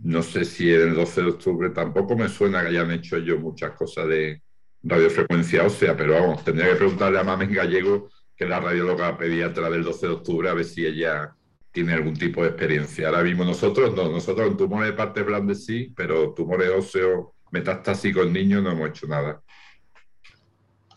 no 0.00 0.22
sé 0.22 0.44
si 0.44 0.70
el 0.70 0.94
12 0.94 1.22
de 1.22 1.28
octubre 1.28 1.70
tampoco 1.70 2.16
me 2.16 2.28
suena 2.28 2.62
que 2.62 2.68
hayan 2.68 2.90
hecho 2.90 3.18
yo 3.18 3.38
muchas 3.38 3.72
cosas 3.72 4.08
de 4.08 4.42
radiofrecuencia 4.82 5.64
ósea, 5.64 5.96
pero 5.96 6.14
vamos, 6.14 6.44
tendría 6.44 6.70
que 6.70 6.76
preguntarle 6.76 7.18
a 7.18 7.24
Mamen 7.24 7.52
Gallego, 7.52 8.08
que 8.36 8.44
es 8.44 8.50
la 8.50 8.60
radióloga 8.60 9.18
pediatra 9.18 9.68
del 9.68 9.82
12 9.82 10.06
de 10.06 10.12
octubre, 10.12 10.48
a 10.48 10.54
ver 10.54 10.64
si 10.64 10.86
ella 10.86 11.34
tiene 11.72 11.92
algún 11.94 12.16
tipo 12.16 12.42
de 12.42 12.48
experiencia. 12.48 13.08
Ahora 13.08 13.22
mismo 13.22 13.44
nosotros 13.44 13.94
no, 13.94 14.08
nosotros 14.08 14.48
en 14.48 14.56
tumores 14.56 14.90
de 14.90 14.96
parte 14.96 15.22
blanda 15.22 15.54
sí, 15.54 15.92
pero 15.94 16.32
tumores 16.32 16.70
óseos 16.70 17.28
metastásicos 17.50 18.26
en 18.26 18.32
niños 18.32 18.62
no 18.62 18.72
hemos 18.72 18.90
hecho 18.90 19.06
nada. 19.06 19.42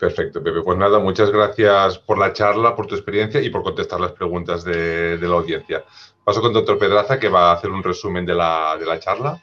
Perfecto, 0.02 0.42
Pepe. 0.42 0.62
Pues 0.62 0.76
nada, 0.76 0.98
muchas 0.98 1.30
gracias 1.30 1.96
por 1.98 2.18
la 2.18 2.32
charla, 2.32 2.74
por 2.74 2.88
tu 2.88 2.96
experiencia 2.96 3.40
y 3.40 3.50
por 3.50 3.62
contestar 3.62 4.00
las 4.00 4.10
preguntas 4.10 4.64
de, 4.64 5.16
la 5.16 5.36
audiencia. 5.36 5.84
Paso 6.24 6.40
con 6.40 6.52
doctor 6.52 6.76
Pedraza, 6.76 7.20
que 7.20 7.28
va 7.28 7.50
a 7.50 7.54
hacer 7.54 7.70
un 7.70 7.84
resumen 7.84 8.26
de 8.26 8.34
la, 8.34 8.98
charla. 8.98 9.40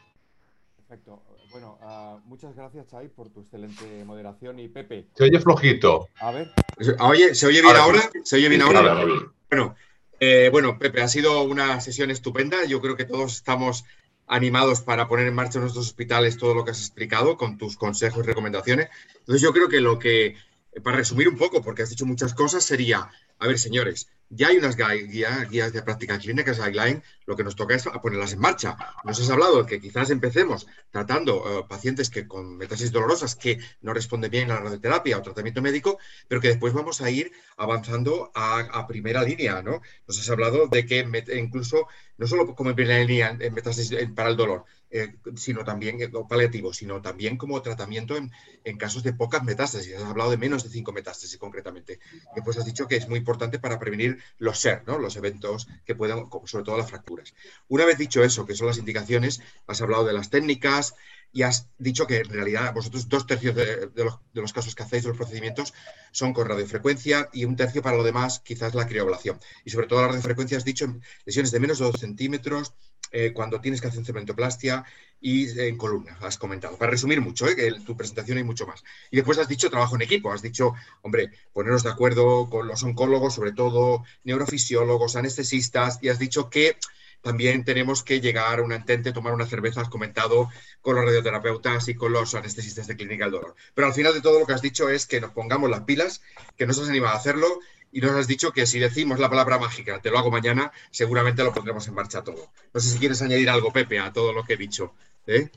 Perfecto. 0.76 1.24
Bueno, 1.50 1.80
ah, 1.82 2.18
muchas 2.26 2.54
gracias, 2.58 2.88
Chay, 2.88 3.08
por 3.08 3.30
tu 3.30 3.40
excelente 3.40 4.04
moderación. 4.04 4.60
Y 4.60 4.68
Pepe. 4.68 5.08
Se 5.16 5.24
oye 5.24 5.40
flojito. 5.40 6.10
A 6.20 6.32
ver. 6.32 6.52
Oye, 7.00 7.34
¿se 7.36 7.48
oye 7.48 7.62
bien 7.62 7.78
ahora? 7.78 8.02
¿Se 8.26 8.36
oye 8.36 8.50
bien 8.50 8.62
ahora? 8.62 9.06
Bueno, 9.50 9.76
eh, 10.20 10.50
bueno, 10.52 10.78
Pepe, 10.78 11.02
ha 11.02 11.08
sido 11.08 11.44
una 11.44 11.82
sesión 11.82 12.12
estupenda. 12.12 12.66
Yo 12.66 12.82
creo 12.82 12.96
que 12.96 13.06
todos 13.06 13.36
estamos 13.36 13.86
animados 14.28 14.82
para 14.82 15.08
poner 15.08 15.28
en 15.28 15.34
marcha 15.34 15.58
en 15.58 15.64
nuestros 15.64 15.88
hospitales 15.88 16.38
todo 16.38 16.54
lo 16.54 16.64
que 16.64 16.72
has 16.72 16.80
explicado 16.80 17.36
con 17.38 17.58
tus 17.58 17.78
consejos 17.78 18.24
y 18.24 18.28
recomendaciones. 18.28 18.90
Entonces 19.20 19.42
yo 19.42 19.52
creo 19.54 19.70
que 19.70 19.82
lo 19.82 19.98
que 19.98 20.36
para 20.84 20.98
resumir 20.98 21.28
un 21.28 21.38
poco, 21.38 21.62
porque 21.62 21.82
has 21.82 21.90
dicho 21.90 22.06
muchas 22.06 22.34
cosas, 22.34 22.64
sería, 22.64 23.10
a 23.40 23.48
ver, 23.48 23.58
señores, 23.58 24.08
ya 24.32 24.50
hay 24.50 24.58
unas 24.58 24.78
guías, 24.78 25.74
de 25.74 25.82
práctica 25.82 26.20
clínica, 26.20 26.54
guideline, 26.54 27.02
lo 27.26 27.36
que 27.36 27.44
nos 27.44 27.56
toca 27.56 27.74
es 27.74 27.86
ponerlas 28.02 28.34
en 28.34 28.40
marcha. 28.40 28.78
Nos 29.04 29.20
has 29.20 29.30
hablado 29.32 29.64
de 29.64 29.68
que 29.68 29.82
quizás 29.82 30.12
empecemos 30.12 30.68
tratando 30.92 31.38
uh, 31.38 31.68
pacientes 31.68 32.12
que 32.12 32.28
con 32.28 32.56
metástasis 32.56 32.92
dolorosas 32.92 33.36
que 33.36 33.58
no 33.82 33.92
responden 33.92 34.30
bien 34.30 34.52
a 34.52 34.56
la 34.56 34.62
radioterapia 34.62 35.18
o 35.18 35.24
tratamiento 35.24 35.64
médico, 35.64 35.98
pero 36.28 36.42
que 36.42 36.50
después 36.50 36.74
vamos 36.74 37.02
a 37.02 37.10
ir 37.10 37.32
avanzando 37.58 38.32
a, 38.36 38.86
primera 38.88 39.24
línea, 39.24 39.64
¿no? 39.64 39.82
Nos 40.08 40.20
has 40.20 40.30
hablado 40.30 40.68
de 40.68 40.86
que 40.86 41.00
incluso, 41.36 41.88
no 42.18 42.28
solo 42.28 42.56
como 42.56 42.76
primera 42.76 43.04
línea 43.04 43.36
en 43.40 44.14
para 44.16 44.30
el 44.30 44.38
dolor, 44.38 44.66
eh, 44.92 45.16
sino 45.36 45.64
también, 45.64 46.02
eh, 46.02 46.10
paliativo, 46.28 46.74
sino 46.74 47.02
también 47.02 47.38
como 47.38 47.62
tratamiento 47.62 48.18
en, 48.18 48.32
casos 48.78 49.04
de 49.04 49.14
pocas 49.14 49.44
metástasis. 49.44 49.96
Has 49.96 50.04
hablado 50.04 50.32
de 50.32 50.38
menos 50.38 50.64
de 50.64 50.70
cinco 50.70 50.92
metástasis 50.92 51.38
concretamente. 51.38 52.00
Y 52.36 52.42
pues 52.42 52.58
has 52.58 52.66
dicho 52.66 52.88
que 52.88 52.96
es 52.96 53.08
muy 53.08 53.20
importante 53.20 53.60
para 53.60 53.78
prevenir 53.78 54.18
los 54.38 54.60
SER, 54.60 54.84
los 54.88 55.16
eventos 55.16 55.68
que 55.86 55.96
puedan, 55.96 56.26
sobre 56.46 56.64
todo 56.64 56.78
las 56.78 56.90
fracturas. 56.90 57.34
Una 57.68 57.86
vez 57.86 57.98
dicho 57.98 58.24
eso, 58.24 58.46
que 58.46 58.56
son 58.56 58.68
las 58.68 58.78
indicaciones, 58.78 59.42
has 59.68 59.82
hablado 59.82 60.06
de 60.06 60.14
las 60.14 60.30
técnicas, 60.30 60.96
y 61.32 61.44
has 61.44 61.68
dicho 61.78 62.08
que 62.08 62.18
en 62.18 62.30
realidad 62.30 62.74
vosotros 62.74 63.08
dos 63.08 63.28
tercios 63.28 63.56
de, 63.56 63.92
los, 64.34 64.54
casos 64.54 64.74
que 64.74 64.84
hacéis, 64.84 65.04
de 65.04 65.10
los 65.10 65.18
procedimientos, 65.18 65.74
son 66.12 66.34
con 66.34 66.48
radiofrecuencia 66.48 67.30
y 67.32 67.46
un 67.46 67.56
tercio 67.56 67.82
para 67.82 67.98
lo 67.98 68.04
demás 68.04 68.40
quizás 68.40 68.74
la 68.74 68.88
crioablación. 68.88 69.40
Y 69.64 69.70
sobre 69.70 69.88
todo 69.88 70.02
la 70.02 70.08
radiofrecuencia 70.08 70.58
has 70.58 70.66
dicho 70.66 70.88
lesiones 71.26 71.52
de 71.52 71.60
menos 71.60 71.80
de 71.80 71.86
2 71.86 72.00
centímetros, 72.00 72.74
eh, 73.12 73.32
cuando 73.34 73.60
tienes 73.62 73.82
que 73.82 73.88
hacer 73.88 74.06
cementoplastia 74.06 74.86
y 75.22 75.60
en 75.60 75.78
columna, 75.78 76.18
has 76.22 76.38
comentado. 76.38 76.78
Para 76.78 76.92
resumir 76.92 77.22
mucho, 77.22 77.48
¿eh? 77.48 77.56
que 77.56 77.72
tu 77.86 77.98
presentación 77.98 78.38
hay 78.38 78.44
mucho 78.44 78.66
más. 78.66 78.84
Y 79.12 79.18
después 79.18 79.38
has 79.38 79.48
dicho 79.48 79.70
trabajo 79.70 79.96
en 79.96 80.02
equipo, 80.02 80.32
has 80.32 80.42
dicho, 80.42 80.74
hombre, 81.02 81.32
poneros 81.52 81.84
de 81.84 81.90
acuerdo 81.90 82.50
con 82.50 82.68
los 82.68 82.84
oncólogos, 82.84 83.36
sobre 83.36 83.52
todo 83.52 84.04
neurofisiólogos, 84.24 85.16
anestesistas, 85.16 86.00
y 86.02 86.10
has 86.10 86.20
dicho 86.20 86.50
que 86.50 86.78
también 87.22 87.66
tenemos 87.66 88.04
que 88.04 88.22
llegar 88.22 88.60
a 88.60 88.64
un 88.64 88.72
entente, 88.72 89.12
tomar 89.12 89.34
una 89.34 89.46
cerveza, 89.46 89.82
has 89.82 89.90
comentado, 89.90 90.50
con 90.82 90.96
los 90.96 91.04
radioterapeutas 91.04 91.90
y 91.90 91.96
con 91.96 92.14
los 92.14 92.34
anestesistas 92.34 92.88
de 92.88 92.96
clínica 92.96 93.26
del 93.26 93.34
dolor. 93.34 93.56
Pero 93.74 93.88
al 93.88 93.94
final 93.94 94.14
de 94.14 94.22
todo 94.22 94.40
lo 94.40 94.46
que 94.46 94.54
has 94.54 94.62
dicho 94.62 94.90
es 94.90 95.06
que 95.06 95.20
nos 95.20 95.32
pongamos 95.32 95.70
las 95.70 95.82
pilas, 95.82 96.22
que 96.58 96.66
nos 96.66 96.80
has 96.80 96.88
animado 96.88 97.14
a 97.14 97.18
hacerlo 97.18 97.60
y 97.92 98.02
nos 98.02 98.12
has 98.12 98.28
dicho 98.28 98.52
que 98.52 98.66
si 98.66 98.80
decimos 98.80 99.20
la 99.20 99.30
palabra 99.30 99.58
mágica, 99.58 100.00
te 100.00 100.12
lo 100.12 100.20
hago 100.20 100.32
mañana, 100.32 100.72
seguramente 100.92 101.44
lo 101.44 101.54
pondremos 101.54 101.88
en 101.88 101.96
marcha 101.96 102.24
todo. 102.24 102.52
No 102.74 102.80
sé 102.80 102.90
si 102.90 103.00
quieres 103.00 103.22
añadir 103.22 103.50
algo, 103.50 103.72
Pepe, 103.72 104.00
a 104.00 104.14
todo 104.14 104.34
lo 104.34 104.44
que 104.44 104.54
he 104.54 104.58
dicho. 104.58 104.94
¿eh? 105.26 105.50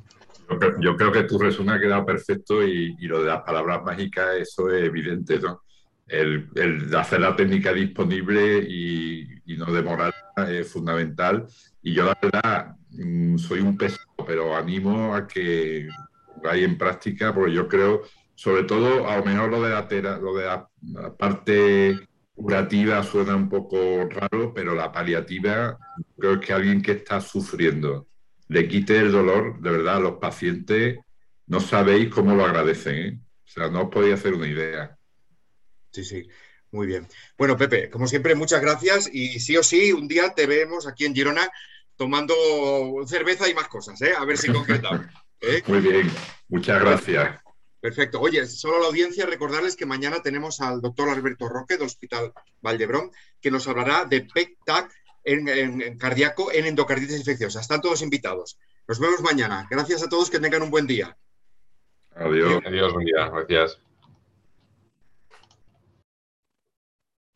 Yo, 0.81 0.97
creo, 0.97 1.13
que 1.13 1.25
tu 1.25 1.39
resumen 1.39 1.75
ha 1.75 1.81
quedado 1.81 2.05
perfecto 2.05 2.67
y, 2.67 2.95
lo 3.07 3.23
de 3.23 3.29
las 3.29 3.43
palabras 3.43 3.83
mágicas, 3.85 4.37
eso 4.37 4.71
es 4.71 4.85
evidente, 4.85 5.39
¿no? 5.39 5.63
El, 6.07 6.49
hacer 6.97 7.21
la 7.21 7.37
técnica 7.37 7.73
disponible 7.73 8.59
y, 8.59 9.29
no 9.57 9.67
demorar 9.67 10.15
es 10.49 10.73
fundamental. 10.73 11.47
Y 11.83 11.93
yo, 11.93 12.07
la 12.07 12.19
verdad, 12.21 12.77
mm, 12.91 13.37
soy 13.37 13.61
un 13.61 13.77
pesado, 13.77 14.17
pero 14.27 14.57
animo 14.57 15.15
a 15.15 15.27
que 15.27 15.89
vaya 16.43 16.65
en 16.65 16.79
práctica, 16.79 17.35
porque 17.35 17.53
yo 17.53 17.69
creo, 17.69 18.03
sobre 18.35 18.65
todo, 18.65 19.09
a 19.09 19.19
lo 19.19 19.25
mejor 19.25 19.51
lo 19.51 19.63
de 19.63 19.71
la, 19.71 20.19
lo 20.19 20.35
de 20.35 20.45
la 20.45 21.17
parte 21.17 22.09
curativa 22.35 23.03
suena 23.03 23.37
un 23.37 23.49
poco 23.49 24.09
raro, 24.09 24.53
pero 24.55 24.75
la 24.75 24.91
paliativa, 24.91 25.79
creo 26.19 26.41
que 26.41 26.53
alguien 26.53 26.83
que 26.83 26.93
está 26.93 27.21
sufriendo 27.21 28.09
le 28.49 28.69
quite 28.69 28.99
el 28.99 29.13
dolor, 29.13 29.61
de 29.61 29.71
verdad, 29.71 29.97
a 29.97 30.01
los 30.01 30.19
pacientes 30.19 30.99
no 31.47 31.61
sabéis 31.61 32.09
cómo 32.11 32.35
lo 32.35 32.45
agradecen. 32.45 32.95
¿eh? 32.95 33.19
O 33.45 33.49
sea, 33.49 33.69
no 33.69 33.83
os 33.83 33.91
podéis 33.91 34.15
hacer 34.15 34.35
una 34.35 34.47
idea. 34.47 34.97
Sí, 35.91 36.05
sí, 36.05 36.29
muy 36.71 36.87
bien. 36.87 37.07
Bueno, 37.37 37.57
Pepe, 37.57 37.91
como 37.91 38.07
siempre, 38.07 38.35
muchas 38.35 38.61
gracias 38.61 39.09
y 39.13 39.41
sí 39.41 39.57
o 39.57 39.63
sí, 39.63 39.93
un 39.93 40.09
día 40.09 40.35
te 40.35 40.47
vemos 40.47 40.87
aquí 40.87 41.05
en 41.05 41.15
Girona 41.15 41.51
tomando 41.97 42.35
cerveza 43.07 43.49
y 43.49 43.55
más 43.55 43.69
cosas, 43.69 44.01
¿eh? 44.03 44.13
A 44.17 44.25
ver 44.25 44.39
si 44.39 44.51
concretamos. 44.53 45.07
¿eh? 45.41 45.63
Muy 45.67 45.81
bien, 45.81 46.11
muchas 46.49 46.81
gracias. 46.81 47.43
Perfecto. 47.83 48.21
Oye, 48.21 48.47
solo 48.47 48.77
a 48.77 48.81
la 48.81 48.87
audiencia 48.87 49.27
recordarles 49.27 49.75
que 49.75 49.87
mañana 49.87 50.23
tenemos 50.23 50.61
al 50.61 50.81
doctor 50.81 51.09
Alberto 51.09 51.49
Roque 51.49 51.77
del 51.77 51.87
Hospital 51.87 52.33
Valdebrón, 52.61 53.11
que 53.41 53.51
nos 53.51 53.67
hablará 53.67 54.05
de 54.05 54.25
PEC-TAC 54.25 54.89
en, 55.25 55.99
cardíaco 55.99 56.53
en 56.53 56.67
endocarditis 56.67 57.19
infecciosa. 57.19 57.61
Están 57.61 57.81
todos 57.81 58.01
invitados. 58.03 58.57
Nos 58.87 59.01
vemos 59.01 59.21
mañana. 59.23 59.67
Gracias 59.69 60.01
a 60.05 60.09
todos, 60.09 60.31
que 60.31 60.39
tengan 60.39 60.63
un 60.63 60.71
buen 60.71 60.87
día. 60.87 61.17
Adiós. 62.15 62.63
Adiós, 62.65 62.93
buen 62.93 63.05
día. 63.05 63.29
Gracias. 63.29 63.81